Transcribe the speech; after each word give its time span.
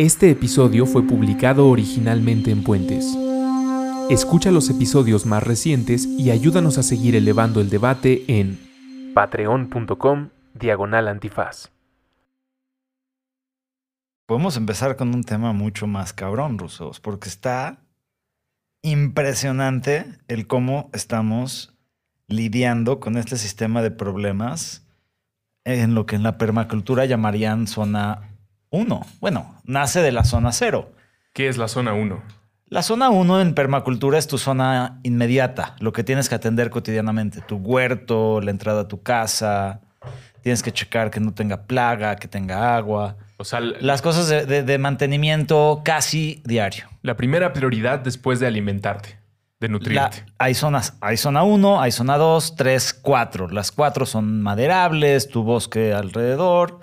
Este 0.00 0.30
episodio 0.30 0.86
fue 0.86 1.06
publicado 1.06 1.68
originalmente 1.68 2.50
en 2.50 2.64
Puentes. 2.64 3.04
Escucha 4.08 4.50
los 4.50 4.70
episodios 4.70 5.26
más 5.26 5.42
recientes 5.42 6.06
y 6.06 6.30
ayúdanos 6.30 6.78
a 6.78 6.82
seguir 6.82 7.16
elevando 7.16 7.60
el 7.60 7.68
debate 7.68 8.24
en 8.26 8.58
patreon.com 9.12 10.30
diagonal 10.54 11.06
antifaz. 11.06 11.70
Podemos 14.24 14.56
empezar 14.56 14.96
con 14.96 15.14
un 15.14 15.22
tema 15.22 15.52
mucho 15.52 15.86
más 15.86 16.14
cabrón, 16.14 16.56
Rusos, 16.56 16.98
porque 16.98 17.28
está 17.28 17.82
impresionante 18.80 20.06
el 20.28 20.46
cómo 20.46 20.88
estamos 20.94 21.76
lidiando 22.26 23.00
con 23.00 23.18
este 23.18 23.36
sistema 23.36 23.82
de 23.82 23.90
problemas 23.90 24.86
en 25.66 25.94
lo 25.94 26.06
que 26.06 26.16
en 26.16 26.22
la 26.22 26.38
permacultura 26.38 27.04
llamarían 27.04 27.66
zona 27.66 28.29
1. 28.70 29.06
Bueno, 29.20 29.54
nace 29.64 30.00
de 30.00 30.12
la 30.12 30.24
zona 30.24 30.52
0. 30.52 30.90
¿Qué 31.32 31.48
es 31.48 31.56
la 31.58 31.68
zona 31.68 31.92
1? 31.92 32.22
La 32.66 32.82
zona 32.82 33.10
1 33.10 33.40
en 33.40 33.54
permacultura 33.54 34.16
es 34.18 34.28
tu 34.28 34.38
zona 34.38 35.00
inmediata, 35.02 35.74
lo 35.80 35.92
que 35.92 36.04
tienes 36.04 36.28
que 36.28 36.36
atender 36.36 36.70
cotidianamente. 36.70 37.40
Tu 37.40 37.56
huerto, 37.56 38.40
la 38.40 38.52
entrada 38.52 38.82
a 38.82 38.88
tu 38.88 39.02
casa, 39.02 39.80
tienes 40.42 40.62
que 40.62 40.72
checar 40.72 41.10
que 41.10 41.18
no 41.18 41.32
tenga 41.34 41.64
plaga, 41.66 42.14
que 42.16 42.28
tenga 42.28 42.76
agua. 42.76 43.16
O 43.38 43.44
sea, 43.44 43.58
Las 43.60 44.02
cosas 44.02 44.28
de, 44.28 44.46
de- 44.46 44.62
de 44.62 44.78
mantenimiento 44.78 45.82
casi 45.84 46.42
diario. 46.44 46.84
la 47.02 47.16
primera 47.16 47.52
prioridad 47.52 47.98
después 47.98 48.38
de 48.38 48.46
alimentarte, 48.46 49.18
de 49.58 49.66
La- 49.68 49.72
nutrirte. 49.72 50.24
hay 50.38 50.54
zonas, 50.54 50.96
hay 51.00 51.16
zona 51.16 51.42
1, 51.42 51.80
hay 51.80 51.90
zona 51.90 52.18
2, 52.18 52.54
3, 52.54 52.94
4. 52.94 53.48
Las 53.48 53.72
4 53.72 54.06
son 54.06 54.42
maderables, 54.42 55.28
tu 55.28 55.42
bosque 55.42 55.92
alrededor, 55.92 56.80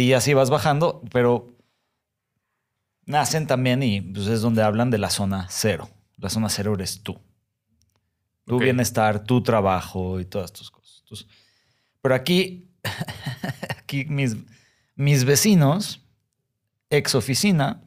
y 0.00 0.12
así 0.12 0.34
vas 0.34 0.50
bajando, 0.50 1.02
pero 1.10 1.48
nacen 3.04 3.46
también 3.46 3.82
y 3.82 4.00
pues, 4.00 4.26
es 4.26 4.40
donde 4.40 4.62
hablan 4.62 4.90
de 4.90 4.98
la 4.98 5.10
zona 5.10 5.46
0. 5.50 5.88
La 6.16 6.30
zona 6.30 6.48
0 6.48 6.74
eres 6.74 7.02
tú. 7.02 7.18
Tu 8.46 8.58
bienestar, 8.58 9.24
tu 9.24 9.42
trabajo 9.42 10.20
y 10.20 10.24
todas 10.24 10.52
tus 10.52 10.70
cosas. 10.70 11.00
Entonces, 11.04 11.26
pero 12.00 12.14
aquí, 12.14 12.70
aquí 13.78 14.04
mis, 14.06 14.36
mis 14.94 15.24
vecinos, 15.24 16.00
ex 16.90 17.14
oficina, 17.14 17.82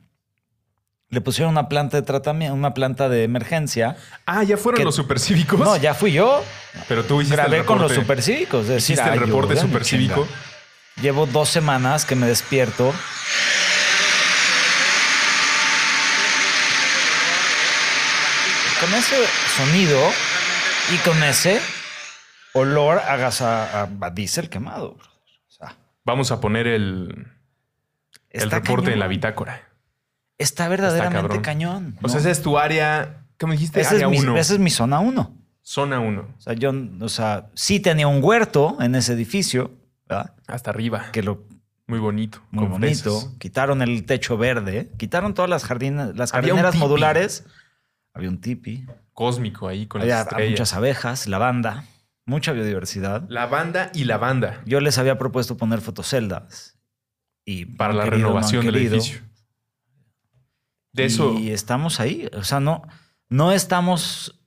le 1.09 1.21
pusieron 1.21 1.51
una 1.51 1.69
planta 1.69 1.97
de 1.97 2.03
tratamiento, 2.03 2.55
una 2.55 2.73
planta 2.73 3.09
de 3.09 3.23
emergencia. 3.23 3.95
Ah, 4.25 4.43
ya 4.43 4.57
fueron 4.57 4.83
los 4.83 4.95
supercívicos. 4.95 5.59
No, 5.59 5.77
ya 5.77 5.93
fui 5.93 6.13
yo. 6.13 6.41
Pero 6.87 7.03
tú 7.03 7.21
hiciste 7.21 7.35
Grabé 7.37 7.59
el 7.59 7.65
con 7.65 7.79
los 7.79 7.91
reporte. 7.91 8.01
supercívicos. 8.01 8.61
Es 8.63 8.67
decir, 8.67 8.95
Hiciste 8.95 9.13
el 9.13 9.19
reporte 9.19 9.55
supercívico. 9.55 10.27
Llevo 11.01 11.25
dos 11.25 11.49
semanas 11.49 12.05
que 12.05 12.15
me 12.15 12.25
despierto. 12.27 12.93
Con 18.79 18.93
ese 18.93 19.15
sonido 19.55 19.99
y 20.93 20.97
con 20.97 21.23
ese 21.23 21.59
olor 22.53 22.99
a 22.99 23.15
gas 23.15 23.41
a, 23.41 23.83
a- 23.83 23.89
a 24.01 24.09
diésel 24.11 24.49
quemado. 24.49 24.97
O 24.97 25.51
sea, 25.51 25.77
Vamos 26.03 26.31
a 26.31 26.41
poner 26.41 26.67
el, 26.67 27.27
el 28.29 28.51
reporte 28.51 28.91
en 28.91 28.99
la 28.99 29.05
cañón. 29.05 29.09
bitácora. 29.09 29.61
Está 30.37 30.67
verdaderamente 30.67 31.41
cañón. 31.41 31.97
O 32.03 32.09
sea, 32.09 32.19
esa 32.19 32.29
es 32.29 32.41
tu 32.41 32.57
área. 32.57 33.21
¿Cómo 33.39 33.53
dijiste? 33.53 33.79
Esa 33.79 33.91
área 33.91 34.05
es, 34.07 34.11
mi, 34.11 34.19
1. 34.19 34.37
esa 34.37 34.53
es 34.53 34.59
mi 34.59 34.69
zona 34.69 34.99
1. 34.99 35.37
Zona 35.61 35.99
1. 35.99 36.21
O 36.37 36.41
sea, 36.41 36.53
yo, 36.53 36.73
o 36.99 37.09
sea, 37.09 37.47
sí 37.55 37.79
tenía 37.79 38.07
un 38.07 38.21
huerto 38.21 38.77
en 38.81 38.95
ese 38.95 39.13
edificio, 39.13 39.71
¿verdad? 40.07 40.35
Hasta 40.47 40.69
arriba. 40.71 41.11
Que 41.11 41.23
lo 41.23 41.43
Muy 41.87 41.99
bonito. 41.99 42.41
muy 42.51 42.63
con 42.65 42.71
bonito. 42.81 43.19
fresas. 43.21 43.35
Quitaron 43.39 43.81
el 43.81 44.05
techo 44.05 44.37
verde, 44.37 44.91
quitaron 44.97 45.33
todas 45.33 45.49
las 45.49 45.63
jardinas, 45.65 46.15
las 46.15 46.31
jardineras 46.31 46.75
modulares. 46.75 47.45
Había 48.13 48.29
un 48.29 48.39
tipi, 48.39 48.85
Cósmico 49.13 49.67
ahí 49.67 49.87
con 49.87 50.01
había 50.01 50.15
las 50.15 50.27
estrellas. 50.27 50.51
muchas 50.51 50.73
abejas, 50.73 51.27
lavanda, 51.27 51.85
mucha 52.25 52.53
biodiversidad. 52.53 53.25
La 53.29 53.45
banda 53.45 53.91
y 53.93 54.05
la 54.05 54.17
banda. 54.17 54.61
Yo 54.65 54.79
les 54.79 54.97
había 54.97 55.17
propuesto 55.17 55.57
poner 55.57 55.81
fotoceldas 55.81 56.77
y 57.45 57.65
Para 57.65 57.93
la 57.93 58.05
no 58.05 58.11
renovación 58.11 58.65
del 58.65 58.75
edificio. 58.77 59.21
De 60.93 61.05
eso. 61.05 61.33
Y 61.37 61.51
estamos 61.51 61.99
ahí. 61.99 62.29
O 62.33 62.43
sea, 62.43 62.59
no, 62.59 62.81
no 63.29 63.51
estamos. 63.51 64.41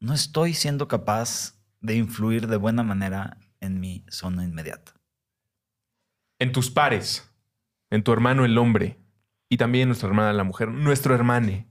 No 0.00 0.12
estoy 0.12 0.52
siendo 0.54 0.88
capaz 0.88 1.54
de 1.80 1.94
influir 1.94 2.48
de 2.48 2.56
buena 2.56 2.82
manera 2.82 3.38
en 3.66 3.80
mi 3.80 4.04
zona 4.08 4.44
inmediata. 4.44 4.92
En 6.38 6.52
tus 6.52 6.70
pares. 6.70 7.30
En 7.90 8.02
tu 8.02 8.12
hermano 8.12 8.44
el 8.44 8.58
hombre. 8.58 8.98
Y 9.48 9.56
también 9.56 9.88
nuestra 9.88 10.08
hermana 10.08 10.32
la 10.32 10.44
mujer. 10.44 10.68
Nuestro 10.68 11.14
hermane. 11.14 11.66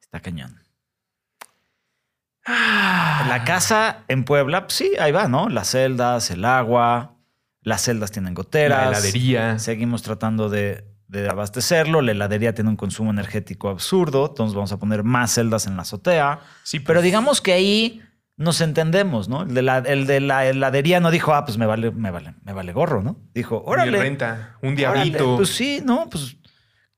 Está 0.00 0.20
cañón. 0.20 0.60
Ah. 2.46 3.26
La 3.28 3.44
casa 3.44 4.04
en 4.08 4.24
Puebla, 4.24 4.62
pues 4.62 4.74
sí, 4.74 4.92
ahí 4.98 5.12
va, 5.12 5.28
¿no? 5.28 5.48
Las 5.48 5.70
celdas, 5.72 6.30
el 6.30 6.44
agua, 6.44 7.16
las 7.62 7.82
celdas 7.82 8.10
tienen 8.10 8.34
goteras. 8.34 8.84
La 8.84 8.88
heladería. 8.88 9.58
Seguimos 9.58 10.02
tratando 10.02 10.48
de, 10.48 10.84
de 11.08 11.28
abastecerlo. 11.28 12.00
La 12.00 12.12
heladería 12.12 12.54
tiene 12.54 12.70
un 12.70 12.76
consumo 12.76 13.10
energético 13.10 13.68
absurdo, 13.68 14.28
entonces 14.28 14.54
vamos 14.54 14.72
a 14.72 14.78
poner 14.78 15.04
más 15.04 15.34
celdas 15.34 15.66
en 15.66 15.76
la 15.76 15.82
azotea. 15.82 16.40
Sí, 16.62 16.80
Pero 16.80 17.02
digamos 17.02 17.40
que 17.40 17.52
ahí 17.52 18.02
nos 18.38 18.60
entendemos, 18.62 19.28
¿no? 19.28 19.42
El 19.42 19.52
de 19.52 19.62
la, 19.62 19.78
el 19.78 20.06
de 20.06 20.20
la 20.20 20.46
heladería 20.46 21.00
no 21.00 21.10
dijo, 21.10 21.34
ah, 21.34 21.44
pues 21.44 21.58
me 21.58 21.66
vale, 21.66 21.90
me 21.90 22.10
vale, 22.10 22.34
me 22.44 22.52
vale 22.54 22.72
gorro, 22.72 23.02
¿no? 23.02 23.20
Dijo, 23.34 23.62
Órale. 23.66 23.98
renta. 23.98 24.56
Un 24.62 24.68
órale". 24.72 24.76
diablito. 24.76 25.36
Pues 25.36 25.50
sí, 25.50 25.82
¿no? 25.84 26.08
Pues 26.08 26.36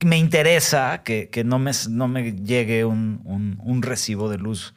me 0.05 0.19
interesa 0.19 1.03
que, 1.03 1.29
que 1.31 1.43
no, 1.43 1.59
me, 1.59 1.73
no 1.89 2.07
me 2.09 2.33
llegue 2.33 2.85
un, 2.85 3.21
un- 3.25 3.59
un 3.63 3.83
recibo 3.83 4.29
de 4.31 4.39
luz 4.39 4.75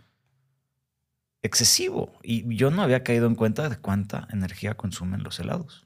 excesivo. 1.42 2.14
Y 2.24 2.56
yo 2.56 2.72
no 2.72 2.82
había 2.82 3.04
caído 3.04 3.28
en 3.28 3.36
cuenta 3.36 3.70
de 3.70 3.78
cuánta 3.78 4.28
energía 4.32 4.76
consumen 4.76 5.24
los 5.24 5.40
helados. 5.40 5.86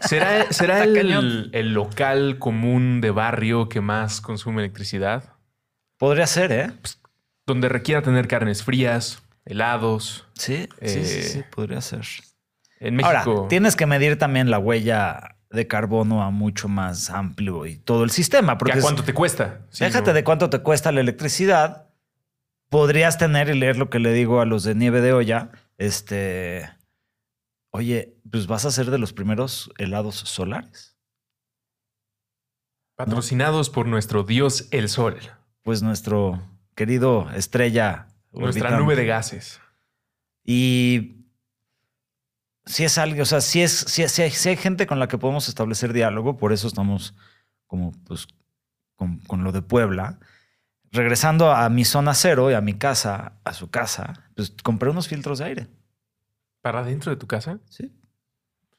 ¿Será, 0.00 0.46
será 0.52 0.84
el, 0.84 1.50
el 1.52 1.72
local 1.74 2.38
común 2.38 3.00
de 3.00 3.10
barrio 3.10 3.68
que 3.68 3.80
más 3.80 4.20
consume 4.20 4.62
electricidad? 4.62 5.34
Podría 5.98 6.26
ser, 6.26 6.52
¿eh? 6.52 6.72
Donde 7.46 7.68
requiera 7.68 8.02
tener 8.02 8.26
carnes 8.28 8.62
frías, 8.64 9.22
helados. 9.50 10.26
Sí, 10.34 10.68
sí, 10.80 11.04
sí, 11.04 11.18
Eh, 11.18 11.22
sí, 11.22 11.42
podría 11.50 11.80
ser. 11.80 12.06
En 12.78 12.96
México. 12.96 13.30
Ahora, 13.30 13.48
tienes 13.48 13.76
que 13.76 13.86
medir 13.86 14.18
también 14.18 14.50
la 14.50 14.58
huella 14.58 15.36
de 15.50 15.66
carbono 15.66 16.22
a 16.22 16.30
mucho 16.30 16.68
más 16.68 17.10
amplio 17.10 17.66
y 17.66 17.76
todo 17.76 18.04
el 18.04 18.10
sistema. 18.10 18.54
¿que 18.54 18.58
Porque 18.60 18.78
¿A 18.78 18.80
cuánto 18.80 19.02
te 19.04 19.12
cuesta? 19.12 19.66
Sí, 19.70 19.84
déjate 19.84 20.10
¿no? 20.10 20.14
de 20.14 20.24
cuánto 20.24 20.48
te 20.48 20.60
cuesta 20.60 20.92
la 20.92 21.00
electricidad. 21.00 21.88
Podrías 22.68 23.18
tener 23.18 23.48
y 23.48 23.58
leer 23.58 23.76
lo 23.76 23.90
que 23.90 23.98
le 23.98 24.12
digo 24.12 24.40
a 24.40 24.46
los 24.46 24.62
de 24.62 24.74
nieve 24.74 25.00
de 25.00 25.12
olla. 25.12 25.50
Este. 25.76 26.70
Oye, 27.72 28.16
pues 28.30 28.46
vas 28.46 28.64
a 28.64 28.70
ser 28.70 28.90
de 28.90 28.98
los 28.98 29.12
primeros 29.12 29.70
helados 29.78 30.14
solares. 30.16 30.96
Patrocinados 32.96 33.70
por 33.70 33.86
nuestro 33.86 34.22
dios 34.24 34.68
el 34.70 34.88
sol. 34.88 35.18
Pues 35.62 35.82
nuestro 35.82 36.42
querido 36.74 37.28
estrella. 37.30 38.09
Nuestra 38.32 38.78
nube 38.78 38.96
de 38.96 39.06
gases. 39.06 39.60
Y 40.44 41.26
si 42.66 42.84
es 42.84 42.98
algo, 42.98 43.22
o 43.22 43.26
sea, 43.26 43.40
si 43.40 43.62
es, 43.62 43.72
si, 43.72 44.06
si 44.08 44.22
hay, 44.22 44.30
si 44.30 44.48
hay 44.48 44.56
gente 44.56 44.86
con 44.86 44.98
la 44.98 45.08
que 45.08 45.18
podemos 45.18 45.48
establecer 45.48 45.92
diálogo, 45.92 46.36
por 46.36 46.52
eso 46.52 46.68
estamos 46.68 47.14
como 47.66 47.92
pues 48.06 48.28
con, 48.96 49.18
con 49.20 49.44
lo 49.44 49.52
de 49.52 49.62
Puebla. 49.62 50.18
Regresando 50.92 51.52
a 51.52 51.68
mi 51.68 51.84
zona 51.84 52.14
cero 52.14 52.50
y 52.50 52.54
a 52.54 52.60
mi 52.60 52.74
casa, 52.74 53.34
a 53.44 53.52
su 53.52 53.70
casa, 53.70 54.24
pues 54.34 54.52
compré 54.62 54.90
unos 54.90 55.06
filtros 55.08 55.38
de 55.38 55.44
aire. 55.44 55.66
¿Para 56.62 56.82
dentro 56.82 57.10
de 57.10 57.16
tu 57.16 57.26
casa? 57.26 57.58
Sí. 57.68 57.92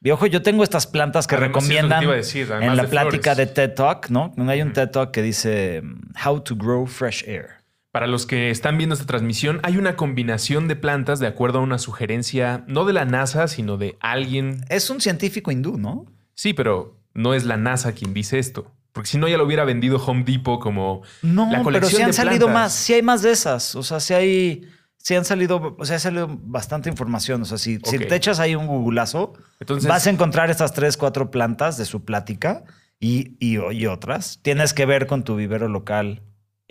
Y 0.03 0.09
ojo, 0.11 0.25
yo 0.25 0.41
tengo 0.41 0.63
estas 0.63 0.87
plantas 0.87 1.27
que 1.27 1.35
Además, 1.35 1.63
recomiendan 1.63 2.07
decir, 2.07 2.51
en 2.51 2.75
la 2.75 2.83
de 2.83 2.89
plática 2.89 3.35
flores. 3.35 3.37
de 3.37 3.45
TED 3.47 3.75
Talk, 3.75 4.09
¿no? 4.09 4.33
Hay 4.47 4.61
un. 4.61 4.73
TED 4.73 4.89
Talk 4.89 5.11
que 5.11 5.21
dice 5.21 5.83
How 6.25 6.41
to 6.41 6.55
Grow 6.55 6.87
Fresh 6.87 7.23
Air. 7.27 7.60
Para 7.91 8.07
los 8.07 8.25
que 8.25 8.49
están 8.51 8.77
viendo 8.77 8.93
esta 8.93 9.05
transmisión, 9.05 9.59
hay 9.63 9.77
una 9.77 9.97
combinación 9.97 10.67
de 10.69 10.77
plantas 10.77 11.19
de 11.19 11.27
acuerdo 11.27 11.59
a 11.59 11.61
una 11.61 11.77
sugerencia, 11.77 12.63
no 12.67 12.85
de 12.85 12.93
la 12.93 13.03
NASA, 13.05 13.47
sino 13.49 13.77
de 13.77 13.97
alguien. 13.99 14.63
Es 14.69 14.89
un 14.89 15.01
científico 15.01 15.51
hindú, 15.51 15.77
¿no? 15.77 16.05
Sí, 16.33 16.53
pero 16.53 16.97
no 17.13 17.33
es 17.33 17.43
la 17.43 17.57
NASA 17.57 17.91
quien 17.91 18.13
dice 18.13 18.39
esto. 18.39 18.71
Porque 18.93 19.09
si 19.09 19.17
no, 19.17 19.27
ya 19.27 19.37
lo 19.37 19.45
hubiera 19.45 19.65
vendido 19.65 19.97
Home 20.05 20.23
Depot 20.23 20.59
como 20.61 21.01
No, 21.21 21.45
la 21.45 21.51
pero 21.51 21.63
colección 21.63 21.97
sí 21.97 22.01
han 22.01 22.09
de 22.09 22.13
salido 22.13 22.47
plantas. 22.47 22.63
más, 22.63 22.73
sí 22.73 22.93
hay 22.93 23.01
más 23.01 23.21
de 23.21 23.31
esas. 23.31 23.75
O 23.75 23.83
sea, 23.83 23.99
sí 23.99 24.13
hay, 24.13 24.67
sí 24.97 25.15
han 25.15 25.25
salido, 25.25 25.75
o 25.77 25.85
sea, 25.85 25.97
ha 25.97 25.99
salido 25.99 26.27
bastante 26.43 26.89
información. 26.89 27.41
O 27.41 27.45
sea, 27.45 27.57
si, 27.57 27.79
si 27.83 27.99
te 27.99 28.15
echas 28.15 28.39
ahí 28.39 28.55
un 28.55 28.67
googlazo, 28.67 29.33
Entonces, 29.59 29.89
vas 29.89 30.07
a 30.07 30.09
encontrar 30.09 30.49
estas 30.49 30.73
tres, 30.73 30.95
cuatro 30.97 31.29
plantas 31.29 31.77
de 31.77 31.83
su 31.85 32.03
plática 32.05 32.63
y, 33.01 33.35
y, 33.39 33.57
y 33.73 33.85
otras. 33.87 34.39
Tienes 34.41 34.73
que 34.73 34.85
ver 34.85 35.07
con 35.07 35.23
tu 35.23 35.35
vivero 35.35 35.67
local. 35.67 36.21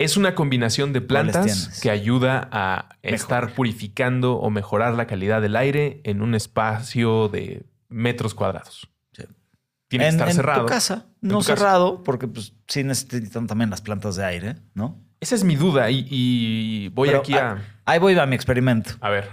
Es 0.03 0.17
una 0.17 0.35
combinación 0.35 0.93
de 0.93 1.05
¿Cuáles 1.05 1.33
plantas 1.33 1.79
que 1.81 1.89
ayuda 1.89 2.49
a 2.51 2.97
estar 3.01 3.53
purificando 3.53 4.35
o 4.35 4.49
mejorar 4.49 4.93
la 4.95 5.07
calidad 5.07 5.41
del 5.41 5.55
aire 5.55 6.01
en 6.03 6.21
un 6.21 6.35
espacio 6.35 7.27
de 7.29 7.63
metros 7.89 8.33
cuadrados. 8.33 8.89
Sí. 9.13 9.23
Tiene 9.87 10.05
en, 10.05 10.11
que 10.11 10.15
estar 10.15 10.29
en 10.29 10.35
cerrado. 10.35 10.61
tu 10.61 10.67
casa, 10.67 11.05
En 11.21 11.29
no 11.29 11.39
tu 11.39 11.45
casa. 11.45 11.55
cerrado, 11.55 12.03
porque 12.03 12.27
pues 12.27 12.53
sí 12.67 12.83
necesitan 12.83 13.47
también 13.47 13.69
las 13.69 13.81
plantas 13.81 14.15
de 14.15 14.25
aire, 14.25 14.55
¿no? 14.73 14.99
Esa 15.19 15.35
es 15.35 15.43
mi 15.43 15.55
duda 15.55 15.91
y, 15.91 16.07
y 16.09 16.89
voy 16.89 17.09
Pero, 17.09 17.19
aquí 17.19 17.33
a... 17.35 17.61
Ahí 17.85 17.99
voy 17.99 18.17
a 18.17 18.25
mi 18.25 18.35
experimento. 18.35 18.91
A 19.01 19.09
ver. 19.09 19.29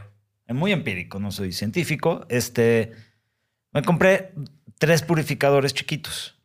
Muy 0.48 0.72
empírico, 0.72 1.18
no 1.18 1.30
soy 1.30 1.52
científico. 1.52 2.26
Este, 2.28 2.92
me 3.72 3.82
compré 3.82 4.32
tres 4.78 5.02
purificadores 5.02 5.74
chiquitos. 5.74 6.37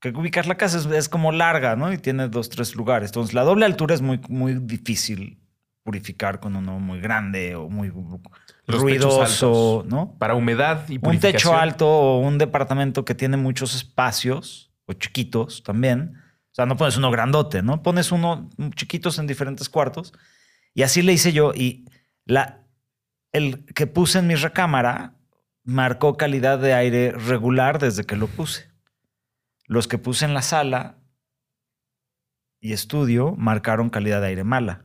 Que 0.00 0.10
ubicar 0.10 0.46
la 0.46 0.56
casa 0.56 0.78
es, 0.78 0.86
es 0.86 1.08
como 1.08 1.32
larga, 1.32 1.74
¿no? 1.76 1.92
Y 1.92 1.98
tiene 1.98 2.28
dos, 2.28 2.48
tres 2.48 2.76
lugares. 2.76 3.10
Entonces, 3.10 3.34
la 3.34 3.42
doble 3.42 3.64
altura 3.64 3.94
es 3.94 4.02
muy, 4.02 4.20
muy 4.28 4.54
difícil 4.54 5.40
purificar 5.88 6.38
con 6.38 6.54
uno 6.54 6.78
muy 6.78 7.00
grande 7.00 7.56
o 7.56 7.70
muy 7.70 7.90
Los 8.66 8.82
ruidoso. 8.82 9.86
¿no? 9.88 10.16
Para 10.18 10.34
humedad 10.34 10.86
y 10.86 10.96
Un 10.96 11.00
purificación. 11.00 11.32
techo 11.32 11.56
alto 11.56 11.88
o 11.88 12.18
un 12.20 12.36
departamento 12.36 13.06
que 13.06 13.14
tiene 13.14 13.38
muchos 13.38 13.74
espacios 13.74 14.70
o 14.84 14.92
chiquitos 14.92 15.62
también. 15.62 16.12
O 16.52 16.54
sea, 16.54 16.66
no 16.66 16.76
pones 16.76 16.98
uno 16.98 17.10
grandote, 17.10 17.62
¿no? 17.62 17.82
Pones 17.82 18.12
uno 18.12 18.50
chiquitos 18.74 19.18
en 19.18 19.26
diferentes 19.26 19.70
cuartos. 19.70 20.12
Y 20.74 20.82
así 20.82 21.00
le 21.00 21.14
hice 21.14 21.32
yo. 21.32 21.52
Y 21.54 21.86
la, 22.26 22.66
el 23.32 23.64
que 23.74 23.86
puse 23.86 24.18
en 24.18 24.26
mi 24.26 24.34
recámara 24.34 25.14
marcó 25.64 26.18
calidad 26.18 26.58
de 26.58 26.74
aire 26.74 27.12
regular 27.12 27.78
desde 27.78 28.04
que 28.04 28.16
lo 28.16 28.26
puse. 28.26 28.67
Los 29.68 29.86
que 29.86 29.98
puse 29.98 30.24
en 30.24 30.34
la 30.34 30.42
sala 30.42 30.96
y 32.60 32.72
estudio 32.72 33.34
marcaron 33.36 33.88
calidad 33.90 34.20
de 34.20 34.26
aire 34.28 34.42
mala. 34.44 34.84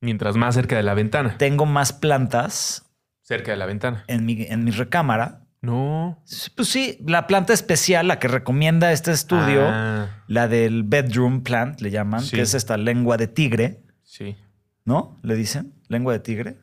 Mientras 0.00 0.36
más 0.36 0.54
cerca 0.54 0.76
de 0.76 0.82
la 0.82 0.92
ventana. 0.94 1.38
Tengo 1.38 1.64
más 1.66 1.92
plantas 1.92 2.82
Cerca 3.22 3.50
de 3.52 3.56
la 3.56 3.66
ventana. 3.66 4.04
en 4.08 4.24
mi, 4.26 4.42
en 4.42 4.62
mi 4.64 4.70
recámara 4.70 5.46
No. 5.62 6.22
Pues 6.54 6.68
sí, 6.68 6.98
la 7.06 7.26
planta 7.26 7.52
especial, 7.52 8.06
la 8.08 8.18
que 8.18 8.28
recomienda 8.28 8.92
este 8.92 9.10
estudio, 9.10 9.62
Ah, 9.66 10.22
la 10.28 10.46
del 10.48 10.82
bedroom 10.84 11.42
plant, 11.42 11.80
le 11.80 11.90
llaman, 11.90 12.20
Sí. 12.20 12.36
que 12.36 12.42
es 12.42 12.54
esta 12.54 12.76
lengua 12.76 13.16
de 13.16 13.26
tigre, 13.26 13.82
sí. 14.04 14.36
¿no? 14.84 15.16
Le 15.22 15.34
dicen, 15.34 15.72
lengua 15.88 16.12
de 16.12 16.20
tigre. 16.20 16.58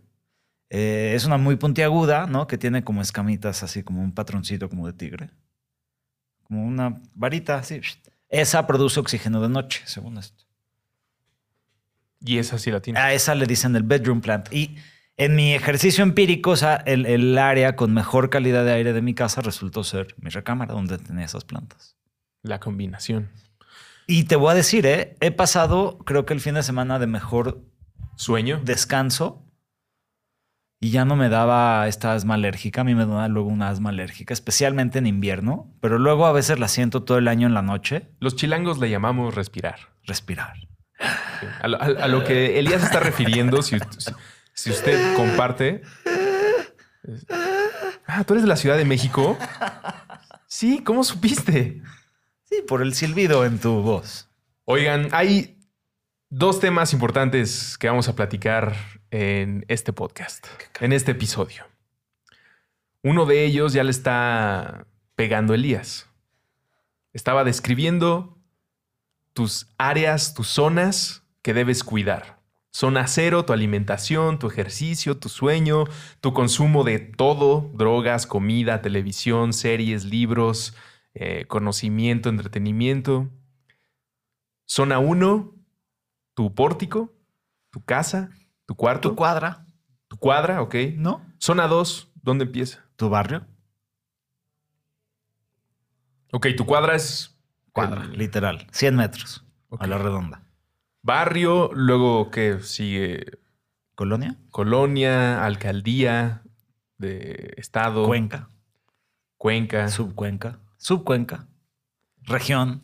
Eh, 0.70 1.14
es 1.16 1.26
una 1.26 1.38
muy 1.38 1.56
puntiaguda, 1.58 2.28
¿no? 2.28 2.48
Que 2.48 2.58
tiene 2.58 2.84
como 2.84 3.02
escamitas, 3.02 3.64
así 3.64 3.84
como 3.84 4.02
un 4.02 4.14
patroncito 4.14 4.70
como 4.70 4.88
de 4.88 4.94
tigre. 4.94 5.32
Como 6.54 6.68
una 6.68 7.02
varita, 7.16 7.56
así. 7.56 7.82
Esa 8.30 8.68
produce 8.68 9.00
oxígeno 9.00 9.42
de 9.42 9.50
noche, 9.50 9.82
según 9.86 10.20
esto. 10.20 10.44
Y 12.20 12.38
esa 12.38 12.60
sí 12.60 12.70
la 12.70 12.80
tiene. 12.80 13.00
A 13.00 13.12
esa 13.12 13.34
le 13.34 13.48
dicen 13.48 13.76
el 13.76 13.82
bedroom 13.82 14.22
plant. 14.22 14.54
Y 14.54 14.78
en 15.18 15.36
mi 15.36 15.56
ejercicio 15.56 16.04
empírico, 16.04 16.52
o 16.52 16.56
sea, 16.56 16.76
el, 16.76 17.08
el 17.08 17.40
área 17.40 17.76
con 17.76 17.92
mejor 17.92 18.30
calidad 18.30 18.66
de 18.66 18.74
aire 18.74 18.94
de 18.94 19.02
mi 19.02 19.16
casa 19.16 19.42
resultó 19.42 19.84
ser 19.84 20.14
mi 20.20 20.30
recámara, 20.30 20.76
donde 20.76 21.00
tenía 21.00 21.26
esas 21.26 21.44
plantas. 21.44 21.98
La 22.44 22.60
combinación. 22.60 23.32
Y 24.06 24.26
te 24.26 24.36
voy 24.36 24.52
a 24.52 24.54
decir, 24.54 24.86
¿eh? 24.86 25.18
he 25.22 25.32
pasado, 25.32 25.98
creo 26.06 26.28
que 26.28 26.36
el 26.36 26.40
fin 26.40 26.54
de 26.54 26.62
semana 26.62 27.00
de 27.00 27.08
mejor 27.08 27.64
Sueño. 28.16 28.62
descanso 28.64 29.43
y 30.84 30.90
ya 30.92 31.06
no 31.06 31.16
me 31.16 31.30
daba 31.30 31.88
esta 31.88 32.14
asma 32.14 32.34
alérgica. 32.34 32.82
A 32.82 32.84
mí 32.84 32.94
me 32.94 33.06
da 33.06 33.28
luego 33.30 33.48
una 33.50 33.70
asma 33.70 33.90
alérgica, 33.90 34.34
especialmente 34.34 35.00
en 35.00 35.08
invierno, 35.08 35.74
pero 35.80 35.98
luego 35.98 36.26
a 36.26 36.34
veces 36.34 36.60
la 36.60 36.68
siento 36.68 37.04
todo 37.04 37.18
el 37.18 37.28
año 37.30 37.48
en 37.48 37.54
la 37.54 37.62
noche. 37.62 38.10
Los 38.20 38.36
chilangos 38.36 38.80
le 38.80 38.90
llamamos 38.90 39.34
respirar. 39.34 39.80
Respirar. 40.06 40.54
Sí. 41.00 41.48
A 41.62 41.68
lo, 41.70 41.82
a- 41.82 41.86
a 41.86 42.08
lo 42.08 42.24
que 42.26 42.60
Elías 42.60 42.84
está 42.84 43.00
refiriendo, 43.00 43.62
si, 43.62 43.78
si- 43.98 44.12
si 44.54 44.72
usted 44.72 45.16
comparte. 45.16 45.82
es- 47.04 47.26
Ah, 48.06 48.26
¿tú 48.26 48.34
eres 48.34 48.44
de 48.44 48.50
la 48.50 48.58
Ciudad 48.58 48.76
de 48.78 48.84
México? 48.86 49.38
Sí, 50.48 50.84
¿cómo 50.84 51.04
supiste? 51.06 51.82
Sí, 52.44 52.58
por 52.68 52.82
el 52.82 52.94
silbido 52.94 53.46
en 53.46 53.58
tu 53.60 53.82
voz. 53.82 54.30
Oigan, 54.66 55.08
hay 55.14 55.58
dos 56.30 56.60
temas 56.60 56.92
importantes 56.94 57.78
que 57.78 57.88
vamos 57.88 58.08
a 58.10 58.16
platicar 58.16 58.76
en 59.14 59.64
este 59.68 59.94
podcast, 59.94 60.48
en 60.80 60.92
este 60.92 61.12
episodio. 61.12 61.66
Uno 63.04 63.28
de 63.28 63.46
ellos 63.46 63.72
ya 63.72 63.84
le 63.84 63.92
está 63.92 64.88
pegando 65.16 65.54
Elías. 65.54 66.10
Estaba 67.14 67.44
describiendo 67.44 68.40
tus 69.34 69.68
áreas, 69.78 70.34
tus 70.34 70.48
zonas 70.48 71.24
que 71.44 71.54
debes 71.54 71.84
cuidar. 71.84 72.42
Zona 72.72 73.06
cero, 73.06 73.46
tu 73.46 73.54
alimentación, 73.54 74.40
tu 74.40 74.48
ejercicio, 74.48 75.16
tu 75.20 75.30
sueño, 75.30 75.84
tu 76.20 76.34
consumo 76.34 76.84
de 76.84 76.98
todo, 76.98 77.70
drogas, 77.76 78.26
comida, 78.26 78.82
televisión, 78.82 79.54
series, 79.54 80.06
libros, 80.06 80.76
eh, 81.14 81.46
conocimiento, 81.48 82.30
entretenimiento. 82.30 83.30
Zona 84.66 84.98
1, 84.98 85.54
tu 86.34 86.56
pórtico, 86.56 87.14
tu 87.70 87.84
casa, 87.86 88.32
tu 88.66 88.76
cuarto, 88.76 89.10
Tu 89.10 89.16
cuadra, 89.16 89.66
tu 90.08 90.18
cuadra, 90.18 90.62
ok. 90.62 90.76
¿no? 90.96 91.26
Zona 91.40 91.68
2, 91.68 92.12
¿dónde 92.22 92.46
empieza? 92.46 92.86
Tu 92.96 93.10
barrio. 93.10 93.46
Ok, 96.32 96.48
tu 96.58 96.66
cuadra 96.66 96.96
es 96.96 97.30
Cuadra, 97.72 98.04
el 98.04 98.18
literal. 98.18 98.68
100 98.72 98.96
metros 98.96 99.44
a 99.80 99.88
la 99.88 99.98
redonda. 99.98 100.44
barrio, 101.02 101.72
luego 101.74 102.30
que 102.30 102.60
sigue 102.60 103.40
Colonia, 103.96 104.38
colonia, 104.50 105.44
alcaldía 105.46 106.44
de 106.98 107.54
estado, 107.58 108.06
cuenca, 108.06 108.50
cuenca. 109.38 109.88
subcuenca, 109.90 110.60
subcuenca, 110.78 111.48
región. 112.22 112.84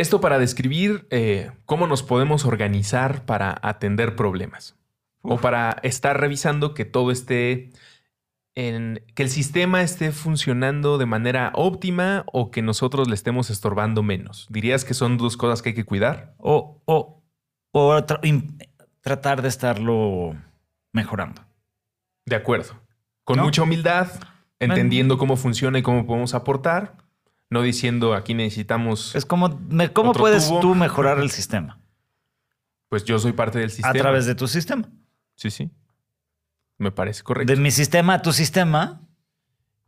Esto 0.00 0.20
para 0.20 0.38
describir 0.38 1.06
eh, 1.10 1.50
cómo 1.66 1.86
nos 1.86 2.02
podemos 2.02 2.46
organizar 2.46 3.26
para 3.26 3.58
atender 3.62 4.16
problemas 4.16 4.74
o 5.20 5.36
para 5.36 5.76
estar 5.82 6.18
revisando 6.18 6.72
que 6.72 6.86
todo 6.86 7.10
esté 7.10 7.70
en 8.54 9.02
que 9.14 9.22
el 9.22 9.28
sistema 9.28 9.82
esté 9.82 10.10
funcionando 10.10 10.96
de 10.96 11.04
manera 11.04 11.52
óptima 11.54 12.24
o 12.32 12.50
que 12.50 12.62
nosotros 12.62 13.08
le 13.08 13.14
estemos 13.14 13.50
estorbando 13.50 14.02
menos. 14.02 14.46
¿Dirías 14.48 14.86
que 14.86 14.94
son 14.94 15.18
dos 15.18 15.36
cosas 15.36 15.60
que 15.60 15.68
hay 15.70 15.74
que 15.74 15.84
cuidar? 15.84 16.34
o, 16.38 16.80
o, 16.86 17.22
o 17.72 17.90
tra- 18.06 18.20
tratar 19.02 19.42
de 19.42 19.48
estarlo 19.48 20.34
mejorando. 20.94 21.42
De 22.24 22.36
acuerdo. 22.36 22.80
Con 23.24 23.36
¿No? 23.36 23.44
mucha 23.44 23.62
humildad, 23.62 24.08
entendiendo 24.58 25.18
cómo 25.18 25.36
funciona 25.36 25.78
y 25.78 25.82
cómo 25.82 26.06
podemos 26.06 26.32
aportar, 26.32 26.96
no 27.50 27.62
diciendo 27.62 28.14
aquí 28.14 28.32
necesitamos, 28.34 29.14
Es 29.14 29.26
como, 29.26 29.60
¿cómo 29.92 30.12
puedes 30.12 30.48
tubo. 30.48 30.60
tú 30.60 30.74
mejorar 30.74 31.18
el 31.18 31.30
sistema? 31.30 31.78
pues 32.88 33.04
yo 33.04 33.18
soy 33.20 33.32
parte 33.32 33.60
del 33.60 33.70
sistema. 33.70 33.90
A 33.90 33.94
través 33.94 34.26
de 34.26 34.34
tu 34.34 34.48
sistema. 34.48 34.88
Sí, 35.36 35.48
sí. 35.52 35.70
Me 36.76 36.90
parece 36.90 37.22
correcto. 37.22 37.52
De 37.54 37.60
mi 37.60 37.70
sistema 37.70 38.14
a 38.14 38.22
tu 38.22 38.32
sistema. 38.32 39.00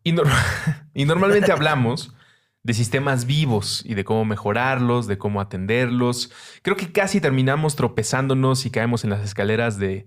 Y, 0.05 0.13
nor- 0.13 0.29
y 0.95 1.05
normalmente 1.05 1.51
hablamos 1.51 2.15
de 2.63 2.75
sistemas 2.75 3.25
vivos 3.27 3.83
y 3.85 3.95
de 3.95 4.05
cómo 4.05 4.25
mejorarlos, 4.25 5.09
de 5.09 5.19
cómo 5.19 5.41
atenderlos. 5.41 6.31
Creo 6.63 6.77
que 6.77 6.93
casi 6.93 7.21
terminamos 7.21 7.75
tropezándonos 7.75 8.67
y 8.67 8.71
caemos 8.71 9.03
en 9.03 9.11
las 9.11 9.25
escaleras 9.25 9.79
de 9.79 10.07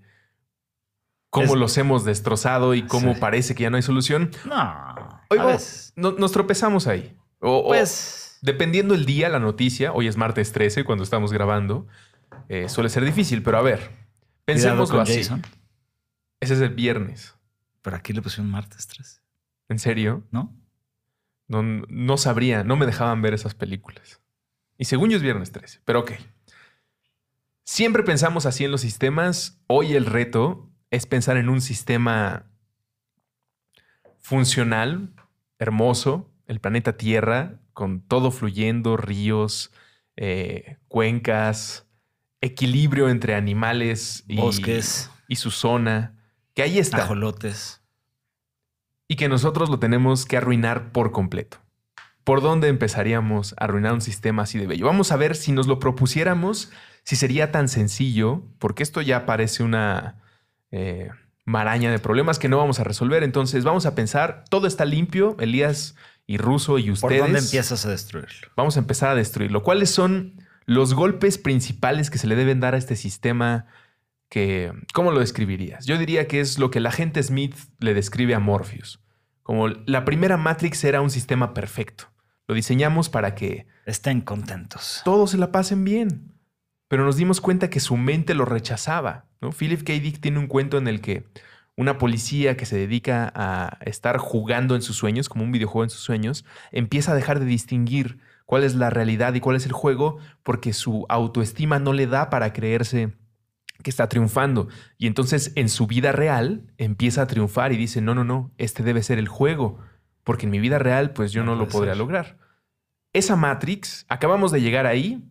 cómo 1.29 1.55
Es- 1.55 1.59
los 1.59 1.77
hemos 1.77 2.05
destrozado 2.05 2.75
y 2.75 2.83
cómo 2.83 3.13
Sí. 3.13 3.19
parece 3.19 3.55
que 3.55 3.63
ya 3.63 3.69
no 3.69 3.75
hay 3.75 3.83
solución. 3.83 4.31
No. 4.45 5.21
Hoy 5.29 5.39
no- 5.97 6.11
nos 6.13 6.31
tropezamos 6.31 6.87
ahí. 6.87 7.13
O, 7.45 7.59
o 7.59 7.67
Pues. 7.67 8.39
dependiendo 8.41 8.93
el 8.95 9.05
día, 9.05 9.29
la 9.29 9.39
noticia, 9.39 9.93
hoy 9.93 10.07
es 10.07 10.17
martes 10.17 10.51
13 10.51 10.83
cuando 10.83 11.03
estamos 11.03 11.31
grabando, 11.31 11.87
eh, 12.49 12.69
suele 12.69 12.89
ser 12.89 13.05
difícil, 13.05 13.43
pero 13.43 13.57
a 13.57 13.61
ver, 13.61 13.91
pensémoslo 14.45 14.99
así. 14.99 15.17
Jason. 15.17 15.41
Ese 16.39 16.55
es 16.55 16.61
el 16.61 16.69
viernes. 16.69 17.35
Pero 17.81 17.95
aquí 17.97 18.13
le 18.13 18.21
pusieron 18.21 18.49
martes 18.49 18.87
3, 18.87 19.21
¿En 19.69 19.79
serio? 19.79 20.23
¿no? 20.31 20.53
No, 21.47 21.61
no 21.61 22.17
sabría, 22.17 22.63
no 22.63 22.75
me 22.75 22.87
dejaban 22.87 23.21
ver 23.21 23.35
esas 23.35 23.53
películas. 23.53 24.19
Y 24.77 24.85
según 24.85 25.11
yo 25.11 25.17
es 25.17 25.23
viernes 25.23 25.51
13, 25.51 25.81
pero 25.85 25.99
ok. 25.99 26.13
Siempre 27.63 28.03
pensamos 28.03 28.45
así 28.45 28.65
en 28.65 28.71
los 28.71 28.81
sistemas. 28.81 29.59
Hoy 29.67 29.93
el 29.95 30.05
reto 30.07 30.69
es 30.89 31.05
pensar 31.05 31.37
en 31.37 31.49
un 31.49 31.61
sistema 31.61 32.47
funcional, 34.19 35.13
hermoso, 35.59 36.31
el 36.47 36.59
planeta 36.59 36.97
Tierra, 36.97 37.59
con 37.73 38.01
todo 38.01 38.31
fluyendo, 38.31 38.97
ríos, 38.97 39.71
eh, 40.15 40.77
cuencas, 40.87 41.87
equilibrio 42.41 43.09
entre 43.09 43.35
animales 43.35 44.23
y, 44.27 44.37
Bosques, 44.37 45.09
y 45.27 45.37
su 45.37 45.51
zona, 45.51 46.15
que 46.53 46.61
ahí 46.61 46.79
está 46.79 47.03
ajolotes. 47.03 47.81
y 49.07 49.15
que 49.15 49.29
nosotros 49.29 49.69
lo 49.69 49.79
tenemos 49.79 50.25
que 50.25 50.37
arruinar 50.37 50.91
por 50.91 51.11
completo. 51.11 51.57
¿Por 52.23 52.41
dónde 52.41 52.69
empezaríamos 52.69 53.53
a 53.53 53.65
arruinar 53.65 53.93
un 53.93 54.01
sistema 54.01 54.43
así 54.43 54.57
de 54.57 54.67
bello? 54.67 54.85
Vamos 54.85 55.11
a 55.11 55.17
ver 55.17 55.35
si 55.35 55.51
nos 55.51 55.67
lo 55.67 55.79
propusiéramos, 55.79 56.71
si 57.03 57.15
sería 57.15 57.51
tan 57.51 57.67
sencillo, 57.67 58.43
porque 58.57 58.81
esto 58.81 59.01
ya 59.01 59.25
parece 59.27 59.61
una, 59.61 60.23
eh, 60.71 61.09
maraña 61.45 61.91
de 61.91 61.99
problemas 61.99 62.39
que 62.39 62.49
no 62.49 62.57
vamos 62.57 62.79
a 62.79 62.83
resolver. 62.83 63.23
Entonces 63.23 63.63
vamos 63.63 63.85
a 63.85 63.95
pensar, 63.95 64.43
todo 64.49 64.67
está 64.67 64.83
limpio, 64.83 65.37
Elías 65.39 65.95
y 66.27 66.37
Russo 66.37 66.79
y 66.79 66.91
ustedes. 66.91 67.19
¿Por 67.19 67.27
dónde 67.27 67.39
empiezas 67.39 67.85
a 67.85 67.89
destruirlo? 67.89 68.49
Vamos 68.55 68.77
a 68.77 68.79
empezar 68.79 69.09
a 69.09 69.15
destruirlo. 69.15 69.63
¿Cuáles 69.63 69.89
son 69.89 70.41
los 70.65 70.93
golpes 70.93 71.37
principales 71.37 72.09
que 72.09 72.17
se 72.17 72.27
le 72.27 72.35
deben 72.35 72.59
dar 72.59 72.73
a 72.75 72.77
este 72.77 72.95
sistema? 72.95 73.67
Que, 74.29 74.73
¿Cómo 74.93 75.11
lo 75.11 75.19
describirías? 75.19 75.85
Yo 75.85 75.97
diría 75.97 76.27
que 76.27 76.39
es 76.39 76.57
lo 76.57 76.71
que 76.71 76.79
la 76.79 76.91
gente 76.91 77.21
Smith 77.21 77.55
le 77.79 77.93
describe 77.93 78.33
a 78.33 78.39
Morpheus. 78.39 78.99
Como 79.43 79.67
la 79.67 80.05
primera 80.05 80.37
Matrix 80.37 80.83
era 80.83 81.01
un 81.01 81.11
sistema 81.11 81.53
perfecto. 81.53 82.05
Lo 82.47 82.55
diseñamos 82.55 83.09
para 83.09 83.35
que 83.35 83.67
estén 83.85 84.21
contentos. 84.21 85.01
Todos 85.05 85.31
se 85.31 85.37
la 85.37 85.51
pasen 85.51 85.83
bien. 85.83 86.33
Pero 86.87 87.05
nos 87.05 87.17
dimos 87.17 87.41
cuenta 87.41 87.69
que 87.69 87.79
su 87.79 87.97
mente 87.97 88.33
lo 88.33 88.45
rechazaba. 88.45 89.25
¿no? 89.41 89.51
Philip 89.51 89.83
K. 89.83 89.93
Dick 89.93 90.19
tiene 90.19 90.39
un 90.39 90.47
cuento 90.47 90.77
en 90.77 90.87
el 90.87 91.01
que 91.01 91.25
una 91.77 91.97
policía 91.97 92.55
que 92.55 92.65
se 92.65 92.77
dedica 92.77 93.31
a 93.35 93.77
estar 93.81 94.17
jugando 94.17 94.75
en 94.75 94.81
sus 94.81 94.95
sueños, 94.95 95.27
como 95.27 95.43
un 95.43 95.51
videojuego 95.51 95.83
en 95.83 95.89
sus 95.89 96.01
sueños, 96.01 96.45
empieza 96.71 97.11
a 97.11 97.15
dejar 97.15 97.39
de 97.39 97.45
distinguir 97.45 98.19
cuál 98.45 98.63
es 98.63 98.75
la 98.75 98.89
realidad 98.89 99.33
y 99.33 99.41
cuál 99.41 99.57
es 99.57 99.65
el 99.65 99.73
juego 99.73 100.17
porque 100.43 100.71
su 100.73 101.05
autoestima 101.09 101.79
no 101.79 101.93
le 101.93 102.07
da 102.07 102.29
para 102.29 102.53
creerse 102.53 103.13
que 103.83 103.89
está 103.89 104.07
triunfando. 104.07 104.69
Y 104.97 105.07
entonces 105.07 105.51
en 105.55 105.67
su 105.67 105.85
vida 105.85 106.11
real 106.11 106.63
empieza 106.77 107.23
a 107.23 107.27
triunfar 107.27 107.73
y 107.73 107.77
dice, 107.77 108.01
no, 108.01 108.15
no, 108.15 108.23
no, 108.23 108.51
este 108.57 108.83
debe 108.83 109.03
ser 109.03 109.19
el 109.19 109.27
juego, 109.27 109.79
porque 110.23 110.45
en 110.45 110.51
mi 110.51 110.59
vida 110.59 110.79
real 110.79 111.11
pues 111.11 111.33
yo 111.33 111.43
no, 111.43 111.55
lo 111.55 111.67
podría 111.67 111.95
lograr. 111.95 112.37
Esa 113.11 113.35
Matrix, 113.35 114.05
acabamos 114.07 114.51
de 114.51 114.61
llegar 114.61 114.85
ahí, 114.85 115.23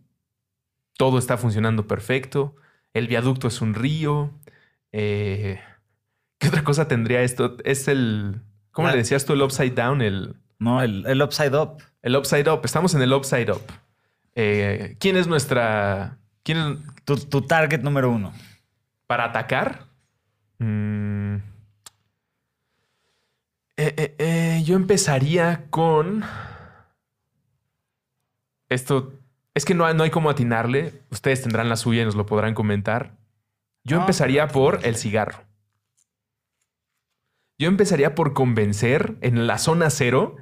todo 0.97 1.19
está 1.19 1.39
funcionando 1.39 1.87
perfecto, 1.87 2.55
el 2.93 3.09
viaducto 3.09 3.49
es 3.49 3.61
un 3.61 3.75
río. 3.75 4.31
Eh, 4.93 5.61
¿Qué 6.45 6.49
otra 6.49 6.63
cosa 6.63 6.87
tendría 6.87 7.23
esto? 7.23 7.57
Es 7.65 7.89
el. 7.89 8.43
¿Cómo 8.71 8.91
le 8.91 8.99
decías 8.99 9.25
tú 9.25 9.33
el 9.33 9.41
upside 9.41 9.75
down? 9.75 10.03
El, 10.03 10.37
no, 10.59 10.83
el, 10.83 11.23
upside 11.23 11.57
up. 11.57 11.83
El 12.03 12.17
upside 12.17 12.51
up. 12.51 12.61
Estamos 12.65 12.95
en 12.95 13.01
el 13.01 13.15
upside 13.15 13.51
up. 13.51 13.63
Eh, 14.35 14.95
¿Quién 15.01 15.17
es 15.17 15.27
nuestra. 15.27 16.19
¿Quién 16.43 16.59
es... 16.59 17.29
Tu, 17.29 17.41
target 17.47 17.81
número 17.81 18.11
uno. 18.11 18.35
¿Para 19.07 19.25
atacar? 19.25 19.87
Mm. 20.59 21.37
Eh, 23.79 24.63
yo 24.67 24.77
empezaría 24.77 25.65
con. 25.71 26.25
Esto 28.69 29.15
es 29.55 29.65
que 29.65 29.73
no, 29.73 29.91
no 29.95 30.03
hay 30.03 30.11
cómo 30.11 30.29
atinarle. 30.29 30.93
Ustedes 31.11 31.41
tendrán 31.41 31.71
la 31.71 31.77
suya 31.77 32.03
y 32.03 32.05
nos 32.05 32.17
lo 32.17 32.27
podrán 32.27 32.53
comentar. 32.53 33.13
Yo 33.83 33.99
empezaría 33.99 34.49
por 34.49 34.81
el 34.83 34.97
cigarro. 34.97 35.54
Yo 37.59 37.69
empezaría 37.69 38.15
por 38.15 38.33
convencer 38.33 39.17
en 39.21 39.47
la 39.47 39.59
zona 39.59 39.91
cero, 39.91 40.37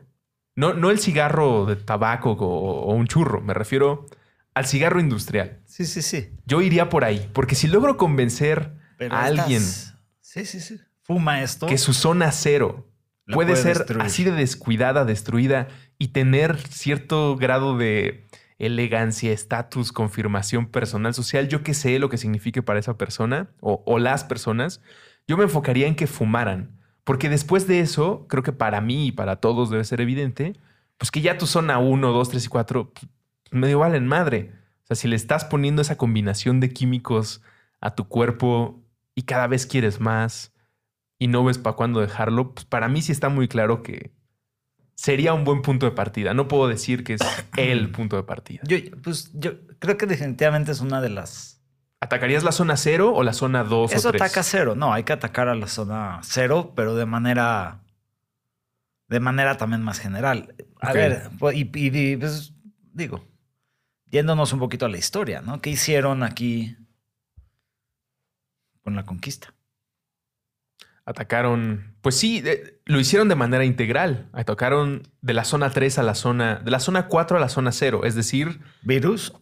no, 0.54 0.74
no 0.74 0.90
el 0.90 0.98
cigarro 0.98 1.66
de 1.66 1.76
tabaco 1.76 2.32
o, 2.32 2.94
un 2.94 3.06
churro, 3.06 3.40
me 3.40 3.54
refiero 3.54 4.06
al 4.54 4.66
cigarro 4.66 5.00
industrial. 5.00 5.60
Sí, 5.64 5.84
sí, 5.84 6.02
sí. 6.02 6.30
Yo 6.46 6.62
iría 6.62 6.88
por 6.88 7.04
ahí, 7.04 7.30
porque 7.32 7.54
si 7.54 7.68
logro 7.68 7.96
convencer 7.96 8.72
a 9.10 9.24
alguien 9.24 9.62
sí, 9.62 10.44
sí, 10.44 10.60
sí. 10.60 10.80
Fuma 11.02 11.42
esto. 11.42 11.66
que 11.66 11.78
su 11.78 11.92
zona 11.92 12.30
cero 12.32 12.86
puede, 13.26 13.56
ser 13.56 13.84
así 14.00 14.24
de 14.24 14.32
descuidada, 14.32 15.04
destruida 15.04 15.68
y 15.98 16.08
tener 16.08 16.58
cierto 16.68 17.36
grado 17.36 17.76
de 17.76 18.24
elegancia, 18.58 19.32
estatus, 19.32 19.92
confirmación 19.92 20.66
personal, 20.66 21.14
social, 21.14 21.48
yo 21.48 21.62
que 21.62 21.74
sé 21.74 21.98
lo 21.98 22.08
que 22.08 22.16
signifique 22.16 22.62
para 22.62 22.78
esa 22.78 22.96
persona 22.96 23.50
o, 23.60 23.98
las 23.98 24.24
personas, 24.24 24.80
yo 25.26 25.36
me 25.36 25.44
enfocaría 25.44 25.86
en 25.86 25.96
que 25.96 26.06
fumaran. 26.06 26.78
Porque 27.04 27.28
después 27.28 27.66
de 27.66 27.80
eso, 27.80 28.26
creo 28.28 28.42
que 28.42 28.52
para 28.52 28.80
mí 28.80 29.08
y 29.08 29.12
para 29.12 29.36
todos 29.36 29.70
debe 29.70 29.84
ser 29.84 30.00
evidente, 30.00 30.54
pues 30.98 31.10
que 31.10 31.20
ya 31.20 31.38
tu 31.38 31.46
zona 31.46 31.78
1, 31.78 32.12
2, 32.12 32.28
3 32.28 32.44
y 32.44 32.48
4 32.48 32.92
pues, 32.92 33.06
medio 33.50 33.80
valen 33.80 34.06
madre. 34.06 34.52
O 34.84 34.86
sea, 34.86 34.96
si 34.96 35.08
le 35.08 35.16
estás 35.16 35.44
poniendo 35.44 35.82
esa 35.82 35.96
combinación 35.96 36.60
de 36.60 36.70
químicos 36.72 37.42
a 37.80 37.94
tu 37.94 38.08
cuerpo 38.08 38.82
y 39.14 39.22
cada 39.22 39.46
vez 39.46 39.66
quieres 39.66 40.00
más 40.00 40.52
y 41.18 41.28
no 41.28 41.44
ves 41.44 41.58
para 41.58 41.76
cuándo 41.76 42.00
dejarlo, 42.00 42.54
pues 42.54 42.66
para 42.66 42.88
mí 42.88 43.02
sí 43.02 43.12
está 43.12 43.28
muy 43.28 43.48
claro 43.48 43.82
que 43.82 44.12
sería 44.94 45.34
un 45.34 45.44
buen 45.44 45.62
punto 45.62 45.86
de 45.86 45.92
partida. 45.92 46.34
No 46.34 46.48
puedo 46.48 46.68
decir 46.68 47.04
que 47.04 47.14
es 47.14 47.20
el 47.56 47.90
punto 47.92 48.16
de 48.16 48.22
partida. 48.22 48.62
Yo, 48.64 48.76
pues 49.02 49.30
yo 49.34 49.52
creo 49.78 49.96
que 49.96 50.06
definitivamente 50.06 50.72
es 50.72 50.80
una 50.80 51.00
de 51.00 51.08
las. 51.10 51.61
¿Atacarías 52.02 52.42
la 52.42 52.50
zona 52.50 52.76
cero 52.76 53.12
o 53.14 53.22
la 53.22 53.32
zona 53.32 53.62
2 53.62 53.92
Eso 53.92 54.08
o 54.08 54.10
ataca 54.10 54.42
cero. 54.42 54.74
No, 54.74 54.92
hay 54.92 55.04
que 55.04 55.12
atacar 55.12 55.46
a 55.46 55.54
la 55.54 55.68
zona 55.68 56.18
cero, 56.24 56.72
pero 56.74 56.96
de 56.96 57.06
manera. 57.06 57.78
De 59.06 59.20
manera 59.20 59.56
también 59.56 59.82
más 59.82 60.00
general. 60.00 60.52
A 60.80 60.92
ver, 60.92 61.30
pues, 61.38 61.56
y, 61.56 61.70
y, 61.72 62.16
pues, 62.16 62.54
digo, 62.92 63.24
yéndonos 64.10 64.52
un 64.52 64.58
poquito 64.58 64.86
a 64.86 64.88
la 64.88 64.98
historia, 64.98 65.42
¿no? 65.42 65.60
¿Qué 65.60 65.70
hicieron 65.70 66.24
aquí 66.24 66.76
con 68.82 68.96
la 68.96 69.04
conquista? 69.04 69.54
Atacaron, 71.04 71.94
pues 72.00 72.16
sí, 72.16 72.42
lo 72.84 72.98
hicieron 72.98 73.28
de 73.28 73.36
manera 73.36 73.64
integral. 73.64 74.28
Atacaron 74.32 75.06
de 75.20 75.34
la 75.34 75.44
zona 75.44 75.70
3 75.70 76.00
a 76.00 76.02
la 76.02 76.16
zona, 76.16 76.56
de 76.56 76.70
la 76.72 76.80
zona 76.80 77.06
4 77.06 77.36
a 77.36 77.40
la 77.40 77.48
zona 77.48 77.70
0, 77.70 78.00
es 78.02 78.16
decir... 78.16 78.60
Virus. 78.82 79.32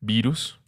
Virus. 0.00 0.60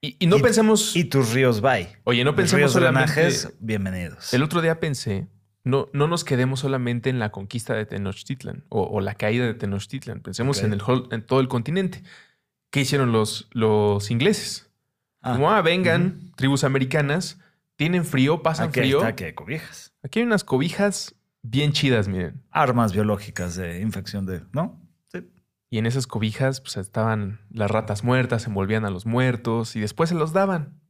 Y, 0.00 0.26
no 0.26 0.38
pensemos... 0.38 0.94
Y 0.94 1.04
tus 1.04 1.32
ríos 1.32 1.60
bye. 1.60 1.88
Oye, 2.04 2.22
no 2.22 2.36
pensemos 2.36 2.72
solamente... 2.72 3.30
bienvenidos. 3.58 4.32
El 4.32 4.44
otro 4.44 4.62
día 4.62 4.78
pensé, 4.78 5.26
no, 5.64 5.88
no 5.92 6.06
nos 6.06 6.22
quedemos 6.22 6.60
solamente 6.60 7.10
en 7.10 7.18
la 7.18 7.30
conquista 7.30 7.74
de 7.74 7.84
Tenochtitlan 7.84 8.64
o, 8.68 9.00
la 9.00 9.14
caída 9.14 9.44
de 9.44 9.54
Tenochtitlan. 9.54 10.20
Pensemos 10.20 10.62
en, 10.62 10.72
el, 10.72 10.82
en 11.10 11.26
todo 11.26 11.40
el 11.40 11.48
continente. 11.48 12.02
¿Qué 12.70 12.80
hicieron 12.80 13.10
los, 13.10 13.48
los 13.50 14.10
ingleses? 14.12 14.70
Ah. 15.20 15.32
Como, 15.32 15.50
ah, 15.50 15.62
vengan, 15.62 16.32
tribus 16.36 16.62
americanas 16.62 17.40
tienen 17.74 18.04
frío, 18.04 18.42
pasan 18.42 18.68
aquí 18.68 18.80
frío. 18.80 19.04
Aquí 19.04 19.24
hay 19.24 19.32
cobijas. 19.32 19.92
Aquí 20.02 20.20
hay 20.20 20.26
unas 20.26 20.44
cobijas 20.44 21.16
bien 21.42 21.72
chidas, 21.72 22.06
miren. 22.06 22.42
Armas 22.50 22.92
biológicas 22.92 23.56
de 23.56 23.80
infección 23.80 24.26
de, 24.26 24.42
¿no? 24.52 24.80
Y 25.70 25.78
en 25.78 25.86
esas 25.86 26.06
cobijas 26.06 26.60
pues, 26.60 26.76
estaban 26.76 27.40
las 27.50 27.70
ratas 27.70 28.04
muertas, 28.04 28.46
envolvían 28.46 28.84
a 28.84 28.90
los 28.90 29.06
muertos 29.06 29.76
y 29.76 29.80
después 29.80 30.08
se 30.08 30.14
los 30.14 30.32
daban. 30.32 30.80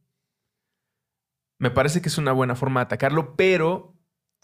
Me 1.57 1.71
parece 1.71 2.01
que 2.01 2.09
es 2.09 2.17
una 2.17 2.31
buena 2.31 2.55
forma 2.55 2.79
de 2.79 2.85
atacarlo, 2.85 3.35
pero... 3.35 3.95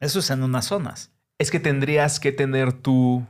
Eso 0.01 0.19
es 0.19 0.29
en 0.29 0.43
unas 0.43 0.65
zonas. 0.65 1.13
Es 1.37 1.51
que 1.51 1.61
tendrías 1.61 2.19
que 2.19 2.33
tener 2.33 2.73
tú 2.73 3.25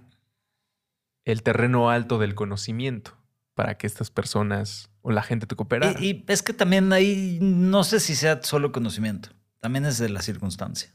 el 1.25 1.43
terreno 1.43 1.89
alto 1.89 2.17
del 2.17 2.33
conocimiento 2.33 3.15
para 3.55 3.77
que 3.77 3.87
estas 3.87 4.11
personas 4.11 4.89
o 5.01 5.11
la 5.11 5.23
gente 5.23 5.47
te 5.47 5.55
coopera. 5.55 5.95
Y, 5.99 6.23
es 6.27 6.43
que 6.43 6.53
también 6.53 6.91
ahí 6.93 7.39
no 7.41 7.83
sé 7.83 7.99
si 7.99 8.15
sea 8.15 8.41
solo 8.43 8.71
conocimiento, 8.71 9.29
también 9.59 9.85
es 9.85 9.97
de 9.97 10.09
la 10.09 10.21
circunstancia. 10.21 10.93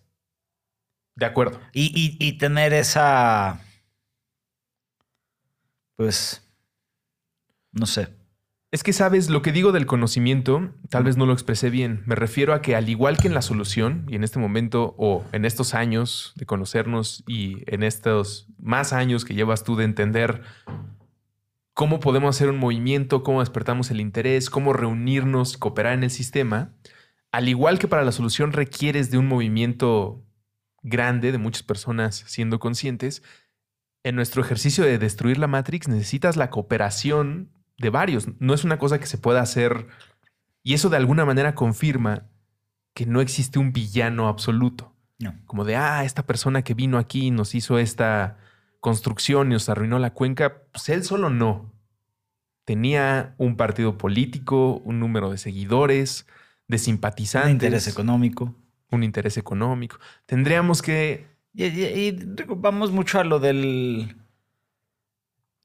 De 1.16 1.26
acuerdo. 1.26 1.60
Y, 1.72 2.38
tener 2.38 2.72
esa, 2.72 3.60
pues, 6.00 6.50
no 7.72 7.84
sé. 7.84 8.08
Es 8.70 8.82
que 8.82 8.94
sabes, 8.94 9.28
lo 9.28 9.42
que 9.42 9.52
digo 9.52 9.70
del 9.70 9.84
conocimiento, 9.84 10.72
tal 10.88 11.04
vez 11.04 11.18
no 11.18 11.26
lo 11.26 11.34
expresé 11.34 11.68
bien. 11.68 12.02
Me 12.06 12.14
refiero 12.14 12.54
a 12.54 12.62
que 12.62 12.74
al 12.74 12.88
igual 12.88 13.18
que 13.18 13.28
en 13.28 13.34
la 13.34 13.42
solución, 13.42 14.06
y 14.08 14.14
en 14.14 14.24
este 14.24 14.38
momento, 14.38 14.94
o 14.96 15.26
en 15.32 15.44
estos 15.44 15.74
años 15.74 16.32
de 16.36 16.46
conocernos, 16.46 17.22
y 17.26 17.64
en 17.66 17.82
estos 17.82 18.48
más 18.56 18.94
años 18.94 19.26
que 19.26 19.34
llevas 19.34 19.62
tú 19.62 19.76
de 19.76 19.84
entender 19.84 20.40
cómo 21.74 22.00
podemos 22.00 22.34
hacer 22.34 22.48
un 22.48 22.56
movimiento, 22.56 23.22
cómo 23.22 23.40
despertamos 23.40 23.90
el 23.90 24.00
interés, 24.00 24.48
cómo 24.48 24.72
reunirnos, 24.72 25.58
cooperar 25.58 25.92
en 25.92 26.04
el 26.04 26.10
sistema, 26.10 26.72
al 27.30 27.46
igual 27.46 27.78
que 27.78 27.88
para 27.88 28.04
la 28.04 28.12
solución 28.12 28.52
requieres 28.52 29.10
de 29.10 29.18
un 29.18 29.28
movimiento 29.28 30.24
grande 30.80 31.30
de 31.30 31.36
muchas 31.36 31.62
personas 31.62 32.24
siendo 32.26 32.58
conscientes, 32.58 33.22
en 34.02 34.16
nuestro 34.16 34.42
ejercicio 34.42 34.84
de 34.84 34.98
destruir 34.98 35.38
la 35.38 35.46
Matrix 35.46 35.88
necesitas 35.88 36.36
la 36.36 36.50
cooperación 36.50 37.50
de 37.78 37.90
varios. 37.90 38.28
No 38.38 38.54
es 38.54 38.64
una 38.64 38.78
cosa 38.78 38.98
que 38.98 39.06
se 39.06 39.18
pueda 39.18 39.40
hacer 39.40 39.88
y 40.62 40.74
eso 40.74 40.88
de 40.88 40.96
alguna 40.96 41.24
manera 41.24 41.54
confirma 41.54 42.26
que 42.94 43.06
no 43.06 43.20
existe 43.20 43.58
un 43.58 43.72
villano 43.72 44.28
absoluto. 44.28 44.94
Como 45.44 45.64
de, 45.64 45.76
ah, 45.76 46.04
esta 46.04 46.24
persona 46.26 46.62
que 46.62 46.74
vino 46.74 46.96
aquí 46.96 47.26
y 47.26 47.30
nos 47.30 47.54
hizo 47.54 47.78
esta 47.78 48.38
construcción 48.80 49.48
y 49.48 49.52
nos 49.52 49.68
arruinó 49.68 49.98
la 49.98 50.14
cuenca, 50.14 50.62
pues 50.72 50.88
él 50.88 51.04
solo 51.04 51.28
no. 51.28 51.72
Tenía 52.64 53.34
un 53.36 53.56
partido 53.56 53.98
político, 53.98 54.78
un 54.78 54.98
número 54.98 55.30
de 55.30 55.36
seguidores, 55.36 56.26
de 56.68 56.78
simpatizantes. 56.78 57.50
Un 57.50 57.52
interés 57.52 57.88
económico. 57.88 58.54
Un 58.90 59.02
interés 59.02 59.36
económico. 59.36 59.98
Tendríamos 60.26 60.80
que... 60.80 61.28
Y, 61.52 62.12
vamos 62.56 62.90
mucho 62.92 63.18
a 63.20 63.24
lo 63.24 63.38
del... 63.40 64.16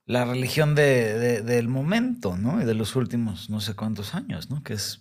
La 0.07 0.23
religión 0.25 0.75
de, 0.75 1.41
del 1.41 1.67
momento, 1.67 2.37
¿no? 2.37 2.61
Y 2.61 2.65
de 2.65 2.75
los 2.75 2.95
últimos 2.95 3.49
no 3.49 3.59
sé 3.59 3.73
cuántos 3.75 4.13
años, 4.13 4.49
¿no? 4.51 4.61
Que 4.63 4.73
es... 4.73 4.99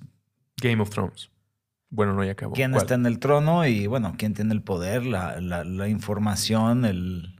Game 0.56 0.80
of 0.82 0.90
Thrones. 0.90 1.30
Bueno, 1.90 2.14
no, 2.14 2.24
ya 2.24 2.32
acabó. 2.32 2.54
quién 2.54 2.72
¿Cuál? 2.72 2.82
está 2.82 2.94
en 2.94 3.04
el 3.06 3.18
trono 3.18 3.66
y, 3.66 3.86
bueno, 3.86 4.14
quién 4.18 4.34
tiene 4.34 4.52
el 4.54 4.62
poder, 4.62 5.04
la, 5.04 5.40
la- 5.40 5.62
la 5.64 5.88
información, 5.88 6.84
el, 6.84 7.36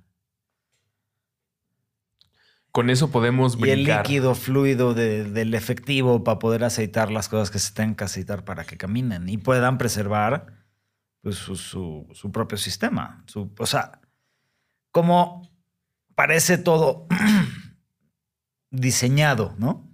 Con 2.71 2.91
eso 2.91 3.11
podemos 3.11 3.57
y 3.59 3.63
el 3.71 3.77
brincar. 3.85 4.07
líquido 4.07 4.35
fluido 4.35 4.95
de- 4.95 5.25
del 5.25 5.55
efectivo 5.55 6.23
para 6.25 6.39
poder 6.39 6.65
aceitar 6.65 7.11
las 7.11 7.29
cosas 7.29 7.51
que 7.51 7.59
se 7.59 7.73
tengan 7.73 7.95
que 7.95 8.05
aceitar 8.05 8.45
para 8.45 8.65
que 8.65 8.77
caminen 8.77 9.29
y 9.29 9.39
puedan 9.39 9.79
preservar 9.79 10.64
pues, 11.25 11.35
su, 11.37 11.57
su- 11.57 12.07
su 12.13 12.31
propio 12.31 12.57
sistema. 12.57 13.25
Su, 13.27 13.51
o 13.59 13.67
sea, 13.67 14.01
como 14.93 15.51
parece 16.15 16.57
todo 16.59 17.09
diseñado, 18.71 19.55
¿no? 19.59 19.91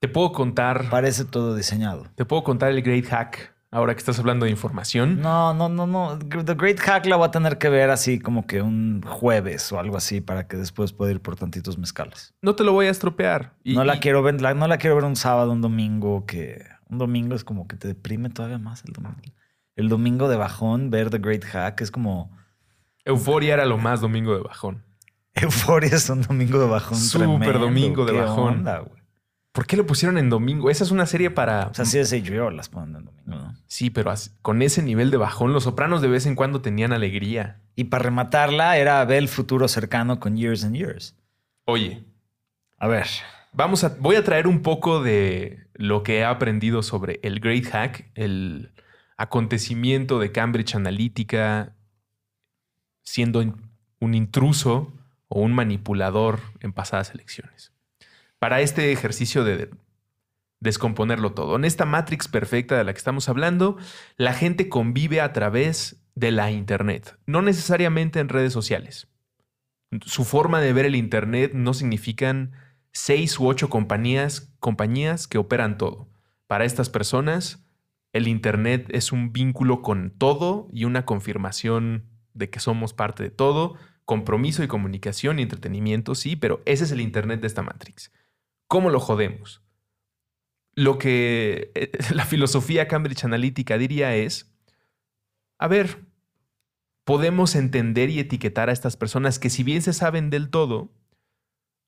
Te 0.00 0.08
puedo 0.08 0.32
contar. 0.32 0.90
Parece 0.90 1.24
todo 1.24 1.54
diseñado. 1.54 2.06
Te 2.16 2.24
puedo 2.24 2.42
contar 2.42 2.70
el 2.72 2.82
great 2.82 3.06
hack. 3.06 3.52
Ahora 3.70 3.94
que 3.94 4.00
estás 4.00 4.18
hablando 4.18 4.44
de 4.44 4.50
información. 4.50 5.22
No, 5.22 5.54
no, 5.54 5.70
no, 5.70 5.86
no. 5.86 6.18
The 6.18 6.54
Great 6.56 6.78
Hack 6.78 7.06
la 7.06 7.16
voy 7.16 7.26
a 7.28 7.30
tener 7.30 7.56
que 7.56 7.70
ver 7.70 7.88
así 7.88 8.18
como 8.18 8.46
que 8.46 8.60
un 8.60 9.00
jueves 9.00 9.72
o 9.72 9.78
algo 9.80 9.96
así 9.96 10.20
para 10.20 10.46
que 10.46 10.58
después 10.58 10.92
pueda 10.92 11.10
ir 11.10 11.22
por 11.22 11.36
tantitos 11.36 11.78
mezcales. 11.78 12.34
No 12.42 12.54
te 12.54 12.64
lo 12.64 12.74
voy 12.74 12.84
a 12.88 12.90
estropear. 12.90 13.54
Y- 13.64 13.74
no 13.74 13.82
la 13.84 13.96
y- 13.96 14.00
quiero 14.00 14.22
ver, 14.22 14.42
la- 14.42 14.52
no 14.52 14.66
la 14.68 14.76
quiero 14.76 14.96
ver 14.96 15.04
un 15.06 15.16
sábado, 15.16 15.52
un 15.52 15.62
domingo, 15.62 16.26
que 16.26 16.62
un 16.90 16.98
domingo 16.98 17.34
es 17.34 17.44
como 17.44 17.66
que 17.66 17.76
te 17.76 17.88
deprime 17.88 18.28
todavía 18.28 18.58
más 18.58 18.84
el 18.84 18.92
domingo. 18.92 19.22
El 19.76 19.88
domingo 19.88 20.28
de 20.28 20.36
bajón, 20.36 20.90
ver 20.90 21.10
The 21.10 21.18
Great 21.18 21.44
Hack 21.44 21.80
es 21.80 21.90
como 21.90 22.30
Euforia 23.04 23.54
era 23.54 23.64
lo 23.66 23.78
más 23.78 24.00
domingo 24.00 24.34
de 24.34 24.42
bajón. 24.42 24.84
euforia 25.34 25.90
es 25.94 26.08
un 26.10 26.22
domingo 26.22 26.58
de 26.60 26.66
bajón. 26.68 26.98
Súper 26.98 27.58
domingo 27.58 28.04
de 28.04 28.12
¿Qué 28.12 28.18
bajón. 28.20 28.54
onda? 28.58 28.84
¿Por 29.52 29.66
qué 29.66 29.76
lo 29.76 29.86
pusieron 29.86 30.16
en 30.18 30.30
domingo? 30.30 30.70
Esa 30.70 30.84
es 30.84 30.90
una 30.90 31.04
serie 31.04 31.30
para. 31.30 31.66
O 31.68 31.74
sea, 31.74 31.84
sí 31.84 31.98
es 31.98 32.10
HBO, 32.12 32.50
las 32.50 32.68
ponen 32.70 32.96
en 32.96 33.04
domingo, 33.04 33.22
¿no? 33.26 33.54
Sí, 33.66 33.90
pero 33.90 34.10
así- 34.10 34.30
con 34.40 34.62
ese 34.62 34.82
nivel 34.82 35.10
de 35.10 35.18
bajón, 35.18 35.52
los 35.52 35.64
sopranos 35.64 36.00
de 36.00 36.08
vez 36.08 36.24
en 36.26 36.36
cuando 36.36 36.62
tenían 36.62 36.92
alegría. 36.92 37.60
Y 37.74 37.84
para 37.84 38.04
rematarla 38.04 38.78
era 38.78 39.04
ver 39.04 39.18
el 39.18 39.28
futuro 39.28 39.68
cercano 39.68 40.20
con 40.20 40.36
Years 40.36 40.64
and 40.64 40.76
Years. 40.76 41.16
Oye, 41.66 42.02
A 42.78 42.86
ver. 42.88 43.06
vamos 43.52 43.84
a. 43.84 43.94
Voy 44.00 44.16
a 44.16 44.24
traer 44.24 44.46
un 44.46 44.62
poco 44.62 45.02
de 45.02 45.66
lo 45.74 46.02
que 46.02 46.18
he 46.20 46.24
aprendido 46.24 46.82
sobre 46.82 47.20
el 47.22 47.40
Great 47.40 47.66
Hack, 47.66 48.10
el 48.14 48.70
acontecimiento 49.22 50.18
de 50.18 50.32
Cambridge 50.32 50.74
Analytica 50.74 51.76
siendo 53.04 53.40
un 54.00 54.14
intruso 54.14 54.92
o 55.28 55.40
un 55.40 55.52
manipulador 55.52 56.40
en 56.58 56.72
pasadas 56.72 57.14
elecciones. 57.14 57.72
Para 58.40 58.60
este 58.60 58.90
ejercicio 58.90 59.44
de 59.44 59.70
descomponerlo 60.58 61.32
todo. 61.32 61.56
En 61.56 61.64
esta 61.64 61.84
Matrix 61.84 62.26
perfecta 62.26 62.76
de 62.76 62.84
la 62.84 62.92
que 62.92 62.98
estamos 62.98 63.28
hablando, 63.28 63.78
la 64.16 64.34
gente 64.34 64.68
convive 64.68 65.20
a 65.20 65.32
través 65.32 66.02
de 66.16 66.32
la 66.32 66.50
Internet, 66.50 67.16
no 67.26 67.42
necesariamente 67.42 68.18
en 68.18 68.28
redes 68.28 68.52
sociales. 68.52 69.08
Su 70.04 70.24
forma 70.24 70.60
de 70.60 70.72
ver 70.72 70.86
el 70.86 70.96
Internet 70.96 71.52
no 71.54 71.74
significan 71.74 72.52
seis 72.92 73.38
u 73.38 73.46
ocho 73.46 73.70
compañías, 73.70 74.52
compañías 74.58 75.28
que 75.28 75.38
operan 75.38 75.78
todo. 75.78 76.08
Para 76.46 76.64
estas 76.64 76.90
personas, 76.90 77.61
el 78.12 78.28
Internet 78.28 78.86
es 78.90 79.12
un 79.12 79.32
vínculo 79.32 79.82
con 79.82 80.10
todo 80.10 80.68
y 80.72 80.84
una 80.84 81.04
confirmación 81.04 82.04
de 82.34 82.50
que 82.50 82.60
somos 82.60 82.94
parte 82.94 83.22
de 83.22 83.30
todo, 83.30 83.76
compromiso 84.04 84.62
y 84.62 84.68
comunicación 84.68 85.38
y 85.38 85.42
entretenimiento, 85.42 86.14
sí, 86.14 86.36
pero 86.36 86.62
ese 86.66 86.84
es 86.84 86.90
el 86.92 87.00
Internet 87.00 87.40
de 87.40 87.46
esta 87.46 87.62
Matrix. 87.62 88.12
¿Cómo 88.68 88.90
lo 88.90 89.00
jodemos? 89.00 89.62
Lo 90.74 90.98
que 90.98 91.72
eh, 91.74 91.92
la 92.14 92.24
filosofía 92.24 92.88
Cambridge 92.88 93.24
Analytica 93.24 93.78
diría 93.78 94.14
es, 94.14 94.52
a 95.58 95.68
ver, 95.68 96.04
podemos 97.04 97.54
entender 97.54 98.10
y 98.10 98.18
etiquetar 98.18 98.68
a 98.68 98.72
estas 98.72 98.96
personas 98.96 99.38
que 99.38 99.50
si 99.50 99.62
bien 99.62 99.82
se 99.82 99.92
saben 99.92 100.30
del 100.30 100.50
todo, 100.50 100.92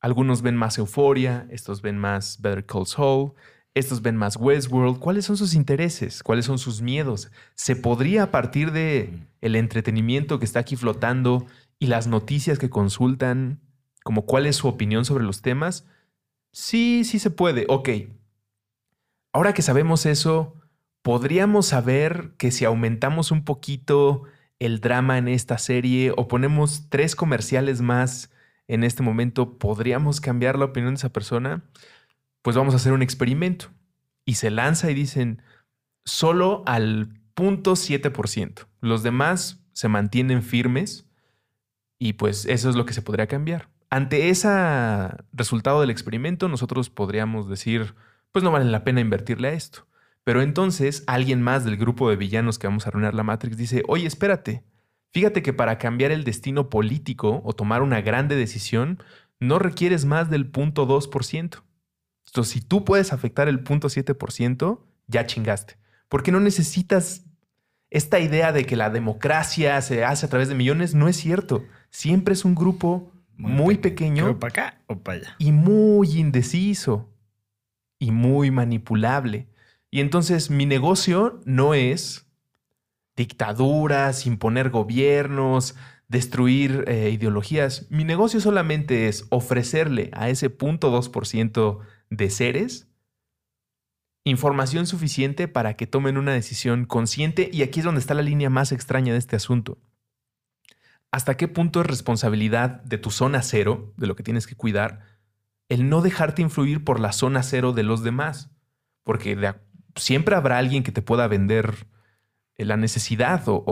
algunos 0.00 0.42
ven 0.42 0.56
más 0.56 0.78
Euforia, 0.78 1.46
estos 1.50 1.80
ven 1.80 1.98
más 1.98 2.40
Better 2.40 2.66
Call 2.66 2.86
Saul, 2.86 3.32
estos 3.74 4.02
ven 4.02 4.16
más 4.16 4.36
Westworld. 4.36 4.98
¿Cuáles 4.98 5.24
son 5.24 5.36
sus 5.36 5.54
intereses? 5.54 6.22
¿Cuáles 6.22 6.46
son 6.46 6.58
sus 6.58 6.80
miedos? 6.80 7.30
¿Se 7.54 7.76
podría 7.76 8.24
a 8.24 8.30
partir 8.30 8.72
de 8.72 9.12
el 9.40 9.56
entretenimiento 9.56 10.38
que 10.38 10.44
está 10.44 10.60
aquí 10.60 10.76
flotando 10.76 11.46
y 11.78 11.88
las 11.88 12.06
noticias 12.06 12.58
que 12.58 12.70
consultan, 12.70 13.60
como 14.04 14.26
cuál 14.26 14.46
es 14.46 14.56
su 14.56 14.68
opinión 14.68 15.04
sobre 15.04 15.24
los 15.24 15.42
temas? 15.42 15.86
Sí, 16.52 17.02
sí 17.04 17.18
se 17.18 17.30
puede. 17.30 17.66
Ok. 17.68 17.88
Ahora 19.32 19.52
que 19.52 19.62
sabemos 19.62 20.06
eso, 20.06 20.54
podríamos 21.02 21.66
saber 21.66 22.32
que 22.38 22.52
si 22.52 22.64
aumentamos 22.64 23.32
un 23.32 23.44
poquito 23.44 24.22
el 24.60 24.80
drama 24.80 25.18
en 25.18 25.26
esta 25.26 25.58
serie 25.58 26.12
o 26.16 26.28
ponemos 26.28 26.88
tres 26.88 27.16
comerciales 27.16 27.80
más 27.80 28.30
en 28.68 28.84
este 28.84 29.02
momento, 29.02 29.58
¿podríamos 29.58 30.20
cambiar 30.20 30.58
la 30.58 30.66
opinión 30.66 30.94
de 30.94 30.98
esa 30.98 31.12
persona? 31.12 31.64
Pues 32.44 32.56
vamos 32.56 32.74
a 32.74 32.76
hacer 32.76 32.92
un 32.92 33.00
experimento. 33.00 33.70
Y 34.26 34.34
se 34.34 34.50
lanza 34.50 34.90
y 34.90 34.94
dicen, 34.94 35.40
solo 36.04 36.62
al 36.66 37.08
0.7%. 37.36 38.66
Los 38.82 39.02
demás 39.02 39.64
se 39.72 39.88
mantienen 39.88 40.42
firmes 40.42 41.08
y 41.98 42.12
pues 42.12 42.44
eso 42.44 42.68
es 42.68 42.76
lo 42.76 42.84
que 42.84 42.92
se 42.92 43.00
podría 43.00 43.28
cambiar. 43.28 43.70
Ante 43.88 44.28
ese 44.28 44.50
resultado 45.32 45.80
del 45.80 45.88
experimento, 45.88 46.48
nosotros 46.48 46.90
podríamos 46.90 47.48
decir, 47.48 47.94
pues 48.30 48.42
no 48.42 48.50
vale 48.50 48.66
la 48.66 48.84
pena 48.84 49.00
invertirle 49.00 49.48
a 49.48 49.52
esto. 49.54 49.86
Pero 50.22 50.42
entonces 50.42 51.02
alguien 51.06 51.40
más 51.40 51.64
del 51.64 51.78
grupo 51.78 52.10
de 52.10 52.16
villanos 52.16 52.58
que 52.58 52.66
vamos 52.66 52.84
a 52.84 52.90
arruinar 52.90 53.14
la 53.14 53.22
Matrix 53.22 53.56
dice, 53.56 53.82
oye, 53.88 54.06
espérate, 54.06 54.64
fíjate 55.12 55.42
que 55.42 55.54
para 55.54 55.78
cambiar 55.78 56.10
el 56.10 56.24
destino 56.24 56.68
político 56.68 57.40
o 57.42 57.54
tomar 57.54 57.80
una 57.80 58.02
grande 58.02 58.36
decisión, 58.36 59.02
no 59.40 59.58
requieres 59.58 60.04
más 60.04 60.28
del 60.28 60.52
0.2%. 60.52 61.62
Entonces, 62.34 62.52
si 62.54 62.60
tú 62.62 62.84
puedes 62.84 63.12
afectar 63.12 63.46
el 63.46 63.62
0.7%, 63.62 64.80
ya 65.06 65.24
chingaste. 65.24 65.76
Porque 66.08 66.32
no 66.32 66.40
necesitas 66.40 67.22
esta 67.90 68.18
idea 68.18 68.50
de 68.50 68.66
que 68.66 68.74
la 68.74 68.90
democracia 68.90 69.80
se 69.82 70.04
hace 70.04 70.26
a 70.26 70.28
través 70.28 70.48
de 70.48 70.56
millones, 70.56 70.96
no 70.96 71.06
es 71.06 71.14
cierto. 71.14 71.62
Siempre 71.90 72.34
es 72.34 72.44
un 72.44 72.56
grupo 72.56 73.12
muy, 73.36 73.76
pequeño 73.76 74.24
¿Pero 74.24 74.40
para 74.40 74.50
acá 74.50 74.80
o 74.88 74.96
para 74.96 75.18
allá? 75.18 75.36
y 75.38 75.52
muy 75.52 76.18
indeciso 76.18 77.08
y 78.00 78.10
muy 78.10 78.50
manipulable. 78.50 79.46
Y 79.92 80.00
entonces 80.00 80.50
mi 80.50 80.66
negocio 80.66 81.40
no 81.44 81.72
es 81.72 82.26
dictaduras, 83.14 84.26
imponer 84.26 84.70
gobiernos, 84.70 85.76
destruir 86.08 86.82
eh, 86.88 87.10
ideologías. 87.10 87.86
Mi 87.90 88.02
negocio 88.02 88.40
solamente 88.40 89.06
es 89.06 89.24
ofrecerle 89.30 90.10
a 90.14 90.30
ese 90.30 90.50
0.2% 90.50 91.93
de 92.16 92.30
seres 92.30 92.88
información 94.24 94.86
suficiente 94.86 95.48
para 95.48 95.76
que 95.76 95.86
tomen 95.86 96.16
una 96.16 96.32
decisión 96.32 96.86
consciente. 96.86 97.50
Y 97.52 97.62
aquí 97.62 97.80
es 97.80 97.84
donde 97.84 98.00
está 98.00 98.14
la 98.14 98.22
línea 98.22 98.50
más 98.50 98.72
extraña 98.72 99.12
de 99.12 99.18
este 99.18 99.36
asunto. 99.36 99.78
¿Hasta 101.10 101.36
qué 101.36 101.46
punto 101.46 101.80
es 101.80 101.86
responsabilidad 101.86 102.82
de 102.82 102.98
tu 102.98 103.10
zona 103.10 103.42
cero, 103.42 103.92
de 103.96 104.06
lo 104.06 104.16
que 104.16 104.24
tienes 104.24 104.46
que 104.46 104.56
cuidar, 104.56 105.00
el 105.68 105.88
no 105.88 106.00
dejarte 106.00 106.42
influir 106.42 106.82
por 106.82 106.98
la 106.98 107.12
zona 107.12 107.42
cero 107.42 107.72
de 107.72 107.84
los 107.84 108.02
demás? 108.02 108.50
Porque 109.04 109.54
siempre 109.94 110.34
habrá 110.34 110.58
alguien 110.58 110.82
que 110.82 110.92
te 110.92 111.02
pueda 111.02 111.28
vender 111.28 111.86
la 112.56 112.76
necesidad 112.76 113.42
o, 113.46 113.62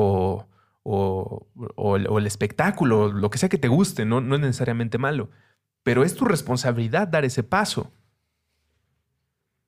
o, 0.85 1.49
o, 1.55 1.97
el, 1.97 2.07
el 2.07 2.27
espectáculo, 2.27 3.11
lo 3.11 3.31
que 3.31 3.39
sea 3.39 3.49
que 3.49 3.59
te 3.59 3.69
guste, 3.69 4.05
no, 4.05 4.21
no 4.21 4.35
es 4.37 4.41
necesariamente 4.41 4.99
malo. 4.99 5.31
Pero 5.83 6.05
es 6.05 6.15
tu 6.15 6.27
responsabilidad 6.27 7.09
dar 7.09 7.25
ese 7.25 7.43
paso. 7.43 7.91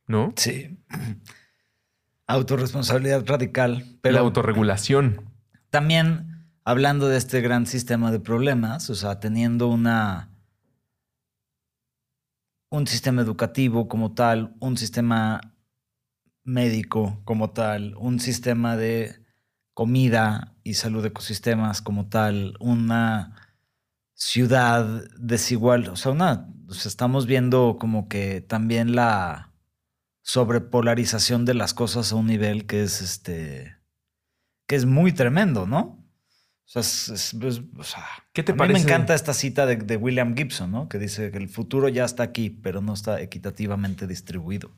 ¿No? 0.06 0.32
Sí. 0.36 0.78
Autorresponsabilidad 2.26 3.26
radical. 3.26 3.98
Pero 4.00 4.14
la 4.14 4.20
autorregulación. 4.20 5.30
también 5.70 6.34
hablando 6.64 7.08
de 7.08 7.18
este 7.18 7.40
gran 7.40 7.66
sistema 7.66 8.10
de 8.10 8.20
problemas, 8.20 8.88
o 8.90 8.94
sea, 8.94 9.20
teniendo 9.20 9.68
una 9.68 10.30
un 12.70 12.86
sistema 12.88 13.22
educativo 13.22 13.86
como 13.86 14.14
tal, 14.14 14.56
un 14.58 14.76
sistema 14.76 15.40
médico 16.42 17.20
como 17.24 17.50
tal, 17.50 17.94
un 17.96 18.18
sistema 18.18 18.76
de 18.76 19.24
comida 19.74 20.56
y 20.64 20.74
salud 20.74 21.02
de 21.02 21.08
ecosistemas 21.08 21.82
como 21.82 22.08
tal, 22.08 22.56
una 22.58 23.36
ciudad 24.14 25.04
desigual, 25.18 25.88
o 25.88 25.96
sea, 25.96 26.12
una, 26.12 26.48
o 26.68 26.74
sea, 26.74 26.88
estamos 26.88 27.26
viendo 27.26 27.76
como 27.78 28.08
que 28.08 28.40
también 28.40 28.94
la 28.96 29.52
sobrepolarización 30.24 31.44
de 31.44 31.52
las 31.54 31.74
cosas 31.74 32.10
a 32.10 32.16
un 32.16 32.26
nivel 32.26 32.66
que 32.66 32.82
es 32.82 33.00
este 33.02 33.76
que 34.66 34.74
es 34.76 34.86
muy 34.86 35.12
tremendo, 35.12 35.66
¿no? 35.66 35.78
O 35.80 36.66
sea, 36.66 36.80
es- 36.80 37.10
es- 37.10 37.34
es- 37.34 37.60
o 37.76 37.84
sea, 37.84 38.02
¿Qué 38.32 38.42
te 38.42 38.52
a 38.52 38.54
mí 38.54 38.72
me 38.72 38.78
encanta 38.78 39.14
esta 39.14 39.34
cita 39.34 39.66
de, 39.66 39.76
de 39.76 39.96
William 39.98 40.34
Gibson, 40.34 40.70
¿no? 40.72 40.88
Que 40.88 40.98
dice 40.98 41.30
que 41.30 41.36
el 41.36 41.50
futuro 41.50 41.90
ya 41.90 42.06
está 42.06 42.22
aquí, 42.22 42.48
pero 42.48 42.80
no 42.80 42.94
está 42.94 43.20
equitativamente 43.20 44.06
distribuido. 44.06 44.70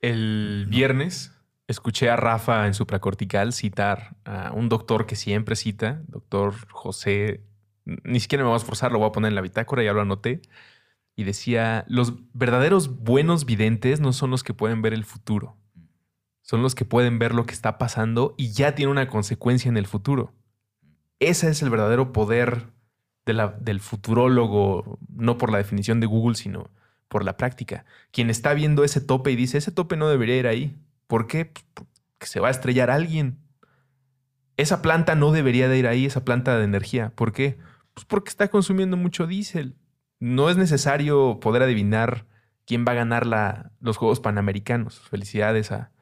El 0.00 0.66
viernes 0.70 1.32
escuché 1.68 2.08
a 2.08 2.16
Rafa 2.16 2.66
en 2.66 2.72
supracortical 2.72 3.52
citar 3.52 4.16
a 4.24 4.50
un 4.52 4.70
doctor 4.70 5.06
que 5.06 5.14
siempre 5.16 5.56
cita, 5.56 6.00
doctor 6.08 6.54
José, 6.70 7.42
ni 7.84 8.18
siquiera 8.20 8.42
me 8.42 8.48
voy 8.48 8.54
a 8.54 8.60
esforzar, 8.60 8.92
lo 8.92 8.98
voy 8.98 9.08
a 9.08 9.12
poner 9.12 9.28
en 9.28 9.34
la 9.34 9.42
bitácora, 9.42 9.82
ya 9.82 9.92
lo 9.92 10.00
anoté, 10.00 10.40
y 11.20 11.24
decía, 11.24 11.84
los 11.88 12.14
verdaderos 12.32 13.02
buenos 13.02 13.44
videntes 13.44 14.00
no 14.00 14.12
son 14.12 14.30
los 14.30 14.42
que 14.42 14.54
pueden 14.54 14.82
ver 14.82 14.94
el 14.94 15.04
futuro, 15.04 15.56
son 16.42 16.62
los 16.62 16.74
que 16.74 16.84
pueden 16.84 17.18
ver 17.18 17.34
lo 17.34 17.46
que 17.46 17.54
está 17.54 17.78
pasando 17.78 18.34
y 18.36 18.52
ya 18.52 18.74
tiene 18.74 18.92
una 18.92 19.08
consecuencia 19.08 19.68
en 19.68 19.76
el 19.76 19.86
futuro. 19.86 20.32
Ese 21.18 21.48
es 21.48 21.62
el 21.62 21.70
verdadero 21.70 22.12
poder 22.12 22.68
del 23.26 23.80
futurólogo, 23.80 24.98
no 25.08 25.38
por 25.38 25.52
la 25.52 25.58
definición 25.58 26.00
de 26.00 26.06
Google, 26.06 26.34
sino 26.34 26.70
por 27.08 27.24
la 27.24 27.36
práctica. 27.36 27.84
Quien 28.10 28.30
está 28.30 28.54
viendo 28.54 28.82
ese 28.82 29.00
tope 29.00 29.30
y 29.30 29.36
dice, 29.36 29.58
ese 29.58 29.70
tope 29.70 29.96
no 29.96 30.08
debería 30.08 30.36
ir 30.36 30.46
ahí 30.46 30.76
¿Por 31.10 31.26
qué? 31.26 31.46
Pues, 31.46 31.66
porque 31.74 32.26
se 32.26 32.38
va 32.38 32.46
a 32.46 32.52
estrellar 32.52 32.88
alguien. 32.88 33.40
Esa 34.56 34.80
planta 34.80 35.16
no 35.16 35.32
debería 35.32 35.68
de 35.68 35.76
ir 35.76 35.88
ahí, 35.88 36.06
esa 36.06 36.24
planta 36.24 36.56
de 36.56 36.62
energía. 36.62 37.10
¿Por 37.16 37.32
qué? 37.32 37.58
Pues 37.94 38.04
porque 38.04 38.28
está 38.28 38.46
consumiendo 38.46 38.96
mucho 38.96 39.26
diésel. 39.26 39.74
No 40.20 40.50
es 40.50 40.58
necesario 40.58 41.40
poder 41.40 41.62
adivinar 41.62 42.26
quién 42.66 42.84
va 42.86 42.92
a 42.92 42.96
ganar 42.96 43.72
los 43.80 43.96
Juegos 43.96 44.20
Panamericanos. 44.20 45.00
Felicidades 45.00 45.72
a 45.72 45.92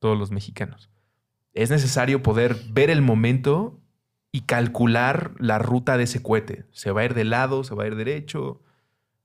todos 0.00 0.18
los 0.18 0.32
mexicanos. 0.32 0.90
Es 1.54 1.70
necesario 1.70 2.22
poder 2.22 2.56
ver 2.70 2.90
el 2.90 3.02
momento 3.02 3.80
y 4.32 4.42
calcular 4.42 5.32
la 5.38 5.58
ruta 5.58 5.96
de 5.96 6.04
ese 6.04 6.22
cohete. 6.22 6.66
¿Se 6.72 6.90
va 6.90 7.02
a 7.02 7.04
ir 7.04 7.14
de 7.14 7.24
lado? 7.24 7.64
¿Se 7.64 7.74
va 7.74 7.84
a 7.84 7.86
ir 7.86 7.94
derecho? 7.94 8.62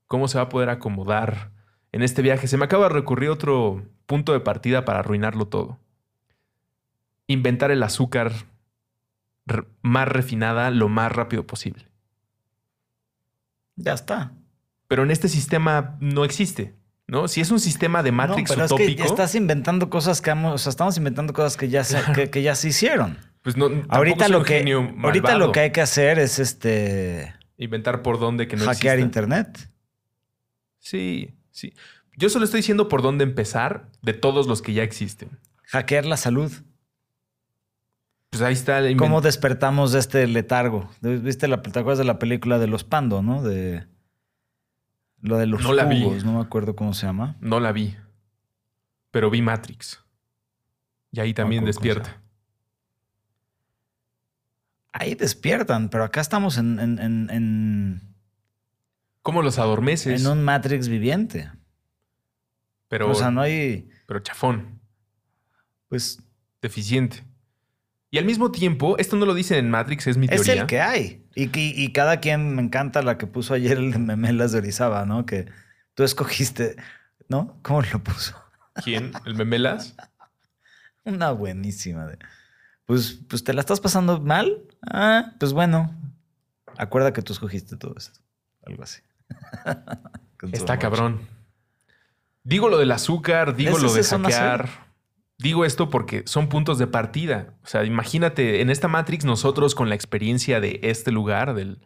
¿Cómo 0.08 0.28
se 0.28 0.38
va 0.38 0.46
a 0.46 0.50
poder 0.50 0.70
acomodar 0.70 1.52
en 1.92 2.04
este 2.04 2.22
viaje? 2.22 2.48
Se 2.48 2.58
me 2.58 2.66
acaba 2.66 2.88
de 2.88 2.94
recurrir 2.94 3.30
otro 3.30 3.84
punto 4.06 4.34
de 4.34 4.40
partida 4.40 4.86
para 4.86 5.00
arruinarlo 5.00 5.48
todo. 5.48 5.80
Inventar 7.26 7.72
el 7.72 7.82
azúcar 7.82 8.32
más 9.82 10.08
refinada 10.08 10.70
lo 10.70 10.90
más 10.90 11.12
rápido 11.12 11.48
posible. 11.48 11.88
Ya 13.76 13.94
está. 13.94 14.34
Pero 14.94 15.02
en 15.02 15.10
este 15.10 15.28
sistema 15.28 15.98
no 16.02 16.24
existe. 16.24 16.76
¿no? 17.08 17.28
Si 17.28 17.42
es 17.42 17.50
un 17.50 17.60
sistema 17.60 18.04
de 18.04 18.12
Matrix 18.12 18.52
no, 18.52 18.68
pero 18.68 18.78
Es 18.78 18.96
que 18.96 19.02
estás 19.02 19.34
inventando 19.34 19.90
cosas 19.90 20.22
que 20.22 20.30
o 20.30 20.58
sea, 20.60 20.70
estamos 20.70 20.98
inventando 20.98 21.34
cosas 21.34 21.58
que 21.58 21.68
ya 21.68 21.84
se, 21.84 22.30
que, 22.30 22.44
ya 22.44 22.54
se 22.54 22.68
hicieron. 22.68 23.18
Pues 23.42 23.58
no, 23.58 23.72
ahorita 23.90 24.28
lo 24.28 24.44
que 24.44 24.64
ahorita 25.02 25.40
lo 25.40 25.52
que 25.52 25.62
hay 25.62 25.72
que 25.72 25.82
hacer 25.82 26.20
es 26.20 26.38
este 26.38 27.34
inventar 27.58 28.04
por 28.04 28.20
dónde 28.20 28.48
que 28.48 28.56
no 28.56 28.66
hackear 28.66 29.00
internet. 29.00 29.68
Sí, 30.78 31.34
sí. 31.50 31.74
Yo 32.16 32.30
solo 32.30 32.46
estoy 32.46 32.60
diciendo 32.60 32.88
por 32.88 33.02
dónde 33.02 33.24
empezar 33.24 33.90
de 34.04 34.14
todos 34.14 34.46
los 34.46 34.62
que 34.62 34.74
ya 34.74 34.84
existen. 34.84 35.40
Hackear 35.70 36.06
la 36.06 36.18
salud. 36.18 36.52
Pues 38.30 38.44
ahí 38.44 38.54
está. 38.54 38.78
El 38.78 38.96
¿Cómo 38.98 39.22
despertamos 39.22 39.92
de 39.92 39.98
este 39.98 40.28
letargo? 40.28 40.88
¿Viste 41.02 41.48
la, 41.48 41.64
¿Te 41.64 41.80
acuerdas 41.80 41.98
de 41.98 42.04
la 42.04 42.20
película 42.20 42.60
de 42.60 42.68
los 42.68 42.84
Pando, 42.84 43.24
no? 43.24 43.42
De 43.42 43.92
lo 45.24 45.38
de 45.38 45.48
los 45.48 45.64
no 45.64 45.74
la 45.74 45.86
vi. 45.86 46.02
no 46.24 46.34
me 46.34 46.42
acuerdo 46.42 46.76
cómo 46.76 46.94
se 46.94 47.08
llama. 47.08 47.38
No 47.40 47.60
la 47.60 47.72
vi. 47.72 47.96
Pero 49.10 49.30
vi 49.30 49.42
Matrix. 49.42 50.04
Y 51.12 51.20
ahí 51.20 51.34
también 51.34 51.66
despierta. 51.66 52.22
Ahí 54.92 55.16
despiertan, 55.16 55.90
pero 55.90 56.04
acá 56.04 56.22
estamos 56.22 56.58
en, 56.58 56.80
en, 56.80 57.00
en 57.00 58.14
¿Cómo 59.22 59.42
los 59.42 59.58
adormeces? 59.58 60.22
En 60.22 60.30
un 60.30 60.44
Matrix 60.44 60.90
viviente. 60.90 61.50
Pero, 62.90 63.10
o 63.10 63.16
sea, 63.16 63.32
no 63.32 63.42
hay. 63.42 63.90
Pero 64.06 64.20
chafón. 64.20 64.82
Pues. 65.88 66.22
Deficiente. 66.62 67.24
Y 68.14 68.20
al 68.20 68.26
mismo 68.26 68.52
tiempo, 68.52 68.96
esto 69.00 69.16
no 69.16 69.26
lo 69.26 69.34
dicen 69.34 69.58
en 69.58 69.72
Matrix, 69.72 70.06
es 70.06 70.18
mi 70.18 70.28
teoría. 70.28 70.54
Es 70.54 70.60
el 70.60 70.68
que 70.68 70.80
hay. 70.80 71.26
Y, 71.34 71.50
y, 71.56 71.92
cada 71.94 72.20
quien 72.20 72.54
me 72.54 72.62
encanta 72.62 73.02
la 73.02 73.18
que 73.18 73.26
puso 73.26 73.56
ayer 73.56 73.80
el 73.80 73.92
de 73.92 73.98
Memelas 73.98 74.52
de 74.52 74.60
Orizaba, 74.60 75.04
¿no? 75.04 75.26
Que 75.26 75.48
tú 75.96 76.04
escogiste, 76.04 76.76
¿no? 77.28 77.58
¿Cómo 77.64 77.82
lo 77.82 78.04
puso? 78.04 78.36
¿Quién? 78.84 79.14
¿El 79.26 79.34
Memelas? 79.34 79.96
Una 81.04 81.32
buenísima. 81.32 82.06
De, 82.06 82.20
pues, 82.86 83.20
pues 83.28 83.44
te 83.44 83.52
la 83.52 83.62
estás 83.62 83.80
pasando 83.80 84.22
mal. 84.22 84.62
Ah, 84.88 85.34
pues 85.40 85.52
bueno. 85.52 86.00
Acuerda 86.78 87.14
que 87.14 87.24
tú 87.24 87.34
escogiste 87.34 87.78
todo 87.78 87.96
esto. 87.98 88.20
Algo 88.64 88.84
así. 88.84 89.02
Está 90.52 90.78
cabrón. 90.78 91.28
Digo 92.44 92.70
lo 92.70 92.78
del 92.78 92.92
azúcar, 92.92 93.56
digo 93.56 93.80
lo 93.80 93.92
de 93.92 94.04
hackear. 94.04 94.93
Digo 95.44 95.66
esto 95.66 95.90
porque 95.90 96.24
son 96.26 96.48
puntos 96.48 96.78
de 96.78 96.88
partida. 96.88 97.54
O 97.66 97.68
sea, 97.68 97.84
imagínate, 97.84 98.62
en 98.62 98.70
esta 98.70 98.88
Matrix 98.88 99.26
nosotros 99.26 99.76
con 99.76 99.90
la 99.90 99.96
experiencia 99.96 100.62
de 100.62 100.80
este 100.84 101.12
lugar, 101.12 101.54
del, 101.54 101.80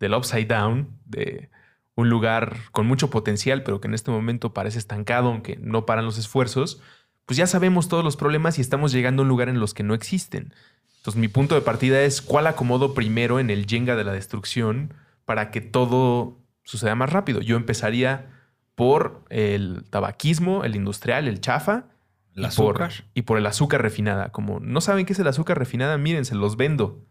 del 0.00 0.14
Upside 0.14 0.46
Down, 0.46 0.98
de 1.04 1.48
un 1.94 2.10
lugar 2.10 2.56
con 2.72 2.88
mucho 2.88 3.10
potencial, 3.10 3.62
pero 3.62 3.80
que 3.80 3.86
en 3.86 3.94
este 3.94 4.10
momento 4.10 4.52
parece 4.52 4.80
estancado, 4.80 5.28
aunque 5.28 5.56
no 5.60 5.86
paran 5.86 6.06
los 6.06 6.18
esfuerzos, 6.18 6.80
pues 7.24 7.36
ya 7.36 7.46
sabemos 7.46 7.86
todos 7.86 8.02
los 8.02 8.16
problemas 8.16 8.58
y 8.58 8.62
estamos 8.62 8.90
llegando 8.90 9.22
a 9.22 9.22
un 9.22 9.28
lugar 9.28 9.48
en 9.48 9.60
los 9.60 9.74
que 9.74 9.84
no 9.84 9.94
existen. 9.94 10.52
Entonces 10.96 11.20
mi 11.20 11.28
punto 11.28 11.54
de 11.54 11.60
partida 11.60 12.02
es 12.02 12.20
cuál 12.20 12.48
acomodo 12.48 12.94
primero 12.94 13.38
en 13.38 13.48
el 13.48 13.66
Jenga 13.66 13.94
de 13.94 14.02
la 14.02 14.12
destrucción 14.12 14.92
para 15.24 15.52
que 15.52 15.60
todo 15.60 16.40
suceda 16.64 16.96
más 16.96 17.12
rápido. 17.12 17.42
Yo 17.42 17.54
empezaría 17.54 18.26
por 18.74 19.22
el 19.30 19.84
tabaquismo, 19.88 20.64
el 20.64 20.74
industrial, 20.74 21.28
el 21.28 21.40
chafa. 21.40 21.93
El 22.34 22.44
azúcar. 22.44 22.90
Por, 22.90 23.06
y 23.14 23.22
por 23.22 23.38
el 23.38 23.46
azúcar 23.46 23.82
refinada. 23.82 24.30
Como 24.32 24.60
no 24.60 24.80
saben 24.80 25.06
qué 25.06 25.12
es 25.12 25.18
el 25.18 25.28
azúcar 25.28 25.58
refinada, 25.58 25.96
miren, 25.98 26.24
se 26.24 26.34
los 26.34 26.56
vendo. 26.56 27.04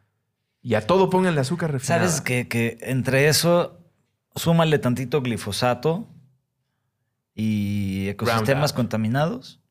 Y 0.62 0.75
a 0.75 0.88
todo 0.88 1.09
pongan 1.09 1.33
el 1.33 1.39
azúcar 1.39 1.71
refinada. 1.71 2.07
¿Sabes 2.07 2.21
que, 2.21 2.47
que 2.47 2.77
entre 2.81 3.27
eso, 3.27 3.81
súmale 4.36 4.79
tantito 4.79 5.21
glifosato 5.21 6.07
y 7.36 8.07
ecosistemas 8.09 8.73
contaminados? 8.73 9.62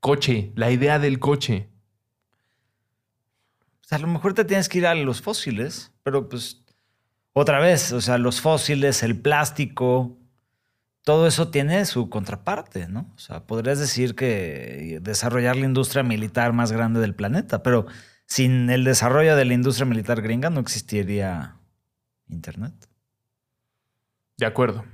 Coche, 0.00 0.52
la 0.54 0.70
idea 0.70 0.98
del 0.98 1.18
coche. 1.18 1.68
O 3.82 3.88
sea, 3.88 3.98
a 3.98 4.00
lo 4.00 4.08
mejor 4.08 4.34
te 4.34 4.44
tienes 4.44 4.68
que 4.68 4.78
ir 4.78 4.86
a 4.86 4.94
los 4.94 5.22
fósiles, 5.22 5.92
pero 6.02 6.28
pues 6.28 6.62
otra 7.32 7.58
vez, 7.58 7.92
o 7.92 8.00
sea, 8.00 8.18
los 8.18 8.40
fósiles, 8.40 9.02
el 9.02 9.18
plástico, 9.20 10.17
todo 11.08 11.26
eso 11.26 11.48
tiene 11.48 11.86
su 11.86 12.10
contraparte, 12.10 12.86
¿no? 12.86 13.10
O 13.16 13.18
sea, 13.18 13.46
podrías 13.46 13.78
decir 13.78 14.14
que 14.14 14.98
desarrollar 15.00 15.56
la 15.56 15.64
industria 15.64 16.02
militar 16.02 16.52
más 16.52 16.70
grande 16.70 17.00
del 17.00 17.14
planeta, 17.14 17.62
pero 17.62 17.86
sin 18.26 18.68
el 18.68 18.84
desarrollo 18.84 19.34
de 19.34 19.46
la 19.46 19.54
industria 19.54 19.86
militar 19.86 20.20
gringa 20.20 20.50
no 20.50 20.60
existiría 20.60 21.56
Internet. 22.28 22.74
De 24.36 24.44
acuerdo. 24.44 24.84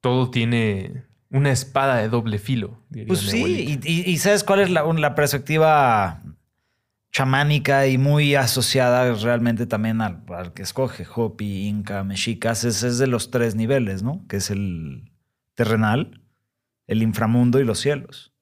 Todo 0.00 0.28
tiene 0.28 1.04
una 1.30 1.52
espada 1.52 1.98
de 1.98 2.08
doble 2.08 2.40
filo. 2.40 2.82
pues 3.06 3.20
sí, 3.20 3.78
y, 3.80 4.18
¿sabes 4.18 4.42
cuál 4.42 4.58
es 4.58 4.70
la, 4.70 4.82
la 4.92 5.14
perspectiva 5.14 6.20
chamánica 7.12 7.86
y 7.86 7.98
muy 7.98 8.34
asociada 8.34 9.12
realmente 9.14 9.66
también 9.66 10.00
al, 10.00 10.22
que 10.54 10.62
escoge 10.62 11.06
Hopi, 11.12 11.66
Inca, 11.66 12.04
Mexicas, 12.04 12.64
es, 12.64 12.82
es, 12.82 12.98
de 12.98 13.06
los 13.06 13.30
tres 13.30 13.54
niveles, 13.54 14.02
¿no? 14.02 14.24
Que 14.28 14.36
es 14.36 14.50
el 14.50 15.10
terrenal, 15.54 16.22
el 16.86 17.02
inframundo 17.02 17.60
y 17.60 17.64
los 17.64 17.80
cielos. 17.80 18.32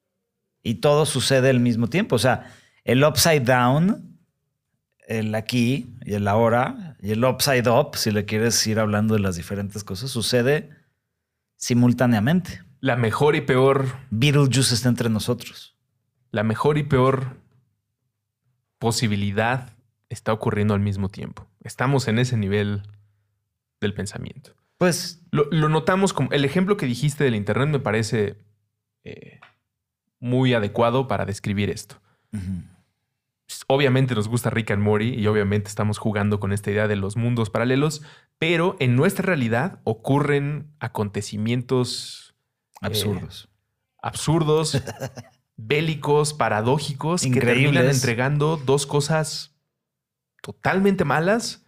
Y 0.62 0.76
todo 0.76 1.06
sucede 1.06 1.50
al 1.50 1.60
mismo 1.60 1.88
tiempo. 1.88 2.16
O 2.16 2.18
sea, 2.18 2.52
el 2.84 3.04
upside 3.04 3.42
down, 3.42 4.18
el 5.06 5.34
aquí 5.34 5.96
y 6.04 6.14
el 6.14 6.28
ahora, 6.28 6.96
y 7.00 7.12
el 7.12 7.24
upside 7.24 7.68
up, 7.68 7.96
si 7.96 8.10
le 8.10 8.26
quieres 8.26 8.66
ir 8.66 8.78
hablando 8.78 9.14
de 9.14 9.20
las 9.20 9.36
diferentes 9.36 9.82
cosas, 9.82 10.10
sucede 10.10 10.70
simultáneamente. 11.56 12.62
La 12.80 12.96
mejor 12.96 13.34
y 13.34 13.40
peor. 13.40 13.86
Beetlejuice 14.10 14.74
está 14.74 14.88
entre 14.88 15.08
nosotros. 15.08 15.76
La 16.30 16.42
mejor 16.42 16.76
y 16.76 16.82
peor 16.82 17.38
posibilidad 18.78 19.76
está 20.08 20.32
ocurriendo 20.32 20.74
al 20.74 20.80
mismo 20.80 21.08
tiempo. 21.08 21.46
Estamos 21.62 22.08
en 22.08 22.18
ese 22.18 22.36
nivel 22.36 22.82
del 23.80 23.94
pensamiento. 23.94 24.54
Pues 24.78 25.20
lo, 25.30 25.46
notamos 25.68 26.12
como 26.12 26.30
el 26.30 26.44
ejemplo 26.44 26.76
que 26.76 26.86
dijiste 26.86 27.24
del 27.24 27.34
Internet 27.34 27.68
me 27.68 27.80
parece 27.80 28.36
eh, 29.04 29.40
muy 30.20 30.54
adecuado 30.54 31.08
para 31.08 31.26
describir 31.26 31.68
esto. 31.70 32.00
Obviamente 33.66 34.14
nos 34.14 34.28
gusta 34.28 34.50
Rick 34.50 34.70
and 34.70 34.82
Morty 34.82 35.14
y 35.14 35.26
obviamente 35.26 35.68
estamos 35.68 35.98
jugando 35.98 36.38
con 36.38 36.52
esta 36.52 36.70
idea 36.70 36.86
de 36.86 36.96
los 36.96 37.16
mundos 37.16 37.50
paralelos, 37.50 38.02
pero 38.38 38.76
en 38.78 38.94
nuestra 38.94 39.24
realidad 39.24 39.80
ocurren 39.84 40.70
acontecimientos 40.78 42.34
eh, 42.82 42.86
absurdos. 42.86 44.82
bélicos, 45.58 46.32
paradójicos, 46.32 47.22
que 47.22 47.40
terminan 47.40 47.86
entregando 47.86 48.56
dos 48.56 48.86
cosas 48.86 49.54
totalmente 50.40 51.04
malas 51.04 51.66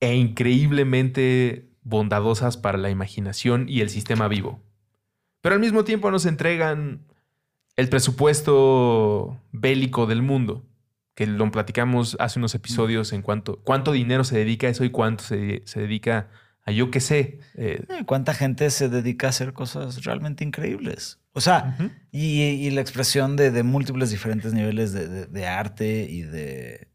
e 0.00 0.14
increíblemente 0.14 1.68
bondadosas 1.82 2.56
para 2.56 2.78
la 2.78 2.88
imaginación 2.88 3.68
y 3.68 3.80
el 3.80 3.90
sistema 3.90 4.28
vivo. 4.28 4.62
Pero 5.42 5.56
al 5.56 5.60
mismo 5.60 5.84
tiempo 5.84 6.10
nos 6.10 6.24
entregan 6.24 7.04
el 7.76 7.88
presupuesto 7.88 9.38
bélico 9.52 10.06
del 10.06 10.22
mundo, 10.22 10.64
que 11.14 11.26
lo 11.26 11.50
platicamos 11.50 12.16
hace 12.20 12.38
unos 12.38 12.54
episodios 12.54 13.12
en 13.12 13.22
cuanto 13.22 13.60
cuánto 13.62 13.92
dinero 13.92 14.24
se 14.24 14.38
dedica 14.38 14.68
a 14.68 14.70
eso 14.70 14.84
y 14.84 14.90
cuánto 14.90 15.24
se, 15.24 15.62
se 15.64 15.80
dedica 15.80 16.18
a 16.18 16.28
yo 16.72 16.90
qué 16.90 17.00
sé. 17.00 17.38
eh, 17.54 17.84
¿Cuánta 18.06 18.34
gente 18.34 18.70
se 18.70 18.88
dedica 18.88 19.26
a 19.28 19.30
hacer 19.30 19.52
cosas 19.52 20.04
realmente 20.04 20.44
increíbles? 20.44 21.20
O 21.32 21.40
sea, 21.40 21.76
y, 22.12 22.40
y 22.42 22.70
la 22.70 22.80
expresión 22.80 23.36
de, 23.36 23.50
de 23.50 23.62
múltiples 23.62 24.10
diferentes 24.10 24.52
niveles 24.54 24.92
de, 24.92 25.06
de- 25.06 25.26
de 25.26 25.46
arte 25.46 26.06
y 26.10 26.22
de, 26.22 26.88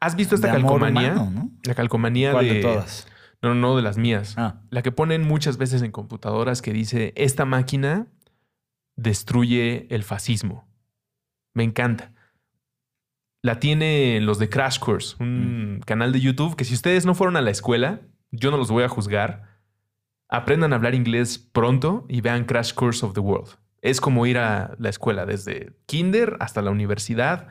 ¿Has 0.00 0.14
visto 0.16 0.34
esta 0.34 0.50
calcomanía? 0.50 1.12
humano, 1.12 1.30
¿no? 1.30 1.50
La 1.64 1.74
calcomanía 1.74 2.32
¿Cuál 2.32 2.48
de, 2.48 2.60
todas? 2.60 3.06
No, 3.42 3.54
no, 3.54 3.76
de 3.76 3.82
las 3.82 3.98
mías. 3.98 4.34
Ah, 4.36 4.62
La 4.70 4.82
que 4.82 4.90
ponen 4.92 5.22
muchas 5.22 5.56
veces 5.58 5.82
en 5.82 5.92
computadoras 5.92 6.60
que 6.62 6.72
dice, 6.72 7.12
esta 7.16 7.44
máquina 7.44 8.06
destruye 8.96 9.86
el 9.94 10.02
fascismo. 10.02 10.68
Me 11.54 11.62
encanta. 11.64 12.12
La 13.42 13.60
tiene 13.60 14.20
los 14.20 14.38
de 14.40 14.48
Crash 14.48 14.78
Course, 14.80 15.16
un 15.20 15.80
canal 15.86 16.12
de 16.12 16.20
YouTube 16.20 16.56
que 16.56 16.64
si 16.64 16.74
ustedes 16.74 17.06
no 17.06 17.14
fueron 17.14 17.36
a 17.36 17.40
la 17.40 17.50
escuela, 17.50 18.00
yo 18.30 18.50
no 18.50 18.56
los 18.56 18.70
voy 18.70 18.84
a 18.84 18.88
juzgar. 18.88 19.58
Aprendan 20.28 20.72
a 20.72 20.76
hablar 20.76 20.94
inglés 20.94 21.38
pronto 21.38 22.04
y 22.08 22.20
vean 22.20 22.44
Crash 22.44 22.74
Course 22.74 23.04
of 23.04 23.14
the 23.14 23.20
World. 23.20 23.48
Es 23.80 24.00
como 24.00 24.26
ir 24.26 24.38
a 24.38 24.74
la 24.78 24.88
escuela, 24.88 25.24
desde 25.24 25.72
kinder 25.86 26.36
hasta 26.40 26.60
la 26.62 26.70
universidad. 26.70 27.48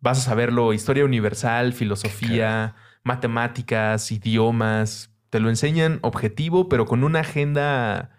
Vas 0.00 0.18
a 0.18 0.22
saberlo, 0.22 0.72
historia 0.72 1.04
universal, 1.04 1.72
filosofía, 1.72 2.74
matemáticas, 3.04 4.10
idiomas. 4.10 5.10
Te 5.30 5.38
lo 5.40 5.48
enseñan 5.48 5.98
objetivo, 6.02 6.68
pero 6.68 6.86
con 6.86 7.04
una 7.04 7.20
agenda 7.20 8.10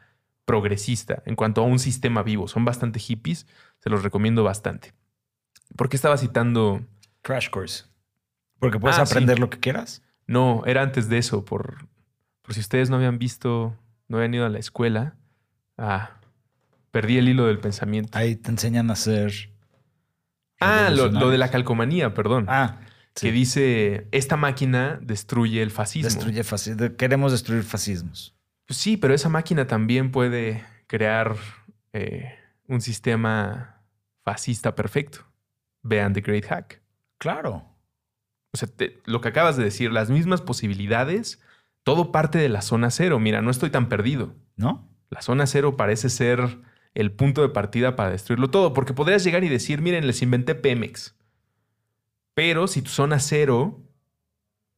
progresista 0.46 1.24
en 1.26 1.36
cuanto 1.36 1.62
a 1.62 1.66
un 1.66 1.80
sistema 1.80 2.24
vivo. 2.24 2.48
Son 2.48 2.64
bastante 2.66 3.00
hippies, 3.00 3.48
se 3.80 3.90
los 3.90 4.04
recomiendo 4.04 4.44
bastante. 4.44 4.94
¿Por 5.76 5.90
qué 5.90 5.96
estaba 5.98 6.18
citando? 6.18 6.82
Crash 7.22 7.50
Course. 7.50 7.86
Porque 8.60 8.80
puedes 8.80 8.98
Ah, 9.00 9.06
sí. 9.06 9.12
aprender 9.14 9.40
lo 9.40 9.50
que 9.50 9.60
quieras. 9.60 10.04
No, 10.28 10.64
era 10.66 10.82
antes 10.82 11.10
de 11.10 11.18
eso, 11.18 11.44
por, 11.46 11.88
por 12.42 12.54
si 12.54 12.60
ustedes 12.62 12.90
no 12.90 12.96
habían 12.98 13.18
visto, 13.20 13.78
no 14.08 14.18
habían 14.18 14.34
ido 14.34 14.46
a 14.46 14.50
la 14.50 14.60
escuela. 14.60 15.16
Ah, 15.78 16.12
perdí 16.92 17.18
el 17.18 17.28
hilo 17.30 17.46
del 17.48 17.60
pensamiento. 17.60 18.18
Ahí 18.18 18.36
te 18.36 18.52
enseñan 18.52 18.90
a 18.92 18.96
ser. 18.96 19.34
Ah, 20.60 20.90
lo, 20.92 21.10
lo 21.10 21.30
de 21.30 21.38
la 21.38 21.50
calcomanía, 21.52 22.14
perdón. 22.14 22.46
Ah, 22.48 22.80
sí. 23.16 23.28
Que 23.28 23.32
dice, 23.34 24.08
esta 24.12 24.38
máquina 24.38 24.98
destruye 25.02 25.62
el 25.62 25.72
fascismo. 25.72 26.10
Destruye 26.10 26.44
fasci- 26.44 26.76
de- 26.76 26.96
Queremos 26.96 27.32
destruir 27.32 27.64
fascismos. 27.64 28.36
Pues 28.66 28.78
sí, 28.78 28.96
pero 28.96 29.14
esa 29.14 29.28
máquina 29.30 29.68
también 29.68 30.12
puede 30.12 30.64
crear 30.88 31.36
eh, 31.92 32.34
un 32.68 32.80
sistema 32.80 33.82
fascista 34.24 34.74
perfecto. 34.74 35.26
Vean 35.82 36.14
The 36.14 36.22
Great 36.22 36.46
Hack. 36.46 36.82
Claro. 37.18 37.73
O 38.54 38.58
sea, 38.58 38.68
te- 38.68 39.02
lo 39.06 39.20
que 39.22 39.30
acabas 39.30 39.58
de 39.58 39.64
decir, 39.64 39.92
las 39.92 40.10
mismas 40.10 40.42
posibilidades, 40.42 41.42
todo 41.84 42.12
parte 42.12 42.38
de 42.38 42.50
la 42.50 42.62
zona 42.62 42.92
cero. 42.92 43.20
Mira, 43.20 43.42
no 43.42 43.52
estoy 43.52 43.70
tan 43.70 43.90
perdido. 43.90 44.36
¿No? 44.56 44.88
La 45.10 45.22
zona 45.22 45.48
cero 45.48 45.76
parece 45.76 46.10
ser 46.10 46.60
el 46.94 47.12
punto 47.12 47.42
de 47.42 47.50
partida 47.50 47.96
para 47.96 48.12
destruirlo 48.12 48.52
todo, 48.52 48.74
porque 48.74 48.94
podrías 48.94 49.24
llegar 49.24 49.44
y 49.44 49.50
decir, 49.50 49.82
miren, 49.82 50.06
les 50.06 50.22
inventé 50.22 50.54
Pemex. 50.56 51.16
Pero 52.36 52.68
si 52.68 52.82
tu 52.82 52.90
zona 52.90 53.20
cero 53.20 53.80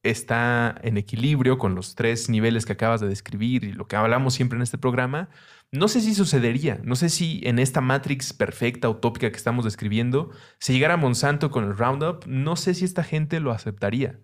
está 0.02 0.74
en 0.82 0.96
equilibrio 0.98 1.58
con 1.58 1.74
los 1.74 1.94
tres 1.94 2.28
niveles 2.28 2.64
que 2.64 2.72
acabas 2.72 3.00
de 3.00 3.08
describir 3.08 3.64
y 3.64 3.72
lo 3.72 3.86
que 3.88 3.96
hablamos 3.96 4.34
siempre 4.34 4.56
en 4.56 4.62
este 4.62 4.78
programa, 4.78 5.28
no 5.72 5.88
sé 5.88 6.00
si 6.00 6.14
sucedería, 6.14 6.80
no 6.84 6.96
sé 6.96 7.08
si 7.08 7.40
en 7.44 7.58
esta 7.58 7.80
Matrix 7.80 8.32
perfecta, 8.32 8.88
utópica 8.88 9.30
que 9.30 9.36
estamos 9.36 9.64
describiendo, 9.64 10.30
si 10.58 10.72
llegara 10.72 10.96
Monsanto 10.96 11.50
con 11.50 11.64
el 11.64 11.76
Roundup, 11.76 12.24
no 12.26 12.56
sé 12.56 12.72
si 12.74 12.84
esta 12.84 13.02
gente 13.04 13.40
lo 13.40 13.50
aceptaría. 13.52 14.18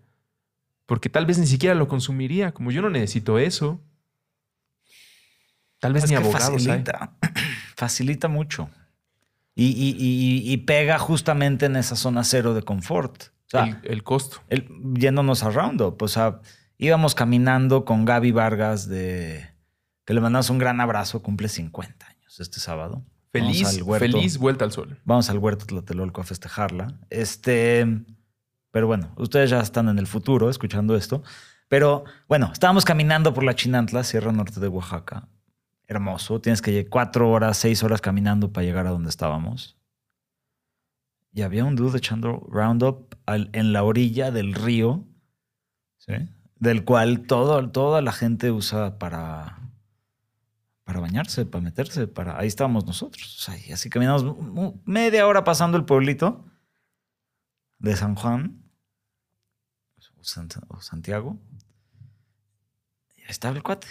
Porque 0.87 1.09
tal 1.09 1.27
vez 1.27 1.39
ni 1.39 1.47
siquiera 1.47 1.75
lo 1.75 1.89
consumiría, 1.89 2.53
como 2.53 2.71
yo 2.71 2.83
no 2.83 2.91
necesito 2.91 3.39
eso. 3.39 3.81
Tal 5.81 5.93
vez 5.93 6.05
Es 6.05 6.11
ni 6.11 6.17
abogados 6.17 6.49
hay. 6.51 6.67
facilita. 6.67 7.17
Facilita 7.77 8.29
mucho. 8.29 8.71
Y, 9.55 9.67
y- 9.67 9.97
y- 9.99 10.53
y 10.53 10.57
pega 10.59 10.99
justamente 10.99 11.67
en 11.67 11.77
esa 11.77 11.97
zona 11.97 12.23
cero 12.25 12.55
de 12.55 12.63
confort. 12.63 13.25
O 13.47 13.51
sea, 13.51 13.65
el, 13.65 13.91
el 13.91 14.03
costo. 14.05 14.39
el- 14.49 14.69
yéndonos 14.95 15.43
a 15.43 15.51
Roundup. 15.51 16.01
O 16.01 16.09
sea, 16.09 16.41
íbamos 16.79 17.15
caminando 17.15 17.85
con 17.85 18.05
Gaby 18.05 18.31
Vargas 18.31 18.89
de. 18.89 19.52
Que 20.05 20.15
le 20.15 20.21
mandamos 20.21 20.51
un 20.51 20.59
gran 20.59 20.81
abrazo, 20.81 21.23
cumple 21.23 21.49
50 21.49 22.07
años 22.07 22.41
este 22.41 22.59
sábado. 22.61 23.03
Feliz, 23.31 23.69
feliz 24.13 24.37
vuelta 24.39 24.65
al 24.65 24.73
sol. 24.73 24.99
Vamos 25.05 25.31
al 25.31 25.39
huerto 25.39 25.65
Tlatelolco 25.65 26.21
a 26.21 26.25
festejarla. 26.25 26.99
Este, 27.09 27.87
pero 28.71 28.87
bueno, 28.87 29.13
ustedes 29.17 29.49
ya 29.51 29.61
están 29.61 29.89
en 29.89 29.99
el 29.99 30.07
futuro 30.07 30.51
escuchando 30.51 30.95
esto. 30.97 31.23
Pero 31.69 32.05
bueno, 32.29 32.51
estábamos 32.53 32.85
caminando 32.85 33.33
por 33.33 33.45
la 33.45 33.55
Chinantla, 33.55 34.05
Sierra 34.05 34.33
Norte 34.33 34.61
de 34.61 34.69
Oaxaca. 34.69 35.29
Hermoso. 35.87 36.41
Tienes 36.41 36.61
que 36.61 36.73
ir 36.73 36.91
cuatro 36.91 37.31
horas, 37.31 37.57
seis 37.57 37.83
horas 37.83 38.01
caminando 38.03 38.53
para 38.53 38.67
llegar 38.67 38.87
a 38.87 38.91
donde 38.91 39.09
estábamos. 39.09 39.79
Y 41.33 41.41
había 41.43 41.65
un 41.65 41.77
dude 41.77 41.97
echando 41.99 42.47
roundup 42.51 43.15
al- 43.25 43.49
en 43.55 43.73
la 43.73 43.83
orilla 43.85 44.31
del 44.31 44.53
río, 44.53 45.05
¿sí? 45.97 46.13
del 46.59 46.85
cual 46.85 47.23
todo, 47.27 47.71
toda 47.71 48.03
la 48.03 48.13
gente 48.13 48.51
usa 48.51 48.99
para, 48.99 49.59
para 50.93 51.01
bañarse, 51.01 51.47
para 51.47 51.63
meterse. 51.65 52.07
Para... 52.07 52.39
Ahí 52.39 52.47
estábamos 52.49 52.85
nosotros. 52.85 53.39
O 53.39 53.43
sea, 53.43 53.57
y 53.59 53.73
así 53.73 53.89
caminamos 53.89 54.25
media 54.85 55.27
hora 55.27 55.43
pasando 55.43 55.79
el 55.79 55.85
pueblito 55.87 56.45
de 57.79 57.97
San 57.97 58.15
Juan 58.15 58.63
o 60.19 60.21
Sant- 60.23 60.63
o 60.69 60.81
Santiago. 60.83 61.39
Y 63.17 63.23
ahí 63.23 63.27
estaba 63.31 63.57
el 63.57 63.63
cuate. 63.63 63.87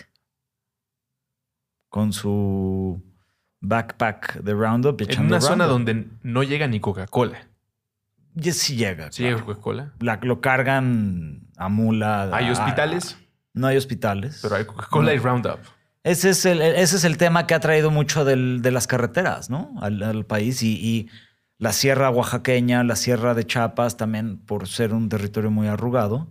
Con 1.90 2.14
su 2.14 3.04
backpack 3.62 4.42
de 4.42 4.54
Roundup 4.54 5.02
En 5.02 5.26
una 5.26 5.42
zona 5.42 5.66
Roundup. 5.66 5.88
donde 5.94 6.08
no 6.22 6.44
llega 6.44 6.68
ni 6.68 6.80
Coca-Cola. 6.80 7.48
Y 8.36 8.52
sí 8.52 8.76
llega. 8.76 9.12
¿Sí 9.12 9.24
claro. 9.24 9.38
llega 9.38 9.46
Coca-Cola? 9.48 9.94
La- 10.00 10.20
lo 10.22 10.40
cargan 10.40 11.48
a 11.58 11.68
mula. 11.68 12.30
Hay 12.32 12.48
a- 12.48 12.52
hospitales, 12.52 13.18
no 13.54 13.66
hay 13.68 13.76
hospitales. 13.78 14.40
pero 14.44 14.56
hay 14.56 14.66
Coca-Cola 14.66 15.14
y. 15.16 15.18
Roundup. 15.18 15.60
Ese 16.04 16.32
es 16.32 16.46
el, 16.46 16.62
ese 16.62 16.96
es 16.96 17.04
el 17.04 17.18
tema 17.18 17.46
que 17.46 17.54
ha 17.54 17.60
traído 17.60 17.92
mucho 17.92 18.26
de 18.26 18.72
las 18.72 18.88
carreteras, 18.88 19.50
¿no? 19.50 19.74
Al, 19.82 20.26
país 20.26 20.64
y, 20.64 21.10
la 21.58 21.74
sierra 21.74 22.10
oaxaqueña, 22.10 22.84
la 22.84 22.96
sierra 22.96 23.36
de 23.36 23.46
Chiapas, 23.46 23.96
también 23.96 24.38
por 24.40 24.68
ser 24.68 24.96
un 24.96 25.10
territorio 25.10 25.52
muy 25.52 25.68
arrugado, 25.68 26.28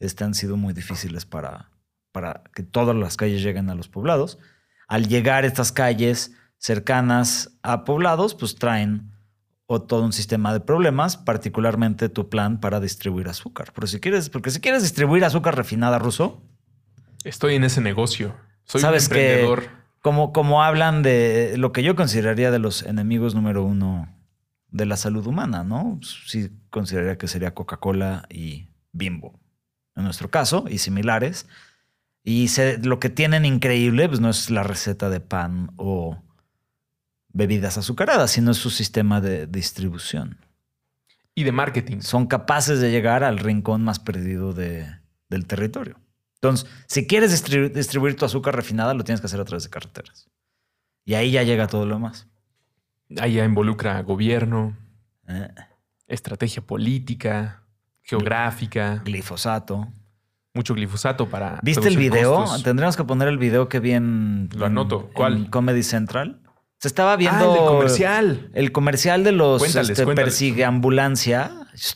este, 0.00 0.24
han 0.24 0.34
sido 0.34 0.58
muy 0.58 0.74
difíciles 0.74 1.24
para, 1.24 1.70
para 2.12 2.42
que 2.54 2.62
todas 2.62 2.94
las 2.94 3.16
calles 3.16 3.42
lleguen 3.42 3.70
a 3.70 3.74
los 3.74 3.88
poblados. 3.88 4.38
Al 4.86 5.08
llegar 5.08 5.46
estas 5.46 5.72
calles 5.72 6.32
cercanas 6.58 7.56
a 7.62 7.84
poblados, 7.84 8.34
pues 8.34 8.56
traen 8.56 9.12
o 9.64 9.80
todo 9.80 10.04
un 10.04 10.12
sistema 10.12 10.52
de 10.52 10.60
problemas, 10.60 11.16
particularmente 11.16 12.10
tu 12.10 12.28
plan 12.28 12.60
para 12.60 12.78
distribuir 12.78 13.28
azúcar. 13.28 13.72
Pero 13.74 13.86
si 13.86 13.98
quieres, 13.98 14.28
porque 14.28 14.50
si 14.50 14.60
quieres 14.60 14.82
distribuir 14.82 15.24
azúcar 15.24 15.56
refinada 15.56 15.98
ruso, 15.98 16.42
Estoy 17.26 17.56
en 17.56 17.64
ese 17.64 17.80
negocio. 17.80 18.36
Soy 18.66 18.80
Sabes 18.80 19.08
un 19.08 19.14
que- 19.14 19.56
como, 20.02 20.32
como 20.32 20.62
hablan 20.62 21.02
de 21.02 21.54
lo 21.56 21.72
que 21.72 21.82
yo 21.82 21.96
consideraría 21.96 22.50
de 22.50 22.58
los 22.58 22.82
enemigos 22.82 23.34
número 23.34 23.64
uno 23.64 24.08
de 24.70 24.86
la 24.86 24.96
salud 24.96 25.26
humana, 25.26 25.64
¿no? 25.64 25.98
Sí 26.02 26.50
consideraría 26.70 27.18
que 27.18 27.26
sería 27.28 27.54
Coca-Cola 27.54 28.24
y 28.28 28.68
Bimbo, 28.92 29.40
en 29.96 30.04
nuestro 30.04 30.30
caso, 30.30 30.66
y 30.68 30.78
similares. 30.78 31.46
Y 32.22 32.48
se- 32.48 32.78
lo 32.78 33.00
que 33.00 33.08
tienen 33.08 33.44
increíble, 33.44 34.08
pues 34.08 34.20
no 34.20 34.28
es 34.30 34.50
la 34.50 34.62
receta 34.62 35.08
de 35.10 35.20
pan 35.20 35.70
o 35.76 36.22
bebidas 37.32 37.78
azucaradas, 37.78 38.30
sino 38.30 38.50
es 38.50 38.56
su 38.58 38.70
sistema 38.70 39.20
de 39.20 39.46
distribución. 39.46 40.38
Y 41.34 41.44
de 41.44 41.52
marketing. 41.52 42.00
Son 42.00 42.26
capaces 42.26 42.80
de 42.80 42.90
llegar 42.90 43.22
al 43.24 43.38
rincón 43.38 43.82
más 43.84 43.98
perdido 43.98 44.52
de- 44.52 44.86
del 45.28 45.46
territorio. 45.46 45.98
Entonces, 46.48 46.68
si 46.86 47.06
quieres 47.06 47.32
distribu- 47.32 47.70
distribuir 47.72 48.16
tu 48.16 48.24
azúcar 48.24 48.54
refinada, 48.56 48.94
lo 48.94 49.04
tienes 49.04 49.20
que 49.20 49.26
hacer 49.26 49.40
a 49.40 49.44
través 49.44 49.64
de 49.64 49.70
carreteras. 49.70 50.28
Y 51.04 51.14
ahí 51.14 51.30
ya 51.30 51.42
llega 51.42 51.66
todo 51.66 51.86
lo 51.86 51.94
demás. 51.94 52.26
Ahí 53.20 53.34
ya 53.34 53.44
involucra 53.44 54.00
gobierno, 54.02 54.76
Eh, 55.28 55.48
estrategia 56.06 56.62
política, 56.62 57.62
geográfica, 58.02 59.02
glifosato. 59.04 59.88
mucho 60.54 60.72
glifosato 60.74 61.28
para. 61.28 61.58
¿Viste 61.62 61.88
el 61.88 61.96
video? 61.98 62.36
costos. 62.36 62.62
Tendríamos 62.62 62.96
que 62.96 63.04
poner 63.04 63.28
el 63.28 63.36
video 63.38 63.68
que 63.68 63.78
vi 63.80 63.92
en... 63.92 64.48
Lo 64.56 64.66
anoto. 64.66 65.10
¿Cuál? 65.12 65.36
en 65.36 65.44
Comedy 65.46 65.82
Central. 65.82 66.40
Se 66.78 66.88
estaba 66.88 67.12
Ah, 67.12 67.16
viendo... 67.16 67.50
el 67.52 67.58
del 67.58 67.66
comercial. 67.68 68.50
El 68.54 68.72
comercial 68.72 69.22
de 69.24 69.32
los 69.32 69.58
Cuéntales, 69.60 69.90
este, 69.90 70.04
cuéntales. 70.04 70.32
persigue 70.32 70.64
ambulancia. 70.64 71.52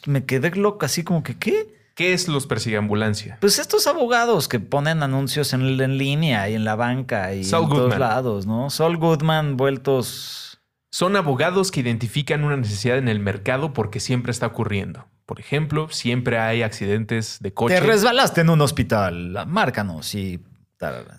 Me 0.07 0.25
quedé 0.27 0.51
loco, 0.57 0.85
así 0.85 1.03
como 1.05 1.23
que, 1.23 1.39
¿qué? 1.39 1.80
¿Qué 1.95 2.13
es 2.13 2.29
los 2.29 2.47
persigambulancia? 2.47 3.39
Pues 3.41 3.59
estos 3.59 3.87
abogados 3.87 4.49
que 4.49 4.61
ponen 4.61 5.03
anuncios 5.03 5.53
en, 5.53 5.63
en 5.81 5.99
línea 5.99 6.49
y 6.49 6.55
en 6.55 6.65
la 6.65 6.77
banca 6.77 7.35
y 7.35 7.45
Saul 7.45 7.65
en 7.65 7.71
todos 7.71 7.99
lados, 7.99 8.47
¿no? 8.47 8.71
Sol 8.71 8.97
Goodman 8.97 9.57
vueltos. 9.57 10.61
Son 10.91 11.15
abogados 11.17 11.71
que 11.71 11.81
identifican 11.81 12.43
una 12.43 12.57
necesidad 12.57 12.99
en 12.99 13.09
el 13.09 13.21
mercado 13.21 13.73
porque 13.73 14.01
siempre 14.01 14.33
está 14.33 14.47
ocurriendo. 14.47 15.07
Por 15.31 15.39
ejemplo, 15.39 15.89
siempre 15.91 16.41
hay 16.41 16.63
accidentes 16.63 17.39
de 17.41 17.55
coche. 17.55 17.77
Te 17.77 17.81
resbalaste 17.81 18.41
en 18.41 18.51
un 18.51 18.61
hospital, 18.63 19.47
márcanos 19.47 20.13
y. 20.17 20.45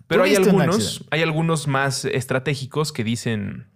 Pero 0.08 0.24
hay 0.24 0.36
algunos, 0.36 1.06
hay 1.12 1.22
algunos 1.22 1.68
más 1.68 2.04
estratégicos 2.04 2.92
que 2.92 3.06
dicen, 3.06 3.71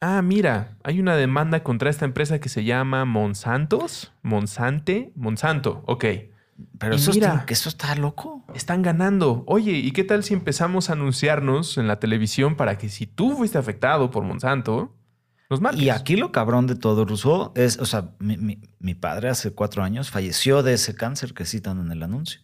ah, 0.00 0.22
mira, 0.22 0.76
hay 0.84 1.00
una 1.00 1.16
demanda 1.16 1.62
contra 1.62 1.90
esta 1.90 2.04
empresa 2.04 2.38
que 2.40 2.48
se 2.48 2.64
llama 2.64 3.04
Monsantos, 3.04 4.12
Monsante, 4.22 5.12
Monsanto, 5.16 5.82
ok. 5.86 6.04
Pero 6.78 6.96
eso, 6.96 7.12
mira. 7.12 7.34
está, 7.34 7.46
que 7.46 7.54
eso 7.54 7.68
está 7.68 7.94
loco. 7.94 8.44
Están 8.54 8.82
ganando. 8.82 9.44
Oye, 9.46 9.72
¿y 9.72 9.92
qué 9.92 10.02
tal 10.02 10.24
si 10.24 10.34
empezamos 10.34 10.90
a 10.90 10.94
anunciarnos 10.94 11.78
en 11.78 11.86
la 11.86 12.00
televisión 12.00 12.56
para 12.56 12.78
que 12.78 12.88
si 12.88 13.06
tú 13.06 13.36
fuiste 13.36 13.58
afectado 13.58 14.10
por 14.10 14.24
Monsanto, 14.24 14.92
nos 15.50 15.60
marques? 15.60 15.82
Y 15.82 15.90
aquí 15.90 16.16
lo 16.16 16.32
cabrón 16.32 16.66
de 16.66 16.74
todo, 16.74 17.04
Russo, 17.04 17.52
es, 17.54 17.78
o 17.78 17.86
sea, 17.86 18.10
mi, 18.18 18.36
mi- 18.38 18.60
mi 18.80 18.94
padre 18.96 19.28
hace 19.28 19.52
cuatro 19.52 19.84
años 19.84 20.10
falleció 20.10 20.64
de 20.64 20.74
ese 20.74 20.96
cáncer 20.96 21.32
que 21.32 21.44
citan 21.44 21.78
en 21.78 21.92
el 21.92 22.02
anuncio, 22.02 22.40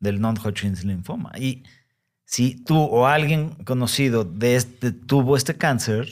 del 0.00 0.18
non-Hodgkin's 0.20 0.82
linfoma. 0.84 1.32
Y 1.38 1.64
si 2.24 2.64
tú 2.64 2.78
o 2.82 3.06
alguien 3.06 3.50
conocido 3.64 4.24
de 4.24 4.56
este, 4.56 4.90
tuvo 4.92 5.36
este 5.36 5.58
cáncer, 5.58 6.08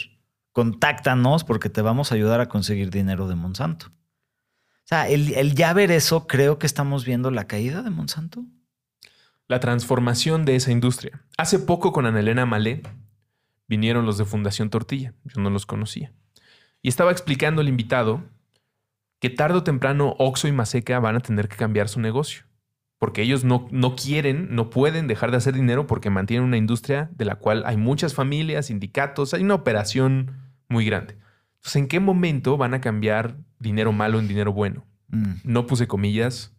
contáctanos 0.52 1.44
porque 1.44 1.68
te 1.68 1.82
vamos 1.82 2.10
a 2.10 2.14
ayudar 2.14 2.40
a 2.40 2.48
conseguir 2.48 2.90
dinero 2.90 3.28
de 3.28 3.34
Monsanto. 3.34 3.86
O 3.86 4.86
sea, 4.90 5.08
el, 5.08 5.34
el 5.34 5.54
ya 5.54 5.72
ver 5.72 5.90
eso, 5.90 6.26
creo 6.26 6.58
que 6.58 6.66
estamos 6.66 7.04
viendo 7.04 7.30
la 7.30 7.46
caída 7.46 7.82
de 7.82 7.90
Monsanto. 7.90 8.44
La 9.46 9.60
transformación 9.60 10.44
de 10.44 10.56
esa 10.56 10.72
industria. 10.72 11.22
Hace 11.36 11.58
poco 11.58 11.92
con 11.92 12.06
Ana 12.06 12.20
Elena 12.20 12.46
Malé 12.46 12.82
vinieron 13.68 14.06
los 14.06 14.18
de 14.18 14.24
Fundación 14.24 14.70
Tortilla. 14.70 15.14
Yo 15.24 15.40
no 15.40 15.50
los 15.50 15.66
conocía. 15.66 16.12
Y 16.82 16.88
estaba 16.88 17.12
explicando 17.12 17.60
el 17.60 17.68
invitado 17.68 18.24
que 19.20 19.30
tarde 19.30 19.58
o 19.58 19.62
temprano 19.62 20.16
Oxo 20.18 20.48
y 20.48 20.52
Maseca 20.52 20.98
van 20.98 21.16
a 21.16 21.20
tener 21.20 21.48
que 21.48 21.56
cambiar 21.56 21.88
su 21.88 22.00
negocio. 22.00 22.44
Porque 23.00 23.22
ellos 23.22 23.42
no, 23.42 23.66
no 23.72 23.96
quieren, 23.96 24.54
no 24.54 24.70
pueden 24.70 25.08
dejar 25.08 25.32
de 25.32 25.38
hacer 25.38 25.54
dinero 25.54 25.88
porque 25.88 26.10
mantienen 26.10 26.46
una 26.46 26.58
industria 26.58 27.10
de 27.16 27.24
la 27.24 27.34
cual 27.34 27.64
hay 27.66 27.76
muchas 27.76 28.14
familias, 28.14 28.66
sindicatos, 28.66 29.34
hay 29.34 29.42
una 29.42 29.54
operación 29.54 30.36
muy 30.68 30.84
grande. 30.84 31.16
Entonces, 31.56 31.76
¿en 31.76 31.88
qué 31.88 31.98
momento 31.98 32.56
van 32.56 32.74
a 32.74 32.80
cambiar 32.80 33.36
dinero 33.58 33.92
malo 33.92 34.20
en 34.20 34.28
dinero 34.28 34.52
bueno? 34.52 34.86
Mm. 35.08 35.32
No 35.42 35.66
puse 35.66 35.88
comillas, 35.88 36.54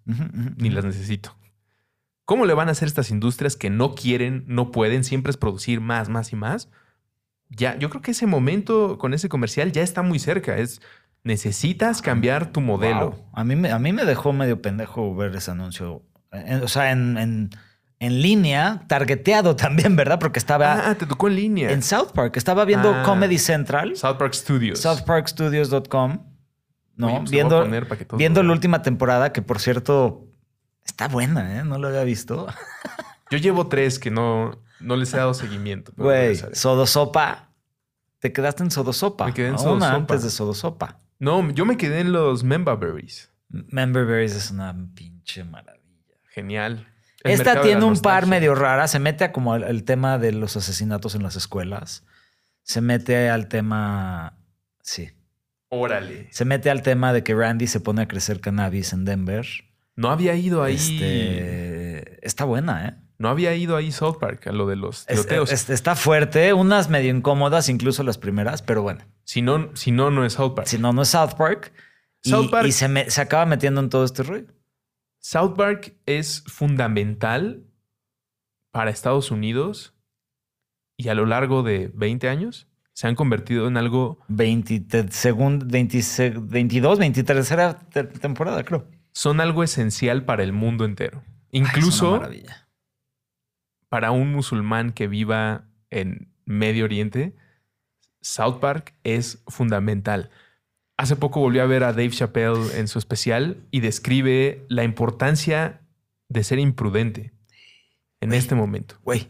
ni 0.58 0.70
las 0.70 0.84
necesito. 0.84 1.38
¿Cómo 2.26 2.46
le 2.46 2.54
van 2.54 2.70
a 2.70 2.72
hacer 2.72 2.88
estas 2.88 3.12
industrias 3.12 3.56
que 3.56 3.70
no 3.70 3.96
quieren, 3.96 4.44
no 4.48 4.72
pueden, 4.72 5.04
siempre 5.04 5.30
es 5.30 5.38
producir 5.38 5.80
más, 5.80 6.10
más 6.10 6.34
y 6.34 6.36
más? 6.36 6.70
Ya, 7.50 7.78
yo 7.78 7.90
creo 7.90 8.02
que 8.02 8.12
ese 8.12 8.26
momento 8.26 8.98
con 8.98 9.14
ese 9.14 9.30
comercial 9.30 9.72
ya 9.72 9.84
está 9.84 10.02
muy 10.02 10.18
cerca. 10.20 10.58
Es 10.58 10.82
necesitas 11.24 12.02
cambiar 12.02 12.52
tu 12.52 12.62
modelo. 12.62 13.12
Wow. 13.12 13.26
A, 13.34 13.44
mí 13.44 13.56
me, 13.56 13.72
a 13.72 13.80
mí 13.80 13.94
me 13.94 14.06
dejó 14.06 14.34
medio 14.34 14.62
pendejo 14.62 15.16
ver 15.16 15.36
ese 15.36 15.52
anuncio. 15.52 16.04
En- 16.32 16.64
o 16.64 16.68
sea, 16.68 16.92
en, 16.92 17.18
en, 17.18 17.50
en 18.00 18.22
línea, 18.22 18.84
targeteado 18.88 19.56
también, 19.56 19.96
¿verdad? 19.96 20.20
Porque 20.20 20.40
estaba 20.40 20.90
Ah, 20.90 20.96
te 20.96 21.06
tocó 21.06 21.28
en 21.28 21.36
línea. 21.36 21.72
en 21.72 21.84
South 21.84 22.12
Park. 22.14 22.38
Estaba 22.38 22.66
viendo 22.66 22.94
Ah. 22.94 23.04
Comedy 23.04 23.38
Central, 23.38 23.96
South 23.96 24.18
Park 24.18 24.34
Studios. 24.34 24.80
southparkstudios.com, 24.80 26.20
¿no? 26.96 27.08
Oye, 27.08 27.18
pues 27.20 27.32
viendo 27.32 27.68
viendo 28.18 28.44
la 28.44 28.52
última 28.54 28.82
temporada, 28.82 29.32
que 29.32 29.42
por 29.42 29.60
cierto 29.60 30.28
está 30.86 31.08
buena, 31.08 31.60
¿eh? 31.60 31.64
No 31.64 31.78
lo 31.78 31.88
había 31.88 32.04
visto. 32.04 32.48
Yo 33.30 33.38
llevo 33.38 33.68
tres 33.68 33.98
que 34.00 34.12
no, 34.12 34.62
no 34.80 34.96
les 34.96 35.14
he 35.14 35.18
dado 35.18 35.34
seguimiento. 35.34 35.94
Güey. 35.96 36.36
Sodosopa. 36.54 37.50
Te 38.20 38.32
quedaste 38.34 38.64
en 38.64 38.72
Sodosopa. 38.72 39.26
Me 39.28 39.34
quedé 39.34 39.48
en. 39.50 39.58
Sodosopa. 39.58 39.76
Una 39.88 39.96
antes 39.96 40.24
de 40.24 40.30
Sodosopa. 40.30 41.00
No, 41.20 41.50
yo 41.52 41.66
me 41.66 41.78
quedé 41.78 42.00
en 42.02 42.12
los 42.12 42.44
Memba 42.44 42.76
Berries. 42.76 43.32
Member 43.50 44.06
Berries 44.06 44.36
es 44.36 44.52
una 44.52 44.76
pinche 44.96 45.44
maravilla. 45.44 45.81
Genial. 46.34 46.88
El 47.24 47.32
Esta 47.34 47.62
tiene 47.62 47.84
un 47.86 48.00
par 48.02 48.26
medio 48.26 48.56
rara. 48.56 48.88
Se 48.88 49.00
mete 49.00 49.24
a 49.26 49.32
como 49.32 49.56
el, 49.56 49.64
el 49.64 49.84
tema 49.84 50.18
de 50.18 50.32
los 50.32 50.58
asesinatos 50.58 51.14
en 51.16 51.22
las 51.24 51.36
escuelas. 51.36 52.04
Se 52.64 52.82
mete 52.82 53.30
al 53.30 53.48
tema. 53.48 54.38
Sí. 54.82 55.10
Órale. 55.70 56.28
Se 56.32 56.46
mete 56.46 56.70
al 56.70 56.82
tema 56.82 57.14
de 57.14 57.24
que 57.24 57.36
Randy 57.36 57.68
se 57.68 57.80
pone 57.80 58.02
a 58.02 58.08
crecer 58.08 58.40
cannabis 58.42 58.92
en 58.94 59.06
Denver. 59.06 59.46
No 59.96 60.10
había 60.10 60.34
ido 60.36 60.64
ahí. 60.64 60.76
Este, 60.76 62.26
está 62.28 62.46
buena, 62.46 62.88
¿eh? 62.88 62.94
No 63.20 63.30
había 63.30 63.54
ido 63.54 63.76
ahí 63.78 63.92
South 63.92 64.18
Park 64.20 64.48
a 64.48 64.52
lo 64.52 64.66
de 64.66 64.76
los 64.76 65.06
tiroteos. 65.06 65.52
es- 65.52 65.70
está 65.70 65.96
fuerte, 65.96 66.54
unas 66.54 66.90
medio 66.90 67.12
incómodas, 67.16 67.70
incluso 67.70 68.02
las 68.02 68.18
primeras, 68.18 68.64
pero 68.64 68.82
bueno. 68.82 69.06
Si 69.26 69.44
no, 69.44 69.70
si 69.76 69.92
no, 69.92 70.10
no 70.10 70.26
es 70.26 70.34
South 70.34 70.56
Park. 70.56 70.68
Si 70.68 70.80
no, 70.80 70.92
no 70.92 71.04
es 71.04 71.10
South 71.10 71.36
Park. 71.38 71.72
Y, 72.24 72.32
South 72.32 72.50
Park- 72.50 72.68
y 72.68 72.72
se, 72.72 72.88
me- 72.88 73.10
se 73.12 73.22
acaba 73.22 73.46
metiendo 73.46 73.80
en 73.80 73.90
todo 73.90 74.06
este 74.06 74.24
rollo. 74.24 74.48
South 75.22 75.56
Park 75.56 75.96
es 76.06 76.44
fundamental 76.48 77.64
para 78.72 78.90
Estados 78.92 79.32
Unidos 79.32 79.94
y 80.98 81.10
a 81.10 81.14
lo 81.16 81.26
largo 81.26 81.64
de 81.64 81.92
20 81.94 82.28
años 82.30 82.68
se 82.94 83.08
han 83.08 83.16
convertido 83.16 83.68
en 83.68 83.78
algo, 83.78 84.20
20, 84.28 84.82
segun- 85.12 85.60
20 85.68 86.02
22, 86.42 87.00
23 87.00 87.56
te- 87.90 88.04
temporada, 88.04 88.64
creo. 88.64 88.88
son 89.14 89.40
algo 89.40 89.64
esencial 89.64 90.26
para 90.26 90.44
el 90.44 90.54
mundo 90.54 90.86
entero. 90.86 91.24
Incluso 91.52 92.12
para 93.90 94.12
un 94.12 94.32
musulmán 94.32 94.92
que 94.92 95.08
viva 95.08 95.68
en 95.90 96.32
Medio 96.46 96.86
Oriente, 96.86 97.36
South 98.22 98.60
Park 98.60 98.94
es 99.04 99.44
fundamental. 99.48 100.30
Hace 101.02 101.16
poco 101.16 101.40
volví 101.40 101.58
a 101.58 101.66
ver 101.66 101.84
a 101.84 101.94
Dave 101.94 102.12
Chappelle 102.12 102.78
en 102.78 102.88
su 102.88 103.00
especial 103.00 103.58
y 103.72 103.80
describe 103.80 104.64
la 104.70 104.84
importancia 104.84 105.82
de 106.30 106.44
ser 106.44 106.60
imprudente 106.60 107.34
en 108.20 108.30
Güey. 108.30 108.38
este 108.40 108.54
momento. 108.54 108.96
Güey, 109.04 109.28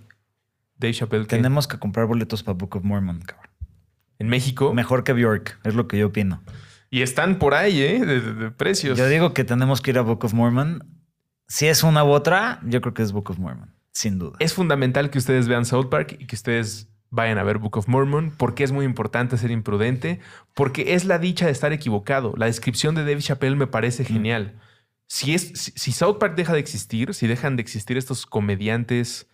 Dave 0.76 0.94
Chappelle 0.94 1.26
tenemos 1.28 1.70
que 1.70 1.80
comprar 1.80 2.08
boletos 2.08 2.44
para 2.44 2.58
Book 2.58 2.76
of 2.76 2.84
Mormon, 2.84 3.22
cabrón. 3.22 3.50
en 4.20 4.28
México 4.28 4.74
Mejor 4.74 5.06
que 5.06 5.14
Bjork, 5.14 5.60
es 5.64 5.74
lo 5.74 5.88
que 5.88 5.98
yo 5.98 6.08
opino. 6.08 6.44
y 6.90 7.04
están 7.04 7.40
por 7.40 7.54
ahí, 7.54 7.82
¿eh? 7.82 8.06
De, 8.06 8.20
de- 8.20 8.34
de 8.34 8.52
precios. 8.52 8.98
Yo 8.98 9.08
digo 9.08 9.34
que 9.34 9.46
tenemos 9.46 9.80
que 9.80 9.92
ir 9.92 9.98
a 9.98 10.02
Book 10.02 10.26
of 10.26 10.34
Mormon. 10.34 10.84
Si 11.48 11.68
es 11.68 11.84
una 11.84 12.04
u 12.04 12.10
otra, 12.10 12.60
yo 12.66 12.82
creo 12.82 12.94
que 12.94 13.02
es 13.02 13.14
Book 13.14 13.30
of 13.32 13.40
Mormon, 13.40 13.74
sin 13.94 14.20
duda. 14.20 14.36
Es 14.40 14.54
fundamental 14.54 15.10
que 15.10 15.20
ustedes 15.20 15.48
vean 15.48 15.64
South 15.66 15.88
Park 15.90 16.18
y 16.20 16.28
que 16.28 16.36
ustedes 16.36 16.90
vayan 17.12 17.38
a 17.38 17.44
ver 17.44 17.60
Book 17.60 17.78
of 17.78 17.88
Mormon 17.88 18.34
porque 18.36 18.64
es 18.64 18.72
muy 18.72 18.86
importante 18.86 19.38
ser 19.38 19.52
imprudente, 19.52 20.20
porque 20.56 20.96
es 20.96 21.06
la 21.06 21.20
dicha 21.20 21.46
de 21.46 21.52
estar 21.52 21.74
equivocado. 21.74 22.34
La 22.36 22.48
descripción 22.48 22.96
de 22.96 23.02
Dave 23.02 23.22
Chappelle 23.22 23.56
me 23.56 23.68
parece 23.68 24.04
genial. 24.04 24.60
Si, 25.08 25.36
es, 25.36 25.52
si, 25.56 25.72
si 25.76 25.92
South 25.92 26.18
Park 26.18 26.36
deja 26.36 26.54
de 26.54 26.60
existir, 26.60 27.14
si 27.14 27.28
dejan 27.28 27.58
de 27.58 27.62
existir 27.62 27.98
estos 27.98 28.26
comediantes, 28.26 29.30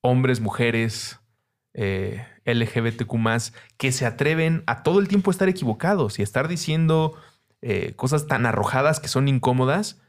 hombres, 0.00 0.40
mujeres, 0.40 1.20
eh, 1.74 2.26
LGBTQ 2.44 3.14
que 3.78 3.92
se 3.92 4.04
atreven 4.04 4.62
a 4.66 4.82
todo 4.82 4.98
el 4.98 5.08
tiempo 5.08 5.30
estar 5.30 5.48
equivocados 5.48 6.18
y 6.18 6.22
a 6.22 6.24
estar 6.24 6.48
diciendo 6.48 7.14
eh, 7.62 7.94
cosas 7.96 8.26
tan 8.26 8.44
arrojadas 8.44 9.00
que 9.00 9.08
son 9.08 9.28
incómodas, 9.28 10.00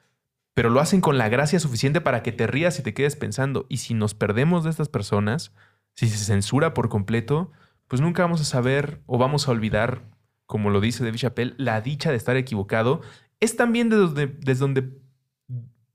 pero 0.54 0.70
lo 0.70 0.82
hacen 0.82 1.00
con 1.00 1.18
la 1.18 1.30
gracia 1.30 1.60
suficiente 1.60 2.02
para 2.02 2.24
que 2.24 2.32
te 2.32 2.48
rías 2.48 2.80
y 2.80 2.84
te 2.84 2.94
quedes 2.94 3.16
pensando. 3.16 3.66
Y 3.70 3.78
si 3.78 3.94
nos 3.94 4.14
perdemos 4.14 4.64
de 4.64 4.72
estas 4.72 4.90
personas, 4.90 5.54
si 5.96 6.10
se 6.10 6.18
censura 6.18 6.74
por 6.74 6.90
completo, 6.90 7.52
pues 7.88 8.02
nunca 8.02 8.24
vamos 8.24 8.42
a 8.42 8.46
saber 8.46 9.02
o 9.06 9.18
vamos 9.18 9.48
a 9.48 9.52
olvidar, 9.52 10.04
como 10.46 10.70
lo 10.70 10.82
dice 10.82 11.04
David 11.04 11.20
Chappelle, 11.20 11.54
la 11.58 11.82
dicha 11.82 12.12
de 12.12 12.18
estar 12.18 12.36
equivocado. 12.38 13.02
Es 13.40 13.56
también 13.56 13.90
de 13.90 13.98
donde, 13.98 14.28
desde 14.28 14.62
donde, 14.62 14.90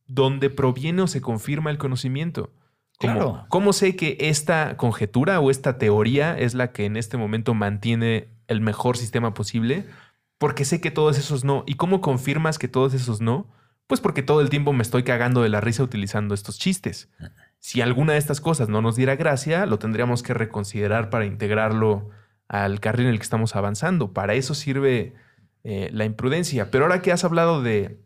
donde 0.06 0.50
proviene 0.50 1.02
o 1.02 1.06
se 1.06 1.20
confirma 1.20 1.70
el 1.70 1.78
conocimiento. 1.78 2.52
Como, 2.98 3.14
Claro. 3.14 3.46
¿Cómo 3.48 3.72
sé 3.72 3.96
que 3.96 4.16
esta 4.20 4.76
conjetura 4.76 5.40
o 5.40 5.50
esta 5.50 5.78
teoría 5.78 6.36
es 6.38 6.54
la 6.54 6.72
que 6.72 6.84
en 6.84 6.96
este 6.96 7.16
momento 7.16 7.54
mantiene 7.54 8.28
el 8.48 8.60
mejor 8.60 8.96
sistema 8.96 9.34
posible? 9.34 9.86
Porque 10.38 10.64
sé 10.64 10.80
que 10.80 10.90
todos 10.90 11.18
esos 11.18 11.44
no. 11.44 11.64
¿Y 11.66 11.74
cómo 11.74 12.00
confirmas 12.00 12.58
que 12.58 12.68
todos 12.68 12.94
esos 12.94 13.20
no? 13.20 13.46
Pues 13.88 14.00
porque 14.00 14.22
todo 14.22 14.40
el 14.40 14.50
tiempo 14.50 14.72
me 14.72 14.82
estoy 14.82 15.02
cagando 15.02 15.42
de 15.42 15.48
la 15.48 15.60
risa 15.60 15.82
utilizando 15.82 16.34
estos 16.34 16.58
chistes. 16.58 17.08
Si 17.60 17.80
alguna 17.80 18.12
de 18.12 18.18
estas 18.18 18.40
cosas 18.40 18.68
no 18.68 18.80
nos 18.82 18.96
diera 18.96 19.16
gracia, 19.16 19.66
lo 19.66 19.78
tendríamos 19.78 20.22
que 20.22 20.34
reconsiderar 20.34 21.10
para 21.10 21.26
integrarlo 21.26 22.10
al 22.48 22.80
carril 22.80 23.06
en 23.06 23.12
el 23.12 23.18
que 23.18 23.24
estamos 23.24 23.56
avanzando. 23.56 24.12
Para 24.12 24.34
eso 24.34 24.54
sirve 24.54 25.14
eh, 25.64 25.90
la 25.92 26.04
imprudencia. 26.04 26.70
Pero 26.70 26.84
ahora 26.84 27.02
que 27.02 27.12
has 27.12 27.24
hablado 27.24 27.62
de 27.62 28.00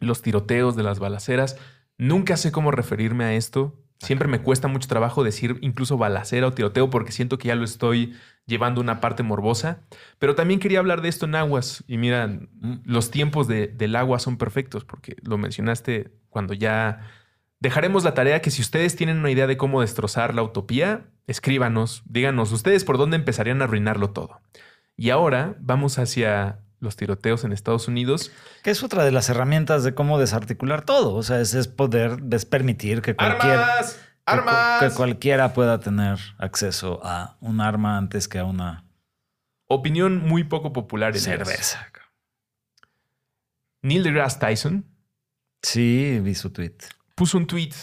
los 0.00 0.20
tiroteos, 0.20 0.76
de 0.76 0.82
las 0.82 0.98
balaceras, 0.98 1.56
nunca 1.96 2.36
sé 2.36 2.50
cómo 2.52 2.70
referirme 2.72 3.24
a 3.24 3.34
esto. 3.34 3.78
Siempre 3.98 4.26
me 4.26 4.42
cuesta 4.42 4.66
mucho 4.66 4.88
trabajo 4.88 5.22
decir 5.22 5.58
incluso 5.60 5.96
balacera 5.96 6.48
o 6.48 6.52
tiroteo 6.52 6.90
porque 6.90 7.12
siento 7.12 7.38
que 7.38 7.48
ya 7.48 7.54
lo 7.54 7.62
estoy 7.64 8.14
llevando 8.46 8.80
una 8.80 9.00
parte 9.00 9.22
morbosa. 9.22 9.82
Pero 10.18 10.34
también 10.34 10.58
quería 10.58 10.80
hablar 10.80 11.02
de 11.02 11.08
esto 11.08 11.26
en 11.26 11.36
aguas. 11.36 11.84
Y 11.86 11.98
mira, 11.98 12.40
los 12.84 13.12
tiempos 13.12 13.46
de- 13.46 13.68
del 13.68 13.94
agua 13.94 14.18
son 14.18 14.38
perfectos 14.38 14.84
porque 14.84 15.16
lo 15.22 15.38
mencionaste 15.38 16.10
cuando 16.30 16.52
ya 16.52 17.08
dejaremos 17.62 18.02
la 18.02 18.12
tarea 18.12 18.42
que 18.42 18.50
si 18.50 18.60
ustedes 18.60 18.96
tienen 18.96 19.18
una 19.18 19.30
idea 19.30 19.46
de 19.46 19.56
cómo 19.56 19.80
destrozar 19.80 20.34
la 20.34 20.42
utopía, 20.42 21.04
escríbanos, 21.28 22.02
díganos 22.04 22.50
ustedes 22.50 22.84
por 22.84 22.98
dónde 22.98 23.16
empezarían 23.16 23.62
a 23.62 23.64
arruinarlo 23.64 24.10
todo. 24.10 24.40
Y 24.96 25.10
ahora 25.10 25.54
vamos 25.60 26.00
hacia 26.00 26.58
los 26.80 26.96
tiroteos 26.96 27.44
en 27.44 27.52
Estados 27.52 27.86
Unidos. 27.86 28.32
Que 28.64 28.72
es 28.72 28.82
otra 28.82 29.04
de 29.04 29.12
las 29.12 29.28
herramientas 29.28 29.84
de 29.84 29.94
cómo 29.94 30.18
desarticular 30.18 30.84
todo. 30.84 31.14
O 31.14 31.22
sea, 31.22 31.40
es, 31.40 31.54
es 31.54 31.68
poder, 31.68 32.18
es 32.32 32.44
permitir 32.44 33.00
que 33.00 33.14
cualquier, 33.14 33.60
¡Armas! 33.60 34.00
¡Armas! 34.26 34.82
que 34.82 34.90
cualquiera 34.90 35.54
pueda 35.54 35.78
tener 35.78 36.18
acceso 36.38 37.00
a 37.04 37.36
un 37.40 37.60
arma 37.60 37.96
antes 37.96 38.26
que 38.26 38.40
a 38.40 38.44
una 38.44 38.84
Opinión 39.68 40.26
muy 40.26 40.44
poco 40.44 40.72
popular. 40.72 41.10
Elías. 41.10 41.24
cerveza. 41.24 41.86
Neil 43.82 44.02
deGrasse 44.02 44.38
Tyson 44.38 44.84
Sí, 45.62 46.20
vi 46.20 46.34
su 46.34 46.50
tweet. 46.50 46.76
Puso 47.14 47.38
un 47.38 47.46
tweet 47.46 47.74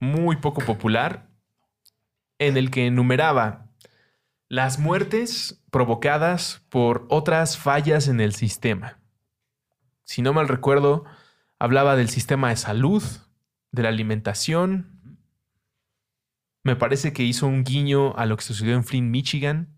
muy 0.00 0.36
poco 0.36 0.60
popular 0.60 1.28
en 2.38 2.56
el 2.56 2.70
que 2.70 2.86
enumeraba 2.86 3.66
las 4.48 4.78
muertes 4.78 5.62
provocadas 5.70 6.64
por 6.68 7.06
otras 7.08 7.58
fallas 7.58 8.08
en 8.08 8.20
el 8.20 8.34
sistema. 8.34 9.00
Si 10.04 10.22
no 10.22 10.32
mal 10.32 10.48
recuerdo, 10.48 11.04
hablaba 11.58 11.96
del 11.96 12.08
sistema 12.08 12.50
de 12.50 12.56
salud, 12.56 13.02
de 13.72 13.82
la 13.82 13.88
alimentación. 13.88 15.18
Me 16.62 16.76
parece 16.76 17.12
que 17.12 17.22
hizo 17.22 17.46
un 17.46 17.64
guiño 17.64 18.14
a 18.16 18.26
lo 18.26 18.36
que 18.36 18.44
sucedió 18.44 18.74
en 18.74 18.84
Flint, 18.84 19.10
Michigan, 19.10 19.74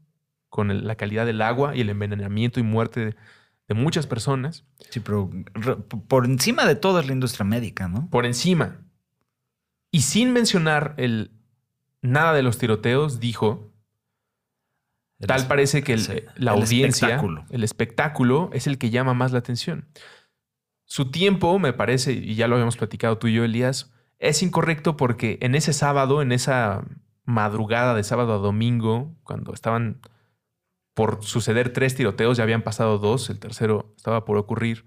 con 0.48 0.86
la 0.86 0.96
calidad 0.96 1.26
del 1.26 1.42
agua 1.42 1.76
y 1.76 1.80
el 1.80 1.90
envenenamiento 1.90 2.60
y 2.60 2.62
muerte 2.62 3.16
de, 3.68 3.74
muchas 3.74 4.06
personas. 4.06 4.64
Sí, 4.90 5.00
pero 5.00 5.30
por 6.08 6.24
encima 6.26 6.66
de 6.66 6.76
todo 6.76 7.00
es 7.00 7.06
la 7.06 7.12
industria 7.12 7.44
médica, 7.44 7.88
¿no? 7.88 8.08
por 8.10 8.26
encima. 8.26 8.82
Y 9.90 10.02
sin 10.02 10.32
mencionar 10.32 10.94
el 10.98 11.30
nada 12.02 12.32
de 12.34 12.42
los 12.42 12.58
tiroteos, 12.58 13.18
dijo, 13.20 13.72
El 15.18 15.26
tal 15.28 15.46
parece 15.46 15.82
que 15.82 15.94
el- 15.94 16.00
sí, 16.00 16.12
la 16.36 16.52
el 16.52 16.60
audiencia, 16.62 17.08
espectáculo. 17.08 17.46
el 17.50 17.64
espectáculo 17.64 18.50
es 18.52 18.66
el 18.66 18.78
que 18.78 18.90
llama 18.90 19.14
más 19.14 19.32
la 19.32 19.38
atención. 19.38 19.88
Su 20.84 21.10
tiempo, 21.10 21.58
me 21.58 21.72
parece, 21.72 22.12
y 22.12 22.34
ya 22.34 22.46
lo 22.46 22.54
habíamos 22.56 22.76
platicado 22.76 23.18
tú 23.18 23.26
y 23.28 23.34
yo, 23.34 23.44
Elías, 23.44 23.92
es 24.18 24.42
incorrecto 24.42 24.96
porque 24.96 25.38
en 25.40 25.54
ese 25.54 25.72
sábado, 25.72 26.22
en 26.22 26.30
esa 26.32 26.84
madrugada 27.24 27.94
de 27.94 28.04
sábado 28.04 28.34
a 28.34 28.38
domingo, 28.38 29.16
cuando 29.24 29.52
estaban 29.52 30.00
por 30.96 31.22
suceder 31.22 31.74
tres 31.74 31.94
tiroteos, 31.94 32.38
ya 32.38 32.42
habían 32.42 32.62
pasado 32.62 32.96
dos, 32.96 33.28
el 33.28 33.38
tercero 33.38 33.92
estaba 33.98 34.24
por 34.24 34.38
ocurrir. 34.38 34.86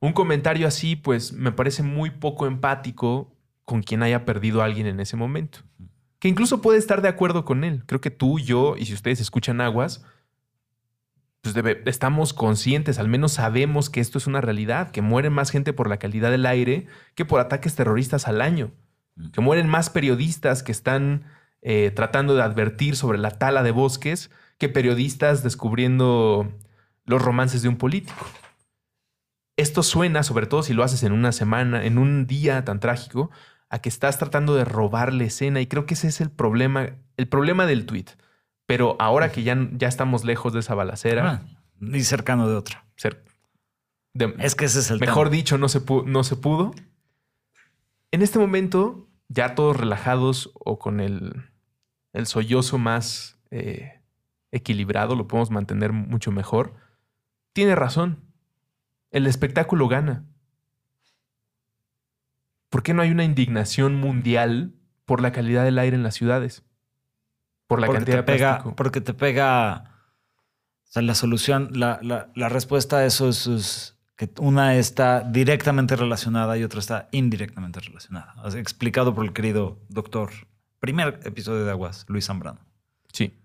Un 0.00 0.14
comentario 0.14 0.66
así, 0.66 0.96
pues 0.96 1.34
me 1.34 1.52
parece 1.52 1.82
muy 1.82 2.08
poco 2.08 2.46
empático 2.46 3.36
con 3.66 3.82
quien 3.82 4.02
haya 4.02 4.24
perdido 4.24 4.62
a 4.62 4.64
alguien 4.64 4.86
en 4.86 5.00
ese 5.00 5.18
momento. 5.18 5.58
Que 6.18 6.28
incluso 6.28 6.62
puede 6.62 6.78
estar 6.78 7.02
de 7.02 7.08
acuerdo 7.08 7.44
con 7.44 7.62
él. 7.62 7.82
Creo 7.84 8.00
que 8.00 8.10
tú, 8.10 8.38
yo, 8.38 8.74
y 8.78 8.86
si 8.86 8.94
ustedes 8.94 9.20
escuchan 9.20 9.60
aguas, 9.60 10.02
pues 11.42 11.54
debe- 11.54 11.82
estamos 11.84 12.32
conscientes, 12.32 12.98
al 12.98 13.08
menos 13.08 13.32
sabemos 13.32 13.90
que 13.90 14.00
esto 14.00 14.16
es 14.16 14.26
una 14.26 14.40
realidad, 14.40 14.90
que 14.92 15.02
muere 15.02 15.28
más 15.28 15.50
gente 15.50 15.74
por 15.74 15.90
la 15.90 15.98
calidad 15.98 16.30
del 16.30 16.46
aire 16.46 16.86
que 17.14 17.26
por 17.26 17.38
ataques 17.38 17.74
terroristas 17.74 18.26
al 18.28 18.40
año, 18.40 18.70
que 19.30 19.42
mueren 19.42 19.68
más 19.68 19.90
periodistas 19.90 20.62
que 20.62 20.72
están 20.72 21.24
eh, 21.60 21.92
tratando 21.94 22.34
de 22.34 22.42
advertir 22.42 22.96
sobre 22.96 23.18
la 23.18 23.32
tala 23.32 23.62
de 23.62 23.72
bosques 23.72 24.30
que 24.60 24.68
periodistas 24.68 25.42
descubriendo 25.42 26.52
los 27.06 27.20
romances 27.20 27.62
de 27.62 27.68
un 27.68 27.76
político. 27.76 28.24
Esto 29.56 29.82
suena, 29.82 30.22
sobre 30.22 30.46
todo 30.46 30.62
si 30.62 30.72
lo 30.74 30.84
haces 30.84 31.02
en 31.02 31.12
una 31.12 31.32
semana, 31.32 31.84
en 31.84 31.98
un 31.98 32.26
día 32.26 32.64
tan 32.64 32.78
trágico, 32.78 33.30
a 33.68 33.80
que 33.80 33.88
estás 33.88 34.18
tratando 34.18 34.54
de 34.54 34.64
robar 34.64 35.12
la 35.12 35.24
escena 35.24 35.60
y 35.60 35.66
creo 35.66 35.86
que 35.86 35.94
ese 35.94 36.08
es 36.08 36.20
el 36.20 36.30
problema, 36.30 36.90
el 37.16 37.28
problema 37.28 37.66
del 37.66 37.86
tweet. 37.86 38.06
Pero 38.66 38.96
ahora 39.00 39.32
que 39.32 39.42
ya, 39.42 39.56
ya 39.72 39.88
estamos 39.88 40.24
lejos 40.24 40.52
de 40.52 40.60
esa 40.60 40.74
balacera, 40.74 41.42
Ah, 41.42 41.42
y 41.80 42.02
cercano 42.02 42.48
de 42.48 42.54
otra. 42.56 42.86
de- 44.12 44.34
Es 44.38 44.54
que 44.54 44.64
ese 44.66 44.80
es 44.80 44.90
el 44.90 45.00
mejor 45.00 45.28
tema. 45.28 45.36
dicho, 45.36 45.56
no 45.58 45.68
se, 45.68 45.80
no 46.06 46.22
se 46.24 46.36
pudo. 46.36 46.72
En 48.12 48.22
este 48.22 48.38
momento, 48.38 49.08
ya 49.28 49.54
todos 49.54 49.76
relajados 49.76 50.50
o 50.54 50.78
con 50.78 51.00
el, 51.00 51.44
el 52.12 52.26
sollozo 52.26 52.76
más 52.78 53.38
eh, 53.50 53.99
equilibrado, 54.52 55.14
lo 55.16 55.26
podemos 55.28 55.50
mantener 55.50 55.92
mucho 55.92 56.30
mejor. 56.32 56.74
Tiene 57.52 57.74
razón. 57.74 58.24
El 59.10 59.26
espectáculo 59.26 59.88
gana. 59.88 60.24
¿Por 62.68 62.82
qué 62.82 62.94
no 62.94 63.02
hay 63.02 63.10
una 63.10 63.24
indignación 63.24 63.96
mundial 63.96 64.74
por 65.04 65.20
la 65.20 65.32
calidad 65.32 65.64
del 65.64 65.78
aire 65.78 65.96
en 65.96 66.02
las 66.02 66.14
ciudades? 66.14 66.62
Por 67.66 67.80
la 67.80 67.86
porque 67.86 67.98
cantidad 67.98 68.16
te 68.24 68.32
de 68.32 68.36
pega, 68.38 68.48
plástico. 68.50 68.76
porque 68.76 69.00
te 69.00 69.14
pega. 69.14 69.84
O 70.84 70.92
sea, 70.92 71.02
la 71.02 71.14
solución, 71.14 71.70
la, 71.72 71.98
la- 72.02 72.30
la 72.34 72.48
respuesta 72.48 72.98
a 72.98 73.06
eso 73.06 73.28
es, 73.28 73.46
es 73.46 73.96
que 74.16 74.30
una 74.38 74.76
está 74.76 75.20
directamente 75.20 75.96
relacionada 75.96 76.58
y 76.58 76.64
otra 76.64 76.80
está 76.80 77.08
indirectamente 77.12 77.80
relacionada. 77.80 78.34
Explicado 78.56 79.14
por 79.14 79.24
el 79.24 79.32
querido 79.32 79.78
doctor. 79.88 80.30
Primer 80.80 81.20
episodio 81.24 81.64
de 81.64 81.70
Aguas, 81.70 82.04
Luis 82.08 82.26
Zambrano. 82.26 82.60
Sí. 83.12 83.39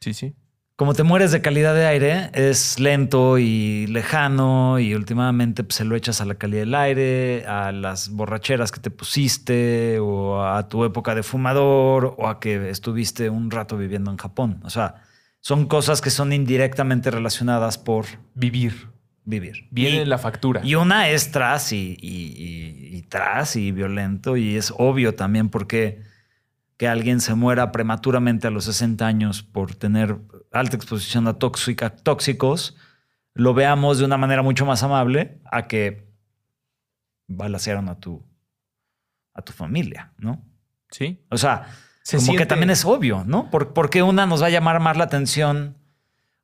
Sí, 0.00 0.14
sí. 0.14 0.34
Como 0.76 0.94
te 0.94 1.02
mueres 1.02 1.32
de 1.32 1.42
calidad 1.42 1.74
de 1.74 1.86
aire, 1.86 2.30
es 2.34 2.78
lento 2.78 3.36
y 3.38 3.88
lejano 3.88 4.78
y 4.78 4.94
últimamente 4.94 5.64
pues, 5.64 5.74
se 5.74 5.84
lo 5.84 5.96
echas 5.96 6.20
a 6.20 6.24
la 6.24 6.36
calidad 6.36 6.60
del 6.60 6.74
aire, 6.76 7.44
a 7.48 7.72
las 7.72 8.10
borracheras 8.10 8.70
que 8.70 8.78
te 8.78 8.90
pusiste 8.92 9.98
o 9.98 10.40
a 10.44 10.68
tu 10.68 10.84
época 10.84 11.16
de 11.16 11.24
fumador 11.24 12.14
o 12.16 12.28
a 12.28 12.38
que 12.38 12.70
estuviste 12.70 13.28
un 13.28 13.50
rato 13.50 13.76
viviendo 13.76 14.12
en 14.12 14.18
Japón. 14.18 14.60
O 14.62 14.70
sea, 14.70 15.02
son 15.40 15.66
cosas 15.66 16.00
que 16.00 16.10
son 16.10 16.32
indirectamente 16.32 17.10
relacionadas 17.10 17.76
por 17.76 18.06
Vivir. 18.34 18.86
vivir. 19.24 19.66
Viene 19.72 20.02
Y- 20.02 20.04
la 20.04 20.18
factura. 20.18 20.60
y 20.62 20.76
una 20.76 21.08
es 21.08 21.32
tras 21.32 21.72
y, 21.72 21.96
y- 22.00 22.34
y- 22.36 22.96
y 22.98 23.02
tras 23.02 23.56
y 23.56 23.72
violento 23.72 24.36
y 24.36 24.54
es 24.56 24.72
obvio 24.78 25.16
también 25.16 25.48
porque 25.48 26.02
que 26.78 26.88
alguien 26.88 27.20
se 27.20 27.34
muera 27.34 27.70
prematuramente 27.72 28.46
a 28.46 28.50
los 28.50 28.64
60 28.64 29.06
años 29.06 29.42
por 29.42 29.74
tener 29.74 30.16
alta 30.52 30.76
exposición 30.76 31.26
a 31.28 31.34
tóxica, 31.34 31.90
tóxicos, 31.90 32.76
lo 33.34 33.52
veamos 33.52 33.98
de 33.98 34.04
una 34.06 34.16
manera 34.16 34.42
mucho 34.42 34.64
más 34.64 34.82
amable 34.82 35.40
a 35.50 35.66
que 35.66 36.08
balacearon 37.26 37.88
a 37.88 37.98
tu, 37.98 38.24
a 39.34 39.42
tu 39.42 39.52
familia, 39.52 40.12
¿no? 40.18 40.42
Sí. 40.90 41.20
O 41.30 41.36
sea, 41.36 41.66
Se 42.02 42.16
como 42.18 42.36
que 42.36 42.46
también 42.46 42.70
es 42.70 42.84
obvio, 42.84 43.24
¿no? 43.26 43.50
¿Por, 43.50 43.74
por 43.74 43.90
qué 43.90 44.02
una 44.02 44.26
nos 44.26 44.42
va 44.42 44.46
a 44.46 44.50
llamar 44.50 44.80
más 44.80 44.96
la 44.96 45.04
atención, 45.04 45.76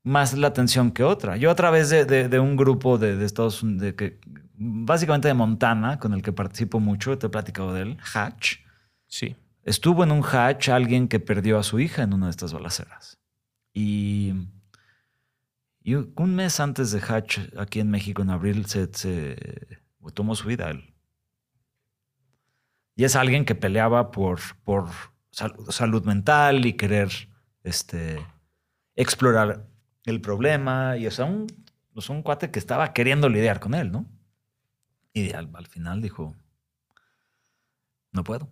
más 0.03 0.35
la 0.37 0.49
atención 0.49 0.91
que 0.91 1.03
otra? 1.05 1.37
Yo 1.37 1.51
a 1.51 1.55
través 1.55 1.89
de, 1.91 2.05
de- 2.05 2.28
de 2.28 2.39
un 2.41 2.57
grupo 2.57 2.99
de, 2.99 3.16
de 3.16 3.24
Estados 3.24 3.62
Unidos, 3.62 3.95
que, 3.97 4.20
básicamente 4.57 5.28
de 5.28 5.35
Montana, 5.35 5.99
con 5.99 6.12
el 6.12 6.22
que 6.22 6.32
participo 6.32 6.80
mucho, 6.80 7.16
te 7.18 7.26
he 7.26 7.30
platicado 7.30 7.72
de 7.72 7.82
él, 7.82 7.99
Hatch, 8.12 8.57
Sí. 9.07 9.37
Estuvo 9.65 10.05
en 10.05 10.12
un 10.12 10.23
Hatch 10.25 10.69
alguien 10.69 11.09
que 11.09 11.21
perdió 11.21 11.59
a 11.59 11.62
su 11.62 11.81
hija 11.81 12.03
en 12.03 12.15
una 12.15 12.27
de 12.27 12.31
estas 12.31 12.53
balaceras. 12.53 13.19
Y, 13.73 14.33
un 16.17 16.35
mes 16.35 16.61
antes 16.61 16.93
de 16.93 17.01
Hatch, 17.01 17.41
aquí 17.59 17.81
en 17.81 17.91
México, 17.91 18.23
en 18.23 18.31
abril, 18.31 18.67
se, 18.67 18.87
tomó 20.15 20.35
su 20.35 20.49
vida 20.49 20.71
él. 20.71 20.95
Y 22.97 23.05
es 23.05 23.17
alguien 23.17 23.45
que 23.45 23.55
peleaba 23.55 24.11
por, 24.11 24.41
por 24.62 24.89
sal- 25.31 25.57
salud 25.69 26.05
mental 26.05 26.65
y 26.65 26.75
querer 26.75 27.11
este, 27.65 28.25
explorar 28.95 29.67
el 30.05 30.21
problema. 30.21 30.97
Y 30.97 31.07
o 31.07 31.11
sea, 31.11 31.25
un, 31.25 31.47
o 31.93 32.01
sea, 32.01 32.15
un 32.15 32.23
cuate 32.23 32.51
que 32.51 32.59
estaba 32.59 32.93
queriendo 32.93 33.29
lidiar 33.29 33.59
con 33.61 33.75
él, 33.75 33.91
¿no? 33.91 34.07
Y 35.12 35.33
al 35.33 35.67
final 35.67 36.01
dijo, 36.01 36.35
no 38.12 38.25
puedo. 38.25 38.49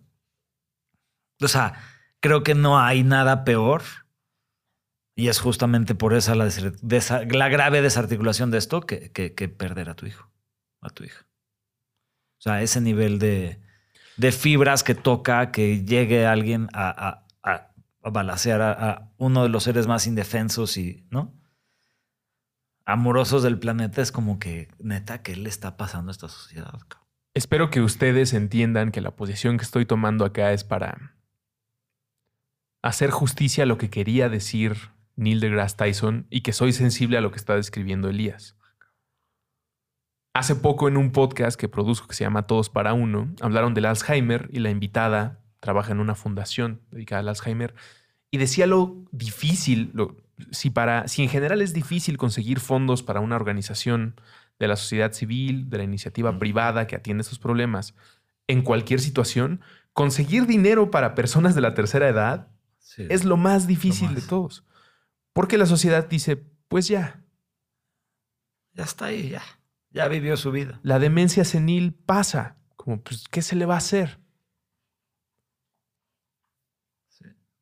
O 1.41 1.47
sea, 1.47 1.73
creo 2.19 2.43
que 2.43 2.55
no 2.55 2.79
hay 2.79 3.03
nada 3.03 3.43
peor. 3.43 3.81
Y 5.15 5.27
es 5.27 5.39
justamente 5.39 5.93
por 5.93 6.13
esa 6.13 6.33
la, 6.35 6.45
des- 6.45 6.81
desa- 6.81 7.25
la 7.31 7.47
grave 7.49 7.81
desarticulación 7.81 8.49
de 8.49 8.57
esto 8.57 8.81
que, 8.81 9.11
que- 9.11 9.49
perder 9.49 9.89
a 9.89 9.95
tu 9.95 10.05
hijo, 10.07 10.31
a 10.81 10.89
tu 10.89 11.03
hija. 11.03 11.25
O 12.39 12.41
sea, 12.43 12.61
ese 12.63 12.81
nivel 12.81 13.19
de, 13.19 13.61
de 14.17 14.31
fibras 14.31 14.83
que 14.83 14.95
toca 14.95 15.51
que 15.51 15.85
llegue 15.85 16.25
alguien 16.25 16.67
a, 16.73 16.89
a, 16.89 17.27
a, 17.43 17.71
a 18.03 18.09
balacear 18.09 18.61
a, 18.61 19.11
uno 19.17 19.43
de 19.43 19.49
los 19.49 19.63
seres 19.63 19.85
más 19.87 20.07
indefensos 20.07 20.77
y, 20.77 21.05
¿no? 21.11 21.33
Amorosos 22.85 23.43
del 23.43 23.59
planeta 23.59 24.01
es 24.01 24.11
como 24.11 24.39
que, 24.39 24.67
neta, 24.79 25.21
¿qué 25.21 25.35
le 25.37 25.47
está 25.47 25.77
pasando 25.77 26.09
a 26.09 26.13
esta 26.13 26.27
sociedad? 26.27 26.73
Espero 27.33 27.69
que 27.69 27.79
ustedes 27.81 28.33
entiendan 28.33 28.91
que 28.91 28.99
la 28.99 29.15
posición 29.15 29.57
que 29.57 29.63
estoy 29.63 29.85
tomando 29.85 30.25
acá 30.25 30.51
es 30.51 30.63
para 30.65 31.15
hacer 32.83 33.09
justicia 33.09 33.63
a 33.63 33.65
lo 33.65 33.79
que 33.79 33.89
quería 33.89 34.29
decir 34.29 34.91
Neil 35.15 35.39
deGrasse 35.39 35.77
Tyson 35.77 36.27
y 36.29 36.41
que 36.41 36.53
soy 36.53 36.73
sensible 36.73 37.17
a 37.17 37.21
lo 37.21 37.31
que 37.31 37.37
está 37.37 37.55
describiendo 37.55 38.09
Elías. 38.09 38.55
Hace 40.35 40.55
poco 40.55 40.87
en 40.87 40.97
un 40.97 41.11
podcast 41.11 41.59
que 41.59 41.69
produzco 41.69 42.07
que 42.07 42.15
se 42.15 42.23
llama 42.23 42.45
Todos 42.45 42.69
para 42.69 42.93
Uno, 42.93 43.33
hablaron 43.39 43.73
del 43.73 43.85
Alzheimer 43.85 44.49
y 44.51 44.59
la 44.59 44.69
invitada 44.69 45.39
trabaja 45.59 45.93
en 45.93 45.99
una 45.99 46.15
fundación 46.15 46.81
dedicada 46.91 47.21
al 47.21 47.29
Alzheimer 47.29 47.73
y 48.31 48.37
decía 48.37 48.67
lo 48.67 49.05
difícil, 49.11 49.91
lo, 49.93 50.17
si, 50.51 50.69
para, 50.69 51.07
si 51.07 51.23
en 51.23 51.29
general 51.29 51.61
es 51.61 51.73
difícil 51.73 52.17
conseguir 52.17 52.59
fondos 52.59 53.01
para 53.01 53.21
una 53.21 53.35
organización 53.35 54.19
de 54.59 54.67
la 54.67 54.75
sociedad 54.75 55.13
civil, 55.13 55.69
de 55.69 55.77
la 55.77 55.83
iniciativa 55.83 56.37
privada 56.37 56.87
que 56.87 56.95
atiende 56.95 57.21
esos 57.21 57.39
problemas, 57.39 57.95
en 58.47 58.61
cualquier 58.61 58.99
situación, 58.99 59.61
conseguir 59.93 60.47
dinero 60.47 60.91
para 60.91 61.15
personas 61.15 61.55
de 61.55 61.61
la 61.61 61.75
tercera 61.75 62.09
edad 62.09 62.52
es 62.97 63.23
lo 63.23 63.37
más 63.37 63.67
difícil 63.67 64.13
de 64.15 64.21
todos. 64.21 64.63
Porque 65.33 65.57
la 65.57 65.65
sociedad 65.65 66.07
dice, 66.07 66.37
pues 66.67 66.87
ya. 66.87 67.23
Ya 68.73 68.83
está 68.83 69.05
ahí, 69.05 69.29
ya. 69.29 69.43
Ya 69.89 70.07
vivió 70.07 70.37
su 70.37 70.51
vida. 70.51 70.79
La 70.83 70.99
demencia 70.99 71.45
senil 71.45 71.93
pasa. 71.93 72.57
Como, 72.75 73.01
pues, 73.01 73.27
¿qué 73.29 73.41
se 73.41 73.55
le 73.55 73.65
va 73.65 73.75
a 73.75 73.77
hacer? 73.79 74.19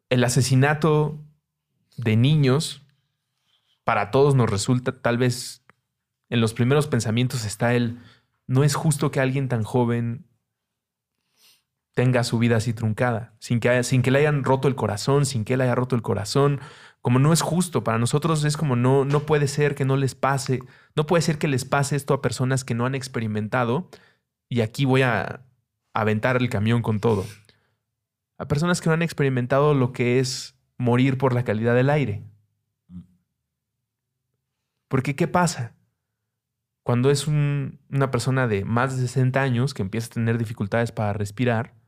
El 0.10 0.24
asesinato 0.24 1.24
de 1.98 2.16
niños, 2.18 2.86
para 3.84 4.12
todos 4.12 4.36
nos 4.36 4.50
resulta, 4.50 5.02
tal 5.02 5.18
vez 5.18 5.64
en 6.30 6.42
los 6.42 6.54
primeros 6.54 6.88
pensamientos 6.88 7.46
está 7.46 7.74
el, 7.74 8.00
no 8.48 8.64
es 8.64 8.76
justo 8.76 9.12
que 9.12 9.20
alguien 9.20 9.48
tan 9.50 9.64
joven 9.64 10.26
tenga 11.94 12.24
su 12.24 12.40
vida 12.40 12.58
así 12.58 12.74
truncada, 12.74 13.34
sin 13.40 13.60
que, 13.60 13.84
sin 13.84 14.02
que 14.02 14.12
le 14.12 14.20
hayan 14.20 14.44
roto 14.44 14.68
el 14.68 14.76
corazón, 14.76 15.26
sin 15.26 15.44
que 15.44 15.56
él 15.56 15.62
haya 15.62 15.76
roto 15.76 15.96
el 15.96 16.02
corazón, 16.02 16.60
como 17.02 17.20
no 17.20 17.34
es 17.34 17.42
justo, 17.42 17.84
para 17.84 17.98
nosotros 17.98 18.44
es 18.44 18.58
como 18.58 18.76
no, 18.76 19.06
no 19.06 19.22
puede 19.22 19.48
ser 19.48 19.76
que 19.76 19.86
no 19.86 19.98
les 19.98 20.16
pase, 20.16 20.60
no 20.96 21.06
puede 21.06 21.22
ser 21.22 21.38
que 21.38 21.48
les 21.48 21.66
pase 21.66 21.96
esto 21.96 22.14
a 22.14 22.22
personas 22.22 22.64
que 22.64 22.76
no 22.76 22.86
han 22.86 22.96
experimentado, 22.96 23.90
y 24.48 24.62
aquí 24.62 24.86
voy 24.86 25.02
a 25.02 25.42
aventar 25.94 26.38
el 26.38 26.50
camión 26.50 26.82
con 26.82 27.00
todo, 27.00 27.26
a 28.38 28.48
personas 28.48 28.82
que 28.82 28.90
no 28.90 28.94
han 28.94 29.02
experimentado 29.02 29.74
lo 29.74 29.92
que 29.92 30.20
es 30.20 30.56
morir 30.78 31.18
por 31.18 31.34
la 31.34 31.44
calidad 31.44 31.76
del 31.76 31.90
aire. 31.90 32.24
Porque 34.88 35.16
¿qué 35.16 35.28
pasa? 35.28 35.74
Cuando 36.84 37.12
es 37.12 37.28
una 37.28 38.12
persona 38.12 38.48
de 38.48 38.66
más 38.66 38.96
de 38.96 39.08
60 39.08 39.42
años 39.42 39.74
que 39.74 39.84
empieza 39.84 40.08
a 40.08 40.16
tener 40.16 40.38
dificultades 40.38 40.92
para 40.92 41.14
respirar, 41.14 41.81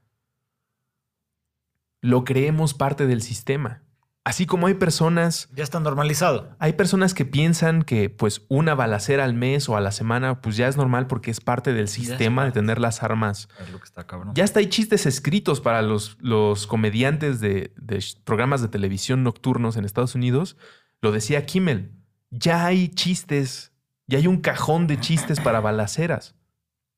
lo 2.03 2.25
creemos 2.25 2.73
parte 2.73 3.07
del 3.07 3.21
sistema. 3.21 3.81
Así 4.25 4.45
como 4.45 4.67
hay 4.67 4.73
personas... 4.73 5.47
Ya 5.55 5.63
está 5.63 5.79
normalizado. 5.79 6.53
Hay 6.59 6.73
personas 6.73 7.13
que 7.13 7.23
piensan 7.23 7.83
que 7.83 8.09
pues 8.09 8.41
una 8.49 8.75
balacera 8.75 9.23
al 9.23 9.33
mes 9.33 9.69
o 9.69 9.77
a 9.77 9.81
la 9.81 9.93
semana 9.93 10.41
pues 10.41 10.57
ya 10.57 10.67
es 10.67 10.75
normal 10.75 11.07
porque 11.07 11.31
es 11.31 11.39
parte 11.39 11.73
del 11.73 11.87
sistema 11.87 12.43
de 12.43 12.51
tener 12.51 12.79
las 12.79 13.03
armas. 13.03 13.47
Es 13.61 13.71
lo 13.71 13.79
que 13.79 13.85
está 13.85 14.05
cabrón. 14.05 14.33
Ya 14.35 14.43
hasta 14.43 14.59
hay 14.59 14.67
chistes 14.67 15.05
escritos 15.05 15.61
para 15.61 15.81
los, 15.81 16.17
los 16.19 16.67
comediantes 16.67 17.39
de, 17.39 17.73
de 17.77 18.03
programas 18.25 18.61
de 18.61 18.67
televisión 18.67 19.23
nocturnos 19.23 19.77
en 19.77 19.85
Estados 19.85 20.13
Unidos. 20.13 20.57
Lo 21.01 21.13
decía 21.13 21.45
Kimmel. 21.45 21.93
Ya 22.31 22.65
hay 22.65 22.89
chistes, 22.89 23.71
ya 24.07 24.17
hay 24.17 24.27
un 24.27 24.41
cajón 24.41 24.87
de 24.87 24.99
chistes 24.99 25.39
para 25.39 25.61
balaceras. 25.61 26.35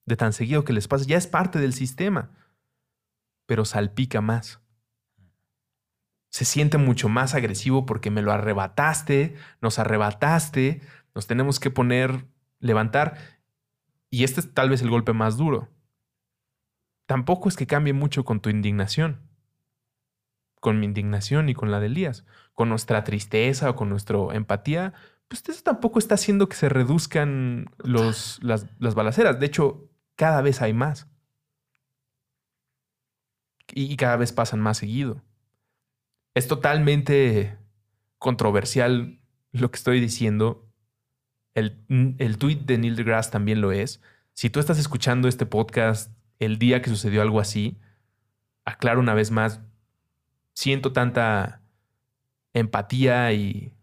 De 0.05 0.15
tan 0.15 0.33
seguido 0.33 0.63
que 0.63 0.73
les 0.73 0.87
pasa. 0.87 1.05
Ya 1.05 1.17
es 1.17 1.27
parte 1.27 1.59
del 1.59 1.73
sistema. 1.73 2.31
Pero 3.45 3.65
salpica 3.65 4.21
más 4.21 4.64
se 6.35 6.43
siente 6.43 6.77
mucho 6.77 7.07
más 7.07 7.33
agresivo 7.33 7.85
porque 7.85 8.11
me 8.11 8.21
lo 8.21 8.33
arrebataste, 8.33 9.37
nos 9.61 9.79
arrebataste, 9.79 10.81
nos 11.13 11.27
tenemos 11.27 11.61
que 11.61 11.71
poner, 11.71 12.25
levantar. 12.59 13.17
Y 14.09 14.25
este 14.25 14.41
es 14.41 14.53
tal 14.53 14.69
vez 14.69 14.81
el 14.81 14.89
golpe 14.89 15.13
más 15.13 15.37
duro. 15.37 15.69
Tampoco 17.05 17.47
es 17.47 17.55
que 17.55 17.67
cambie 17.67 17.93
mucho 17.93 18.25
con 18.25 18.41
tu 18.41 18.49
indignación, 18.49 19.21
con 20.59 20.77
mi 20.77 20.87
indignación 20.87 21.47
y 21.47 21.53
con 21.53 21.71
la 21.71 21.79
de 21.79 21.85
Elías, 21.85 22.25
con 22.53 22.67
nuestra 22.67 23.05
tristeza 23.05 23.69
o 23.69 23.77
con 23.77 23.87
nuestra 23.87 24.17
empatía, 24.33 24.93
pues 25.29 25.41
eso 25.47 25.63
tampoco 25.63 25.99
está 25.99 26.15
haciendo 26.15 26.49
que 26.49 26.57
se 26.57 26.67
reduzcan 26.67 27.67
los, 27.77 28.43
las, 28.43 28.65
las 28.77 28.93
balaceras. 28.93 29.39
De 29.39 29.45
hecho, 29.45 29.89
cada 30.17 30.41
vez 30.41 30.61
hay 30.61 30.73
más. 30.73 31.07
Y 33.73 33.95
cada 33.95 34.17
vez 34.17 34.33
pasan 34.33 34.59
más 34.59 34.79
seguido 34.79 35.23
es 36.35 36.47
totalmente 36.47 37.57
controversial 38.19 39.19
lo 39.53 39.71
que 39.71 39.77
estoy 39.77 39.99
diciendo. 39.99 40.67
El, 41.55 41.77
el 42.19 42.37
tweet 42.37 42.57
de 42.65 42.77
Neil 42.77 42.97
deGrasse 42.97 43.31
también 43.31 43.61
lo 43.61 43.71
es. 43.71 44.01
Si 44.33 44.49
tú 44.49 44.59
estás 44.59 44.77
escuchando 44.77 45.29
este 45.29 45.45
podcast 45.45 46.11
el 46.39 46.59
día 46.59 46.81
que 46.81 46.89
sucedió 46.89 47.21
algo 47.21 47.39
así, 47.39 47.79
aclaro 48.65 48.99
una 48.99 49.13
vez 49.13 49.31
más, 49.31 49.61
siento 50.53 50.91
tanta 50.91 51.61
empatía 52.53 53.31
y 53.31 53.73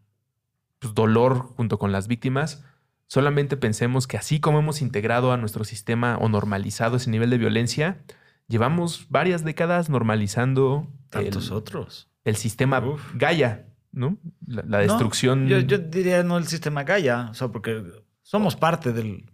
pues, 0.79 0.95
dolor 0.95 1.39
junto 1.57 1.79
con 1.79 1.91
las 1.91 2.07
víctimas. 2.07 2.65
Solamente 3.07 3.57
pensemos 3.57 4.07
que 4.07 4.19
así 4.19 4.41
como 4.41 4.59
hemos 4.59 4.83
integrado 4.83 5.33
a 5.33 5.39
nuestro 5.39 5.65
sistema 5.65 6.19
o 6.19 6.29
normalizado 6.29 6.99
ese 6.99 7.11
nivel 7.11 7.31
de 7.31 7.39
violencia, 7.39 8.03
llevamos 8.47 9.07
varias 9.09 9.43
décadas 9.43 9.89
normalizando 9.89 10.87
tantos 11.09 11.51
otros 11.51 12.12
el 12.25 12.37
sistema 12.37 12.83
Gaia, 13.15 13.67
¿no? 13.93 14.19
La, 14.47 14.79
destrucción. 14.79 15.49
yo, 15.49 15.79
diría 15.79 16.23
no 16.23 16.39
el 16.39 16.47
sistema 16.47 16.85
Gaia, 16.85 17.29
o 17.31 17.35
sea, 17.35 17.49
porque 17.49 17.83
somos 18.23 18.57
parte 18.57 18.93
del 18.93 19.31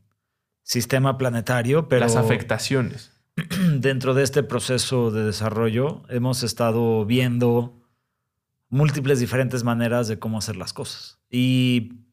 sistema 0.62 1.18
planetario, 1.18 1.88
pero. 1.88 2.00
Las 2.00 2.16
afectaciones. 2.16 3.12
Dentro 3.78 4.14
de 4.14 4.24
este 4.24 4.42
proceso 4.42 5.10
de 5.10 5.24
desarrollo 5.24 6.02
hemos 6.08 6.42
estado 6.42 7.04
viendo 7.04 7.78
múltiples 8.68 9.20
diferentes 9.20 9.64
maneras 9.64 10.08
de 10.08 10.18
cómo 10.18 10.38
hacer 10.38 10.56
las 10.56 10.72
cosas. 10.72 11.18
Y 11.30 12.04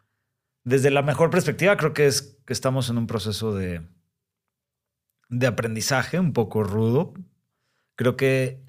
desde 0.63 0.91
la 0.91 1.01
mejor 1.01 1.29
perspectiva, 1.29 1.77
creo 1.77 1.93
que 1.93 2.07
es 2.07 2.39
que 2.45 2.53
estamos 2.53 2.89
en 2.89 2.97
un 2.97 3.07
proceso 3.07 3.53
de, 3.53 3.81
de 5.29 5.47
aprendizaje 5.47 6.19
un 6.19 6.33
poco 6.33 6.63
rudo. 6.63 7.13
Creo 7.95 8.15
que 8.17 8.64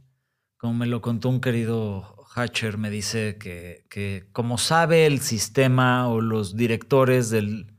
me 0.73 0.87
lo 0.87 1.01
contó 1.01 1.29
un 1.29 1.41
querido 1.41 2.17
Hatcher, 2.35 2.77
me 2.77 2.91
dice 2.91 3.39
que, 3.39 4.29
como 4.33 4.59
sabe 4.59 5.07
el 5.07 5.21
sistema 5.21 6.09
o 6.09 6.21
los 6.21 6.55
directores 6.55 7.31
del, 7.31 7.73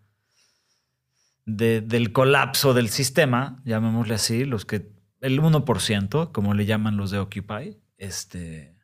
del 1.46 2.12
colapso 2.12 2.74
del 2.74 2.90
sistema, 2.90 3.62
llamémosle 3.66 4.16
así, 4.16 4.46
los 4.46 4.66
que 4.66 4.90
el 5.22 5.40
1%, 5.40 6.32
como 6.32 6.54
le 6.56 6.66
llaman 6.66 6.98
los 6.98 7.12
de 7.12 7.20
Occupy, 7.20 7.78
este, 7.98 8.76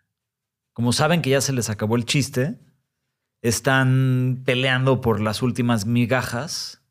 como 0.74 0.94
saben 0.94 1.22
que 1.22 1.32
ya 1.32 1.42
se 1.42 1.54
les 1.54 1.72
acabó 1.72 1.96
el 1.96 2.06
chiste, 2.06 2.60
están 3.42 4.44
peleando 4.46 5.02
por 5.02 5.20
las 5.22 5.42
últimas 5.42 5.86
migajas 5.86 6.84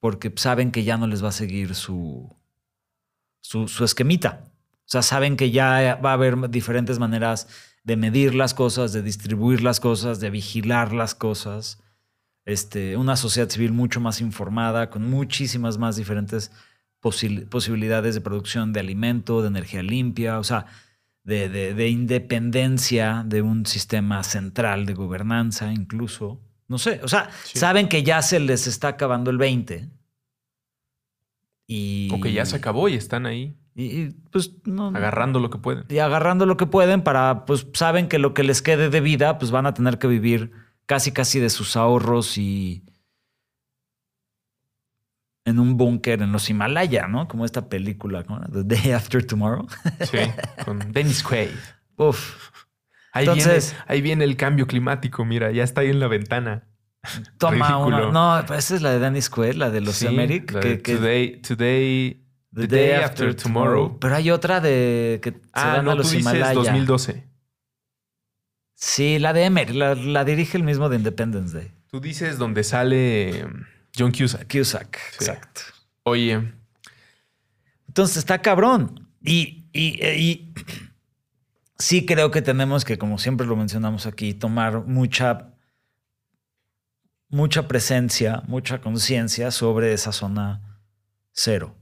porque 0.00 0.32
saben 0.36 0.72
que 0.72 0.84
ya 0.84 0.96
no 0.96 1.06
les 1.06 1.22
va 1.22 1.28
a 1.28 1.32
seguir 1.32 1.74
su, 1.74 2.36
su 3.40 3.84
esquemita. 3.84 4.47
O 4.88 4.90
sea, 4.90 5.02
saben 5.02 5.36
que 5.36 5.50
ya 5.50 5.96
va 6.02 6.10
a 6.10 6.14
haber 6.14 6.48
diferentes 6.48 6.98
maneras 6.98 7.46
de 7.84 7.98
medir 7.98 8.34
las 8.34 8.54
cosas, 8.54 8.94
de 8.94 9.02
distribuir 9.02 9.62
las 9.62 9.80
cosas, 9.80 10.18
de 10.18 10.30
vigilar 10.30 10.94
las 10.94 11.14
cosas. 11.14 11.78
Este, 12.46 12.96
una 12.96 13.16
sociedad 13.16 13.50
civil 13.50 13.72
mucho 13.72 14.00
más 14.00 14.22
informada, 14.22 14.88
con 14.88 15.10
muchísimas 15.10 15.76
más 15.76 15.96
diferentes 15.96 16.50
posibilidades 17.00 18.14
de 18.14 18.22
producción 18.22 18.72
de 18.72 18.80
alimento, 18.80 19.42
de 19.42 19.48
energía 19.48 19.82
limpia, 19.82 20.38
o 20.38 20.44
sea, 20.44 20.64
de, 21.22 21.88
independencia 21.90 23.24
de 23.26 23.42
un 23.42 23.66
sistema 23.66 24.24
central 24.24 24.86
de 24.86 24.94
gobernanza 24.94 25.70
incluso. 25.70 26.40
No 26.66 26.78
sé, 26.78 27.00
o 27.02 27.08
sea, 27.08 27.28
saben 27.44 27.90
que 27.90 28.02
ya 28.02 28.22
se 28.22 28.40
les 28.40 28.66
está 28.66 28.88
acabando 28.88 29.30
el 29.30 29.36
20. 29.36 29.86
Y... 31.66 32.08
O 32.10 32.22
que 32.22 32.32
ya 32.32 32.46
se 32.46 32.56
acabó 32.56 32.88
y 32.88 32.94
están 32.94 33.26
ahí. 33.26 33.54
Y, 33.80 34.10
pues 34.32 34.56
no. 34.64 34.88
Agarrando 34.88 35.38
lo 35.38 35.50
que 35.50 35.58
pueden. 35.58 35.84
Y 35.88 35.98
agarrando 35.98 36.46
lo 36.46 36.56
que 36.56 36.66
pueden 36.66 37.02
para, 37.02 37.44
pues 37.44 37.68
saben 37.74 38.08
que 38.08 38.18
lo 38.18 38.34
que 38.34 38.42
les 38.42 38.60
quede 38.60 38.90
de 38.90 39.00
vida, 39.00 39.38
pues 39.38 39.52
van 39.52 39.66
a 39.66 39.74
tener 39.74 39.98
que 39.98 40.08
vivir 40.08 40.50
casi 40.86 41.12
casi 41.12 41.38
de 41.38 41.48
sus 41.48 41.76
ahorros 41.76 42.38
y 42.38 42.82
en 45.44 45.60
un 45.60 45.76
búnker 45.76 46.20
en 46.22 46.32
los 46.32 46.50
Himalaya, 46.50 47.06
¿no? 47.06 47.28
Como 47.28 47.44
esta 47.44 47.68
película, 47.68 48.24
¿no? 48.28 48.40
The 48.52 48.64
Day 48.64 48.90
After 48.90 49.24
Tomorrow. 49.24 49.68
Sí, 50.00 50.18
con 50.64 50.80
Dennis 50.92 51.22
Quaid. 51.22 51.50
Uf. 51.96 52.50
Ahí, 53.12 53.26
Entonces, 53.26 53.70
viene, 53.70 53.84
ahí 53.86 54.00
viene 54.02 54.24
el 54.24 54.36
cambio 54.36 54.66
climático, 54.66 55.24
mira, 55.24 55.52
ya 55.52 55.62
está 55.62 55.82
ahí 55.82 55.90
en 55.90 56.00
la 56.00 56.08
ventana. 56.08 56.64
Toma 57.38 57.78
una. 57.78 58.10
No, 58.10 58.40
esa 58.40 58.74
es 58.74 58.82
la 58.82 58.90
de 58.90 58.98
Dennis 58.98 59.30
Quaid, 59.30 59.54
la 59.54 59.70
de 59.70 59.82
los 59.82 59.94
sí, 59.94 60.06
Today, 60.82 61.40
today 61.42 62.27
The, 62.54 62.66
Day, 62.66 62.92
After, 62.92 63.34
tomorrow. 63.34 63.98
Pero 64.00 64.14
hay 64.16 64.30
otra 64.30 64.60
de 64.60 65.20
que 65.22 65.32
se 65.32 65.40
Ah, 65.52 65.76
van 65.76 65.84
no, 65.84 65.90
a 65.92 65.94
los 65.94 66.08
tú 66.10 66.16
dices 66.16 66.32
Himalaya. 66.32 66.54
2012. 66.54 67.28
Sí, 68.74 69.18
la 69.18 69.32
de 69.32 69.44
Emery, 69.44 69.74
la, 69.74 69.94
la 69.94 70.24
dirige 70.24 70.56
el 70.56 70.62
mismo 70.62 70.88
de 70.88 70.96
Independence 70.96 71.56
Day. 71.56 71.72
Tú 71.90 72.00
dices 72.00 72.38
donde 72.38 72.64
sale 72.64 73.44
um, 73.44 73.64
John 73.96 74.12
Cusack. 74.12 74.50
Cusack, 74.50 74.98
Sí. 75.10 75.16
exacto. 75.24 75.60
Oye, 76.04 76.52
Entonces 77.88 78.16
está 78.18 78.40
cabrón. 78.40 79.08
Y, 79.22 79.68
y, 79.72 80.02
y 80.06 80.54
sí 81.78 82.06
creo 82.06 82.30
que 82.30 82.40
tenemos 82.40 82.84
que, 82.84 82.98
como 82.98 83.18
siempre 83.18 83.46
lo 83.46 83.56
mencionamos 83.56 84.06
aquí, 84.06 84.32
tomar 84.32 84.84
mucha, 84.86 85.54
mucha 87.28 87.66
presencia, 87.68 88.42
mucha 88.46 88.80
conciencia 88.80 89.50
sobre 89.50 89.92
esa 89.92 90.12
zona 90.12 90.80
cero 91.32 91.74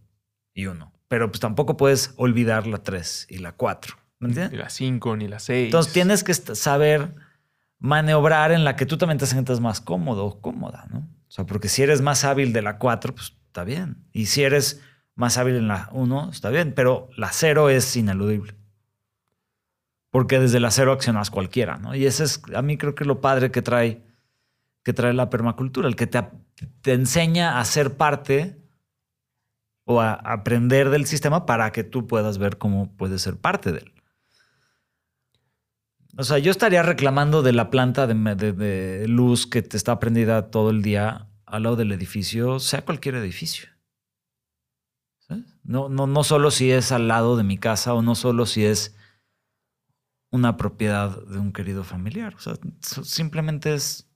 y 0.57 0.66
uno. 0.66 0.92
Pero 1.07 1.30
pues 1.30 1.38
tampoco 1.38 1.76
puedes 1.76 2.14
olvidar 2.16 2.66
la 2.66 2.78
3 2.78 3.28
y 3.30 3.38
la 3.38 3.52
4. 3.52 3.94
¿Me 4.18 4.28
ni 4.28 4.32
entiendes? 4.32 4.59
la 4.59 4.70
5 4.70 5.16
ni 5.18 5.28
la 5.28 5.38
6. 5.38 5.66
Entonces 5.66 5.92
tienes 5.92 6.24
que 6.24 6.34
saber 6.34 7.14
maniobrar 7.78 8.50
en 8.50 8.64
la 8.64 8.74
que 8.74 8.86
tú 8.86 8.96
también 8.96 9.18
te 9.18 9.26
sientas 9.26 9.61
más 9.61 9.80
cómodo 9.80 10.24
o 10.24 10.40
cómoda, 10.40 10.86
¿no? 10.90 10.98
O 10.98 11.30
sea, 11.30 11.44
porque 11.44 11.68
si 11.68 11.82
eres 11.82 12.00
más 12.00 12.24
hábil 12.24 12.52
de 12.52 12.62
la 12.62 12.78
4, 12.78 13.14
pues 13.14 13.36
está 13.46 13.62
bien. 13.64 13.98
Y 14.12 14.26
si 14.26 14.42
eres 14.42 14.80
más 15.14 15.36
hábil 15.36 15.57
en 15.57 15.68
la 15.68 15.90
1, 15.92 16.30
está 16.30 16.48
bien. 16.48 16.72
Pero 16.74 17.11
la 17.16 17.30
0 17.30 17.68
es 17.68 17.94
ineludible. 17.94 18.57
Porque 20.11 20.40
desde 20.40 20.59
la 20.59 20.70
0 20.70 20.92
accionas 20.92 21.30
cualquiera, 21.30 21.76
¿no? 21.76 21.94
Y 21.94 22.07
ese 22.07 22.24
es, 22.24 22.40
a 22.54 22.62
mí 22.62 22.78
creo 22.78 22.94
que 22.94 23.04
lo 23.04 23.20
padre 23.20 23.50
que 23.50 23.61
trae, 23.61 24.02
que 24.82 24.94
trae 24.94 25.12
la 25.12 25.28
permacultura, 25.28 25.86
el 25.86 25.96
que 25.96 26.07
te, 26.07 26.24
te 26.80 26.94
enseña 26.94 27.59
a 27.61 27.64
ser 27.66 27.96
parte 27.98 28.65
o 29.87 30.01
a 30.01 30.14
aprender 30.14 30.91
del 30.91 31.07
sistema 31.07 31.47
para 31.47 31.70
que 31.72 31.84
tú 31.84 32.07
puedas 32.07 32.39
ver 32.39 32.59
cómo 32.59 32.95
puedes 32.97 33.22
ser 33.22 33.39
parte 33.39 33.72
de 33.72 33.78
él. 33.78 33.93
O 36.18 36.24
sea, 36.24 36.39
yo 36.39 36.51
estaría 36.51 36.82
reclamando 36.82 37.43
de 37.43 37.53
la 37.53 37.70
planta 37.70 38.07
de, 38.07 39.05
luz 39.07 39.47
que 39.47 39.62
te 39.62 39.76
está 39.76 40.01
prendida 40.01 40.51
todo 40.51 40.70
el 40.70 40.82
día 40.82 41.28
al 41.47 41.62
lado 41.62 41.76
del 41.76 41.93
edificio, 41.93 42.59
sea 42.59 42.84
cualquier 42.84 43.14
edificio. 43.14 43.68
No, 45.62 45.89
no, 45.89 46.07
no 46.07 46.24
solo 46.24 46.51
si 46.51 46.70
es 46.70 46.91
al 46.91 47.09
lado 47.09 47.37
de 47.37 47.45
mi 47.45 47.59
casa 47.59 47.95
o 47.95 48.03
no 48.03 48.14
solo 48.14 48.47
si 48.47 48.64
es 48.64 48.97
una 50.30 50.57
propiedad 50.57 51.22
de 51.26 51.39
un 51.39 51.53
querido 51.53 51.84
familiar. 51.84 52.34
O 52.34 52.39
sea, 52.39 52.55
simplemente 52.80 53.74
es 53.74 54.09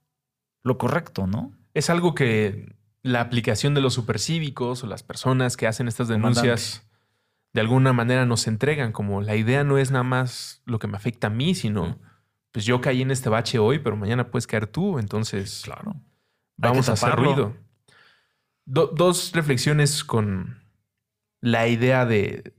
lo 0.63 0.79
correcto, 0.79 1.27
¿no? 1.27 1.53
Es 1.75 1.91
algo 1.91 2.15
que 2.15 2.77
la 3.03 3.21
aplicación 3.21 3.75
de 3.75 3.81
los 3.81 3.95
supercívicos 3.95 4.85
o 4.85 4.87
las 4.87 5.03
personas 5.03 5.57
que 5.57 5.67
hacen 5.67 5.89
estas 5.89 6.09
denuncias 6.09 6.87
de 7.53 7.61
alguna 7.61 7.93
manera 7.93 8.27
nos 8.27 8.47
entregan, 8.47 8.93
como 8.93 9.23
la 9.23 9.35
idea 9.37 9.65
no 9.65 9.79
es 9.79 9.91
nada 9.91 10.05
más 10.05 10.63
lo 10.67 10.79
que 10.79 10.87
me 10.87 10.97
afecta 10.97 11.27
a 11.29 11.31
mí, 11.31 11.55
sino 11.55 11.99
pues 12.53 12.65
yo 12.65 12.81
caí 12.81 13.03
en 13.03 13.11
este 13.11 13.29
bache 13.29 13.59
hoy, 13.59 13.79
pero 13.79 13.97
mañana 13.97 14.31
puedes 14.31 14.47
caer 14.47 14.67
tú, 14.67 14.99
entonces 14.99 15.63
Claro. 15.65 15.97
vamos 16.57 16.89
a 16.89 16.93
hacer 16.93 17.15
ruido. 17.17 17.57
Do- 18.67 18.89
dos 18.95 19.33
reflexiones 19.33 20.05
con 20.05 20.63
la 21.41 21.67
idea 21.69 22.07
de 22.07 22.53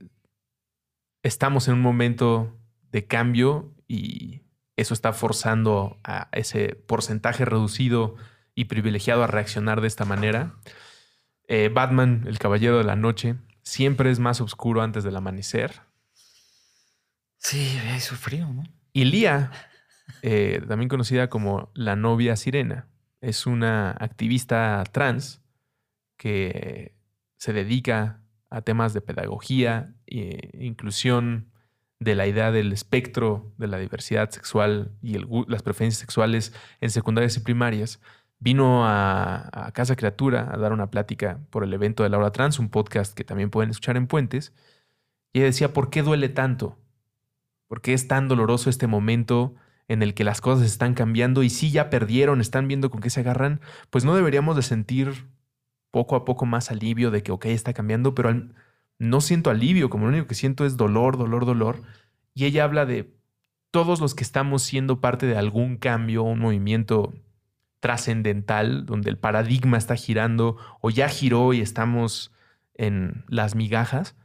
estamos 1.22 1.68
en 1.68 1.74
un 1.74 1.80
momento 1.80 2.58
de 2.90 3.06
cambio 3.06 3.72
y 3.88 4.42
eso 4.76 4.92
está 4.94 5.12
forzando 5.12 5.98
a 6.04 6.28
ese 6.32 6.74
porcentaje 6.86 7.44
reducido 7.44 8.16
y 8.54 8.66
privilegiado 8.66 9.22
a 9.22 9.26
reaccionar 9.26 9.80
de 9.80 9.88
esta 9.88 10.04
manera. 10.04 10.54
Eh, 11.48 11.70
Batman, 11.72 12.24
el 12.26 12.38
Caballero 12.38 12.78
de 12.78 12.84
la 12.84 12.96
Noche, 12.96 13.36
siempre 13.62 14.10
es 14.10 14.18
más 14.18 14.40
oscuro 14.40 14.82
antes 14.82 15.04
del 15.04 15.16
amanecer. 15.16 15.80
Sí, 17.38 17.78
hizo 17.96 18.14
frío, 18.14 18.46
¿no? 18.46 18.64
Y 18.92 19.04
Lía, 19.04 19.50
eh, 20.22 20.62
también 20.68 20.88
conocida 20.88 21.28
como 21.28 21.70
la 21.74 21.96
novia 21.96 22.36
sirena, 22.36 22.88
es 23.20 23.46
una 23.46 23.90
activista 23.92 24.82
trans 24.92 25.40
que 26.16 26.94
se 27.36 27.52
dedica 27.52 28.20
a 28.50 28.60
temas 28.60 28.92
de 28.92 29.00
pedagogía 29.00 29.94
e 30.06 30.50
inclusión 30.60 31.50
de 31.98 32.14
la 32.14 32.26
idea 32.26 32.50
del 32.50 32.72
espectro 32.72 33.52
de 33.58 33.68
la 33.68 33.78
diversidad 33.78 34.30
sexual 34.30 34.92
y 35.02 35.14
el 35.14 35.26
las 35.48 35.62
preferencias 35.62 36.00
sexuales 36.00 36.52
en 36.80 36.90
secundarias 36.90 37.36
y 37.36 37.40
primarias. 37.40 38.00
Vino 38.42 38.84
a, 38.84 39.70
Casa 39.72 39.94
Criatura 39.94 40.50
a 40.52 40.56
dar 40.56 40.72
una 40.72 40.90
plática 40.90 41.38
por 41.50 41.62
el 41.62 41.72
evento 41.72 42.02
de 42.02 42.08
la 42.08 42.18
hora 42.18 42.32
trans, 42.32 42.58
un 42.58 42.70
podcast 42.70 43.14
que 43.14 43.22
también 43.22 43.50
pueden 43.50 43.70
escuchar 43.70 43.96
en 43.96 44.08
Puentes. 44.08 44.52
Y 45.32 45.38
ella 45.38 45.46
decía, 45.46 45.72
¿por 45.72 45.90
qué 45.90 46.02
duele 46.02 46.28
tanto? 46.28 46.76
¿Por 47.68 47.82
qué 47.82 47.92
es 47.92 48.08
tan 48.08 48.26
doloroso 48.26 48.68
este 48.68 48.88
momento 48.88 49.54
en 49.86 50.02
el 50.02 50.12
que 50.14 50.24
las 50.24 50.40
cosas 50.40 50.66
están 50.66 50.94
cambiando 50.94 51.44
y 51.44 51.50
si 51.50 51.70
ya 51.70 51.88
perdieron, 51.88 52.40
están 52.40 52.66
viendo 52.66 52.90
con 52.90 53.00
qué 53.00 53.10
se 53.10 53.20
agarran? 53.20 53.60
Pues 53.90 54.04
no 54.04 54.12
deberíamos 54.16 54.56
de 54.56 54.62
sentir 54.62 55.28
poco 55.92 56.16
a 56.16 56.24
poco 56.24 56.44
más 56.44 56.72
alivio 56.72 57.12
de 57.12 57.22
que, 57.22 57.30
ok, 57.30 57.46
está 57.46 57.72
cambiando, 57.72 58.12
pero 58.16 58.34
no 58.98 59.20
siento 59.20 59.50
alivio, 59.50 59.88
como 59.88 60.06
lo 60.06 60.10
único 60.10 60.26
que 60.26 60.34
siento 60.34 60.66
es 60.66 60.76
dolor, 60.76 61.16
dolor, 61.16 61.46
dolor. 61.46 61.80
Y 62.34 62.46
ella 62.46 62.64
habla 62.64 62.86
de 62.86 63.14
todos 63.70 64.00
los 64.00 64.16
que 64.16 64.24
estamos 64.24 64.64
siendo 64.64 65.00
parte 65.00 65.26
de 65.26 65.36
algún 65.36 65.76
cambio, 65.76 66.24
un 66.24 66.40
movimiento 66.40 67.14
trascendental, 67.82 68.86
donde 68.86 69.10
el 69.10 69.18
paradigma 69.18 69.76
está 69.76 69.96
girando 69.96 70.56
o 70.80 70.88
ya 70.88 71.10
giró 71.10 71.52
y 71.52 71.60
estamos 71.60 72.32
en 72.74 73.24
las 73.28 73.54
migajas, 73.54 74.16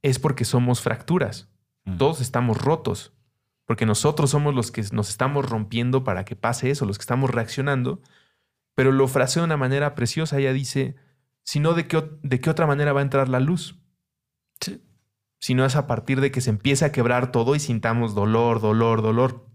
es 0.00 0.18
porque 0.18 0.46
somos 0.46 0.80
fracturas 0.80 1.48
Mm. 1.84 1.98
todos 1.98 2.20
estamos 2.20 2.60
rotos, 2.60 3.12
porque 3.66 3.86
nosotros 3.86 4.30
somos 4.30 4.54
los 4.54 4.70
que 4.70 4.82
nos 4.92 5.08
estamos 5.08 5.48
rompiendo 5.48 6.04
para 6.04 6.24
que 6.24 6.36
pase 6.36 6.70
eso, 6.70 6.86
los 6.86 6.98
que 6.98 7.02
estamos 7.02 7.30
reaccionando, 7.30 8.00
pero 8.74 8.92
lo 8.92 9.06
frasea 9.08 9.42
de 9.42 9.46
una 9.46 9.56
manera 9.56 9.94
preciosa, 9.94 10.38
ella 10.38 10.52
dice, 10.52 10.96
si 11.42 11.60
no, 11.60 11.74
¿de 11.74 11.86
qué, 11.86 12.10
¿de 12.22 12.40
qué 12.40 12.50
otra 12.50 12.66
manera 12.66 12.92
va 12.92 13.00
a 13.00 13.04
entrar 13.04 13.28
la 13.28 13.40
luz? 13.40 13.78
Sí. 14.60 14.82
Si 15.40 15.54
no 15.54 15.66
es 15.66 15.76
a 15.76 15.86
partir 15.86 16.20
de 16.20 16.30
que 16.30 16.40
se 16.40 16.50
empiece 16.50 16.86
a 16.86 16.92
quebrar 16.92 17.30
todo 17.30 17.54
y 17.54 17.60
sintamos 17.60 18.14
dolor, 18.14 18.60
dolor, 18.62 19.02
dolor. 19.02 19.46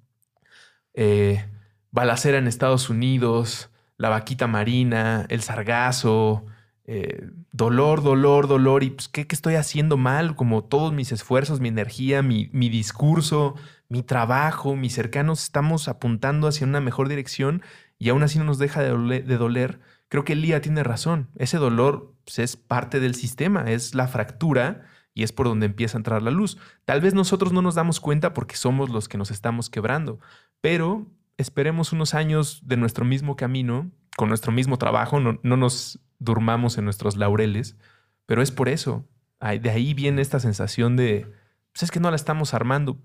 Eh, 0.94 1.44
balacera 1.92 2.38
en 2.38 2.48
Estados 2.48 2.90
Unidos, 2.90 3.70
la 3.98 4.10
vaquita 4.10 4.48
marina, 4.48 5.26
el 5.30 5.42
sargazo, 5.42 6.46
eh, 6.86 7.30
dolor, 7.52 8.02
dolor, 8.02 8.48
dolor. 8.48 8.84
¿Y 8.84 8.92
pues, 8.92 9.10
¿qué, 9.10 9.28
estoy 9.30 9.56
haciendo 9.56 9.98
mal? 9.98 10.36
Como 10.36 10.64
todos 10.64 10.94
mis 10.94 11.12
esfuerzos, 11.12 11.60
mi 11.60 11.68
energía, 11.68 12.22
mi, 12.22 12.50
mi 12.54 12.70
discurso, 12.70 13.56
mi 13.90 14.04
trabajo, 14.04 14.76
mis 14.76 14.94
cercanos, 14.94 15.44
estamos 15.44 15.88
apuntando 15.88 16.48
hacia 16.48 16.66
una 16.66 16.82
mejor 16.82 17.10
dirección 17.10 17.62
y 17.98 18.10
aún 18.10 18.24
así 18.24 18.40
no 18.40 18.46
nos 18.46 18.58
deja 18.58 18.82
de 18.82 18.90
doler. 18.90 19.26
de 19.26 19.38
doler. 19.38 19.80
Creo 20.08 20.24
que 20.24 20.36
Lía 20.36 20.62
tiene 20.62 20.84
razón. 20.84 21.30
Ese 21.36 21.58
dolor 21.58 22.16
pues, 22.26 22.40
es 22.40 22.56
parte 22.56 23.00
del 23.00 23.14
sistema, 23.14 23.70
es 23.70 23.94
la 23.94 24.08
fractura 24.08 24.88
y 25.14 25.24
es 25.24 25.32
por 25.32 25.48
donde 25.48 25.66
empieza 25.66 25.98
a 25.98 26.00
entrar 26.00 26.24
la 26.24 26.32
luz. 26.32 26.58
Tal 26.86 27.02
vez 27.02 27.14
nosotros 27.14 27.54
no 27.54 27.62
nos 27.62 27.76
damos 27.76 28.00
cuenta 28.00 28.34
porque 28.34 28.56
somos 28.56 28.90
los 28.90 29.08
que 29.08 29.18
nos 29.18 29.30
estamos 29.30 29.70
quebrando, 29.70 30.20
pero 30.62 31.06
esperemos 31.40 31.94
unos 31.94 32.14
años 32.14 32.62
de 32.66 32.76
nuestro 32.76 33.06
mismo 33.06 33.38
camino, 33.38 33.90
con 34.18 34.28
nuestro 34.28 34.52
mismo 34.52 34.78
trabajo, 34.78 35.22
no, 35.22 35.40
no 35.42 35.56
nos 35.56 36.00
durmamos 36.20 36.78
en 36.78 36.84
nuestros 36.84 37.16
laureles, 37.16 37.78
pero 38.26 38.42
es 38.42 38.52
por 38.52 38.68
eso. 38.68 39.08
De 39.40 39.70
ahí 39.70 39.94
viene 39.94 40.22
esta 40.22 40.42
sensación 40.42 40.98
de, 40.98 41.32
pues 41.72 41.84
es 41.84 41.92
que 41.92 42.02
no 42.02 42.10
la 42.10 42.18
estamos 42.18 42.54
armando. 42.54 43.00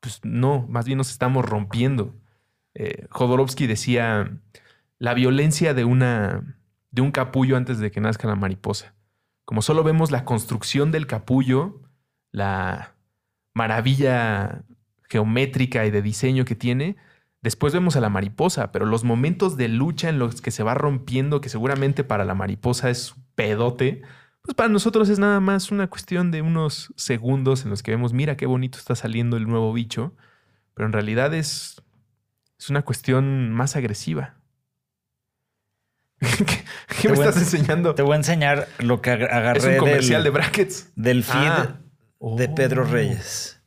Pues 0.00 0.20
no, 0.22 0.66
más 0.68 0.84
bien 0.84 0.98
nos 0.98 1.10
estamos 1.10 1.42
rompiendo. 1.42 2.14
Eh, 2.74 3.06
Jodorowsky 3.08 3.66
decía, 3.66 4.38
la 4.98 5.14
violencia 5.14 5.72
de, 5.72 5.84
una, 5.84 6.58
de 6.90 7.00
un 7.00 7.12
capullo 7.12 7.56
antes 7.56 7.78
de 7.78 7.90
que 7.90 8.02
nazca 8.02 8.28
la 8.28 8.36
mariposa. 8.36 8.94
Como 9.46 9.62
solo 9.62 9.82
vemos 9.84 10.10
la 10.10 10.26
construcción 10.26 10.92
del 10.92 11.06
capullo, 11.06 11.80
la 12.30 12.94
maravilla 13.54 14.64
geométrica 15.08 15.86
y 15.86 15.90
de 15.90 16.02
diseño 16.02 16.44
que 16.44 16.56
tiene, 16.56 16.96
después 17.44 17.72
vemos 17.72 17.94
a 17.94 18.00
la 18.00 18.08
mariposa, 18.10 18.72
pero 18.72 18.86
los 18.86 19.04
momentos 19.04 19.56
de 19.56 19.68
lucha 19.68 20.08
en 20.08 20.18
los 20.18 20.40
que 20.40 20.50
se 20.50 20.64
va 20.64 20.74
rompiendo, 20.74 21.40
que 21.40 21.48
seguramente 21.48 22.02
para 22.02 22.24
la 22.24 22.34
mariposa 22.34 22.90
es 22.90 23.14
pedote, 23.36 24.02
pues 24.42 24.54
para 24.56 24.68
nosotros 24.68 25.08
es 25.08 25.18
nada 25.20 25.38
más 25.38 25.70
una 25.70 25.86
cuestión 25.86 26.30
de 26.32 26.42
unos 26.42 26.92
segundos 26.96 27.62
en 27.64 27.70
los 27.70 27.82
que 27.84 27.92
vemos, 27.92 28.12
mira 28.12 28.36
qué 28.36 28.46
bonito 28.46 28.78
está 28.78 28.96
saliendo 28.96 29.36
el 29.36 29.46
nuevo 29.46 29.72
bicho, 29.72 30.14
pero 30.74 30.86
en 30.86 30.92
realidad 30.92 31.32
es, 31.34 31.80
es 32.58 32.68
una 32.70 32.82
cuestión 32.82 33.52
más 33.52 33.76
agresiva. 33.76 34.34
¿Qué, 36.20 37.08
me 37.10 37.14
voy 37.16 37.26
estás 37.26 37.36
enseñando? 37.42 37.94
Te 37.94 38.02
voy 38.02 38.14
a 38.14 38.16
enseñar 38.16 38.68
lo 38.78 39.02
que 39.02 39.10
ag- 39.12 39.30
agarré 39.30 39.58
Es 39.58 39.64
un 39.66 39.76
comercial 39.78 40.22
del, 40.24 40.32
de 40.32 40.38
brackets. 40.38 40.92
del 40.96 41.22
feed 41.24 41.36
Ah. 41.38 41.76
de 42.36 42.48
Pedro 42.48 42.82
Oh. 42.82 42.86
Reyes. 42.86 43.60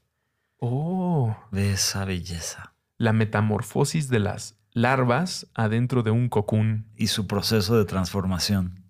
Oh, 0.59 1.37
De 1.51 1.73
esa 1.73 2.05
belleza. 2.05 2.73
La 2.97 3.13
metamorfosis 3.13 4.09
de 4.09 4.19
las 4.19 4.57
larvas 4.71 5.47
adentro 5.53 6.03
de 6.03 6.11
un 6.11 6.29
cocún. 6.29 6.85
Y 6.95 7.07
su 7.07 7.27
proceso 7.27 7.77
de 7.77 7.85
transformación. 7.85 8.83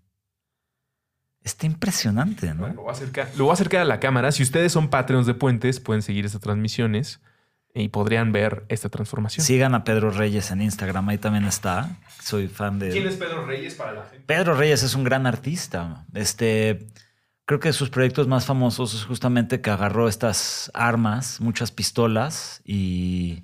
Está 1.44 1.66
impresionante, 1.66 2.54
¿no? 2.54 2.62
Bueno, 2.62 2.76
lo, 2.76 2.82
voy 2.82 2.90
a 2.90 2.94
acercar, 2.94 3.30
lo 3.38 3.46
voy 3.46 3.52
a 3.52 3.54
acercar 3.54 3.82
a 3.82 3.86
la 3.86 4.00
cámara. 4.00 4.32
Si 4.32 4.44
ustedes 4.44 4.72
son 4.74 4.90
Patreons 4.90 5.26
de 5.26 5.34
Puentes, 5.34 5.80
pueden 5.80 6.02
seguir 6.02 6.26
estas 6.26 6.42
transmisiones 6.42 7.22
y 7.74 7.90
podrían 7.90 8.32
ver 8.32 8.66
esta 8.70 8.90
transformación. 8.90 9.46
Sigan 9.46 9.76
a 9.76 9.84
Pedro 9.84 10.12
Reyes 10.12 10.52
en 10.52 10.62
Instagram, 10.62 11.08
ahí 11.10 11.18
también 11.18 11.46
está. 11.46 11.90
Soy 12.22 12.48
fan 12.48 12.80
de. 12.80 12.90
¿Quién 12.90 13.08
es 13.08 13.16
Pedro 13.16 13.46
Reyes 13.46 13.76
para 13.76 13.94
la 13.94 14.04
gente? 14.04 14.26
Pedro 14.26 14.56
Reyes 14.56 14.84
es 14.84 14.94
un 14.94 15.04
gran 15.04 15.26
artista. 15.26 16.06
Este, 16.14 16.88
creo 17.46 17.60
que 17.60 17.72
sus 17.72 17.90
proyectos 17.90 18.28
más 18.28 18.46
famosos 18.46 18.94
es 18.94 19.06
justamente 19.06 19.62
que 19.62 19.70
agarró 19.70 20.10
estas 20.10 20.70
armas, 20.74 21.40
muchas 21.40 21.72
pistolas, 21.72 22.62
y 22.66 23.44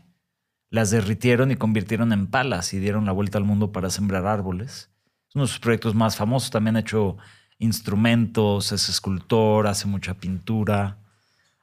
las 0.74 0.90
derritieron 0.90 1.52
y 1.52 1.56
convirtieron 1.56 2.12
en 2.14 2.26
palas 2.26 2.74
y 2.74 2.80
dieron 2.80 3.06
la 3.06 3.12
vuelta 3.12 3.38
al 3.38 3.44
mundo 3.44 3.72
para 3.72 3.92
sembrar 3.92 4.26
árboles. 4.26 4.90
Es 5.30 5.36
uno 5.36 5.44
de 5.44 5.48
sus 5.48 5.60
proyectos 5.60 5.94
más 5.94 6.16
famosos. 6.16 6.50
También 6.50 6.76
ha 6.76 6.80
hecho 6.80 7.18
instrumentos, 7.60 8.72
es 8.72 8.90
escultor, 8.90 9.68
hace 9.68 9.86
mucha 9.86 10.16
pintura. 10.16 10.98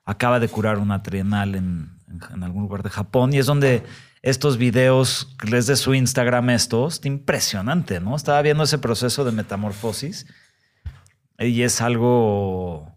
Acaba 0.04 0.38
de 0.38 0.46
curar 0.46 0.78
una 0.78 1.02
trienal 1.02 1.56
en, 1.56 1.90
algún 2.40 2.62
lugar 2.62 2.84
de 2.84 2.90
Japón 2.90 3.34
y 3.34 3.38
es 3.38 3.46
donde 3.46 3.82
estos 4.22 4.58
videos, 4.58 5.36
les 5.44 5.66
de 5.66 5.74
su 5.74 5.92
Instagram 5.92 6.50
estos, 6.50 7.04
impresionante, 7.04 7.98
¿no? 7.98 8.14
Estaba 8.14 8.40
viendo 8.42 8.62
ese 8.62 8.78
proceso 8.78 9.24
de 9.24 9.32
metamorfosis 9.32 10.28
y 11.36 11.62
es 11.62 11.80
algo 11.80 12.96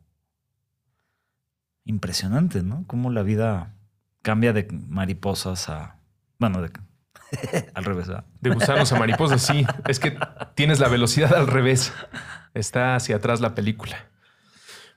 impresionante, 1.86 2.62
¿no? 2.62 2.84
Cómo 2.86 3.10
la 3.10 3.24
vida 3.24 3.74
cambia 4.22 4.54
de 4.54 4.68
mariposas 4.88 5.70
a, 5.70 6.03
bueno, 6.50 6.62
de, 6.62 6.72
al 7.74 7.84
revés. 7.84 8.08
¿verdad? 8.08 8.26
De 8.42 8.50
gusanos 8.52 8.92
a 8.92 9.00
mariposas, 9.00 9.42
sí. 9.42 9.66
Es 9.88 10.00
que 10.00 10.18
tienes 10.56 10.80
la 10.80 10.88
velocidad 10.88 11.34
al 11.36 11.48
revés. 11.48 11.94
Está 12.54 12.96
hacia 12.96 13.16
atrás 13.16 13.40
la 13.42 13.56
película. 13.56 13.98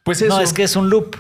Pues 0.05 0.21
eso. 0.23 0.37
No, 0.37 0.43
es 0.43 0.53
que 0.53 0.63
es 0.63 0.77
un 0.77 0.91
loop. 0.91 1.17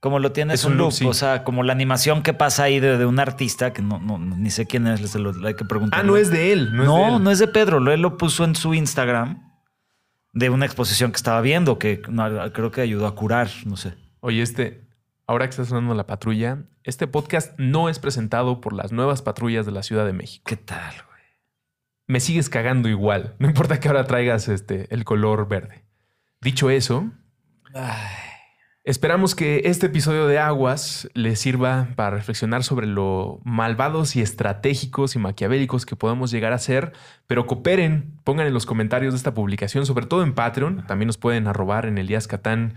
Como 0.00 0.18
lo 0.18 0.32
tienes 0.32 0.60
Es 0.60 0.64
un 0.64 0.72
un 0.72 0.78
loop, 0.78 0.86
loop, 0.90 0.92
sí. 0.98 1.06
o 1.06 1.12
sea, 1.12 1.44
como 1.44 1.62
la 1.62 1.72
animación 1.74 2.22
que 2.22 2.32
pasa 2.32 2.62
ahí 2.62 2.80
de, 2.80 2.96
de 2.96 3.04
un 3.04 3.18
artista, 3.20 3.72
que 3.74 3.82
no, 3.82 3.98
no- 3.98 4.16
ni 4.18 4.50
sé 4.50 4.66
quién 4.66 4.86
es, 4.86 5.10
se 5.10 5.18
lo 5.18 5.46
hay 5.46 5.54
que 5.54 5.66
preguntar. 5.66 6.00
Ah, 6.00 6.02
no 6.02 6.16
es 6.16 6.30
de 6.30 6.52
él. 6.52 6.74
No, 6.74 6.84
No, 6.84 6.96
es 6.98 7.10
de 7.10 7.16
él. 7.16 7.24
no 7.24 7.30
es 7.32 7.38
de 7.38 7.48
Pedro, 7.48 7.80
lo- 7.80 7.92
él 7.92 8.00
lo 8.00 8.16
puso 8.16 8.44
en 8.44 8.54
su 8.54 8.72
Instagram 8.72 9.42
de 10.32 10.48
una 10.48 10.64
exposición 10.64 11.10
que 11.12 11.16
estaba 11.16 11.40
viendo, 11.42 11.78
que 11.78 12.00
no, 12.08 12.50
creo 12.52 12.70
que 12.70 12.80
ayudó 12.80 13.06
a 13.06 13.14
curar, 13.14 13.50
no 13.66 13.76
sé. 13.76 13.94
Oye, 14.20 14.40
este, 14.40 14.88
ahora 15.30 15.46
que 15.46 15.50
está 15.50 15.64
sonando 15.64 15.94
la 15.94 16.08
patrulla, 16.08 16.64
este 16.82 17.06
podcast 17.06 17.56
no 17.56 17.88
es 17.88 18.00
presentado 18.00 18.60
por 18.60 18.72
las 18.72 18.90
nuevas 18.90 19.22
patrullas 19.22 19.64
de 19.64 19.70
la 19.70 19.84
Ciudad 19.84 20.04
de 20.04 20.12
México. 20.12 20.42
¿Qué 20.44 20.56
tal, 20.56 20.92
güey? 20.92 21.22
Me 22.08 22.18
sigues 22.18 22.48
cagando 22.50 22.88
igual. 22.88 23.36
No 23.38 23.46
importa 23.46 23.78
que 23.78 23.86
ahora 23.86 24.08
traigas 24.08 24.48
este, 24.48 24.92
el 24.92 25.04
color 25.04 25.46
verde. 25.46 25.84
Dicho 26.40 26.68
eso, 26.68 27.12
Esperamos 28.82 29.34
que 29.34 29.62
este 29.66 29.86
episodio 29.86 30.26
de 30.26 30.38
Aguas 30.38 31.08
les 31.12 31.38
sirva 31.38 31.88
para 31.94 32.16
reflexionar 32.16 32.64
sobre 32.64 32.86
lo 32.86 33.40
malvados 33.44 34.16
y 34.16 34.22
estratégicos 34.22 35.14
y 35.14 35.18
maquiavélicos 35.18 35.86
que 35.86 35.96
podemos 35.96 36.30
llegar 36.30 36.54
a 36.54 36.58
ser, 36.58 36.92
pero 37.26 37.46
cooperen, 37.46 38.18
pongan 38.24 38.46
en 38.46 38.54
los 38.54 38.64
comentarios 38.64 39.12
de 39.12 39.18
esta 39.18 39.34
publicación, 39.34 39.84
sobre 39.84 40.06
todo 40.06 40.22
en 40.22 40.32
Patreon, 40.32 40.86
también 40.86 41.06
nos 41.06 41.18
pueden 41.18 41.46
arrobar 41.46 41.84
en 41.84 41.98
Elías 41.98 42.26
Catán, 42.26 42.74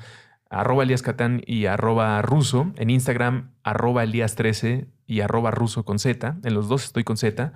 arroba 0.54 0.84
Elías 0.84 1.02
Catán 1.02 1.42
y 1.46 1.66
arroba 1.66 2.22
ruso, 2.22 2.72
en 2.78 2.90
Instagram 2.90 3.52
arroba 3.64 4.04
Elías 4.04 4.36
13 4.36 4.88
y 5.08 5.22
arroba 5.22 5.52
ruso 5.52 5.84
con 5.84 6.00
Z, 6.00 6.38
en 6.44 6.54
los 6.54 6.68
dos 6.68 6.86
estoy 6.86 7.04
con 7.04 7.18
Z. 7.18 7.54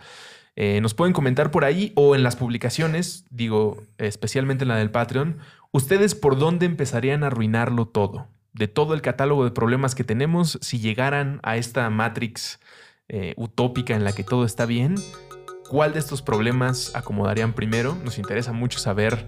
Eh, 0.56 0.82
nos 0.82 0.94
pueden 0.94 1.14
comentar 1.14 1.52
por 1.52 1.66
ahí 1.66 1.94
o 1.96 2.16
en 2.16 2.24
las 2.24 2.36
publicaciones, 2.36 3.26
digo, 3.30 3.84
especialmente 4.00 4.64
en 4.64 4.70
la 4.70 4.78
del 4.78 4.90
Patreon, 4.90 5.38
ustedes 5.72 6.16
por 6.16 6.38
dónde 6.38 6.66
empezarían 6.66 7.24
a 7.24 7.28
arruinarlo 7.28 7.88
todo, 7.88 8.28
de 8.54 8.68
todo 8.68 8.96
el 8.96 9.02
catálogo 9.02 9.44
de 9.44 9.52
problemas 9.52 9.94
que 9.94 10.04
tenemos, 10.04 10.58
si 10.62 10.80
llegaran 10.80 11.40
a 11.44 11.58
esta 11.58 11.90
Matrix 11.92 12.60
eh, 13.08 13.36
utópica 13.38 13.96
en 13.96 14.04
la 14.04 14.14
que 14.14 14.24
todo 14.24 14.46
está 14.46 14.66
bien, 14.66 14.96
¿cuál 15.70 15.94
de 15.94 16.00
estos 16.00 16.22
problemas 16.22 16.96
acomodarían 16.96 17.54
primero? 17.54 17.98
Nos 18.04 18.18
interesa 18.18 18.54
mucho 18.54 18.80
saber 18.80 19.26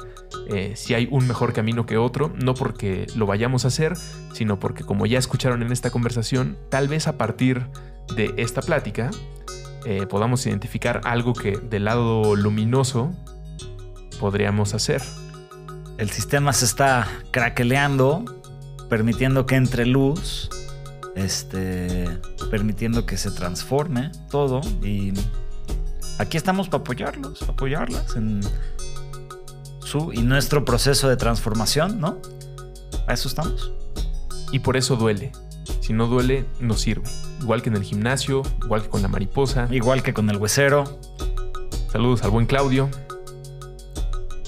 eh, 0.48 0.74
si 0.76 0.94
hay 0.94 1.08
un 1.12 1.28
mejor 1.28 1.54
camino 1.54 1.86
que 1.86 1.98
otro, 1.98 2.32
no 2.36 2.54
porque 2.54 3.08
lo 3.16 3.26
vayamos 3.26 3.66
a 3.66 3.70
hacer, 3.70 3.96
sino 4.34 4.60
porque 4.60 4.84
como 4.84 5.06
ya 5.06 5.20
escucharon 5.20 5.62
en 5.64 5.72
esta 5.72 5.92
conversación, 5.92 6.58
tal 6.70 6.88
vez 6.88 7.08
a 7.08 7.18
partir 7.18 7.66
de 8.16 8.34
esta 8.38 8.62
plática 8.62 9.12
eh, 9.86 10.06
podamos 10.08 10.46
identificar 10.46 11.02
algo 11.06 11.34
que 11.34 11.58
del 11.58 11.86
lado 11.86 12.36
luminoso 12.36 13.12
podríamos 14.20 14.74
hacer. 14.74 15.02
El 15.98 16.10
sistema 16.10 16.54
se 16.54 16.66
está 16.66 17.08
craqueleando, 17.32 18.24
permitiendo 18.90 19.46
que 19.46 19.56
entre 19.56 19.86
luz, 19.86 20.50
este, 21.16 22.08
permitiendo 22.50 23.06
que 23.06 23.18
se 23.18 23.32
transforme 23.32 24.12
todo 24.30 24.62
y 24.82 25.14
aquí 26.20 26.38
estamos 26.38 26.70
para 26.70 26.82
apoyarlos, 26.82 27.42
apoyarlas 27.44 28.16
en 28.16 28.42
su 29.80 30.14
y 30.14 30.22
nuestro 30.22 30.66
proceso 30.66 31.10
de 31.10 31.18
transformación, 31.18 32.00
¿no? 32.00 32.22
A 33.08 33.14
eso 33.14 33.28
estamos. 33.28 33.72
Y 34.52 34.60
por 34.60 34.78
eso 34.78 34.96
duele. 34.96 35.32
Si 35.82 35.94
no 35.94 36.06
duele, 36.06 36.46
no 36.60 36.76
sirve. 36.76 37.10
Igual 37.42 37.64
que 37.64 37.70
en 37.70 37.78
el 37.78 37.84
gimnasio, 37.84 38.44
igual 38.64 38.84
que 38.84 38.90
con 38.90 39.02
la 39.02 39.08
mariposa. 39.08 39.68
Igual 39.72 40.04
que 40.04 40.14
con 40.14 40.30
el 40.30 40.38
huesero. 40.38 41.00
Saludos 41.92 42.22
al 42.24 42.30
buen 42.30 42.46
Claudio. 42.46 42.90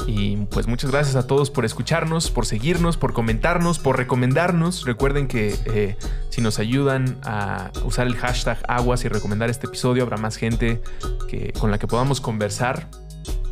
Y 0.08 0.38
pues 0.47 0.68
muchas 0.68 0.91
gracias 0.91 1.16
a 1.16 1.28
todos 1.28 1.49
por 1.49 1.66
escucharnos, 1.66 2.32
por 2.32 2.45
seguirnos, 2.45 2.97
por 2.97 3.14
comentarnos, 3.14 3.80
por 3.80 3.97
recomendarnos. 3.97 4.86
Recuerden 4.86 5.28
que 5.28 5.56
eh, 5.66 5.97
si 6.30 6.41
nos 6.41 6.60
ayudan 6.60 7.20
a 7.24 7.72
usar 7.86 8.08
el 8.08 8.16
hashtag 8.16 8.58
aguas 8.68 9.06
y 9.06 9.08
recomendar 9.08 9.49
este 9.49 9.68
episodio, 9.68 10.04
habrá 10.04 10.18
más 10.18 10.36
gente 10.36 10.82
que, 11.30 11.54
con 11.54 11.72
la 11.72 11.78
que 11.78 11.88
podamos 11.88 12.22
conversar 12.22 12.88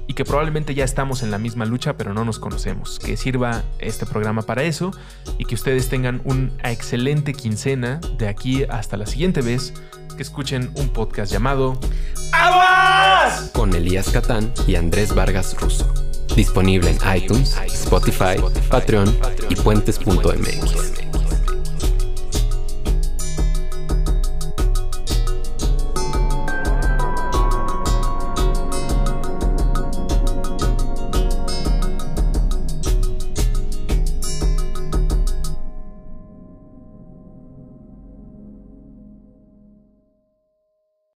y 0.07 0.13
que 0.13 0.25
probablemente 0.25 0.73
ya 0.73 0.83
estamos 0.83 1.21
en 1.21 1.29
la 1.29 1.37
misma 1.37 1.65
lucha, 1.65 1.95
pero 1.95 2.15
no 2.15 2.25
nos 2.25 2.39
conocemos. 2.39 2.97
Que 2.97 3.15
sirva 3.15 3.63
este 3.77 4.07
programa 4.07 4.41
para 4.41 4.63
eso 4.63 4.91
y 5.37 5.45
que 5.45 5.53
ustedes 5.53 5.87
tengan 5.87 6.21
una 6.23 6.71
excelente 6.71 7.33
quincena 7.33 8.01
de 8.17 8.27
aquí 8.27 8.63
hasta 8.63 8.97
la 8.97 9.05
siguiente 9.05 9.41
vez 9.41 9.71
que 10.17 10.23
escuchen 10.23 10.71
un 10.75 10.89
podcast 10.89 11.31
llamado 11.31 11.79
¡Aguas! 12.33 13.51
con 13.53 13.73
Elías 13.75 14.09
Catán 14.09 14.51
y 14.67 14.75
Andrés 14.75 15.13
Vargas 15.13 15.55
Russo. 15.61 16.08
Disponible 16.39 16.89
en 16.89 17.17
iTunes, 17.17 17.57
Spotify, 17.65 18.37
Patreon 18.69 19.13
y 19.49 19.55
puentes.mx. 19.55 21.08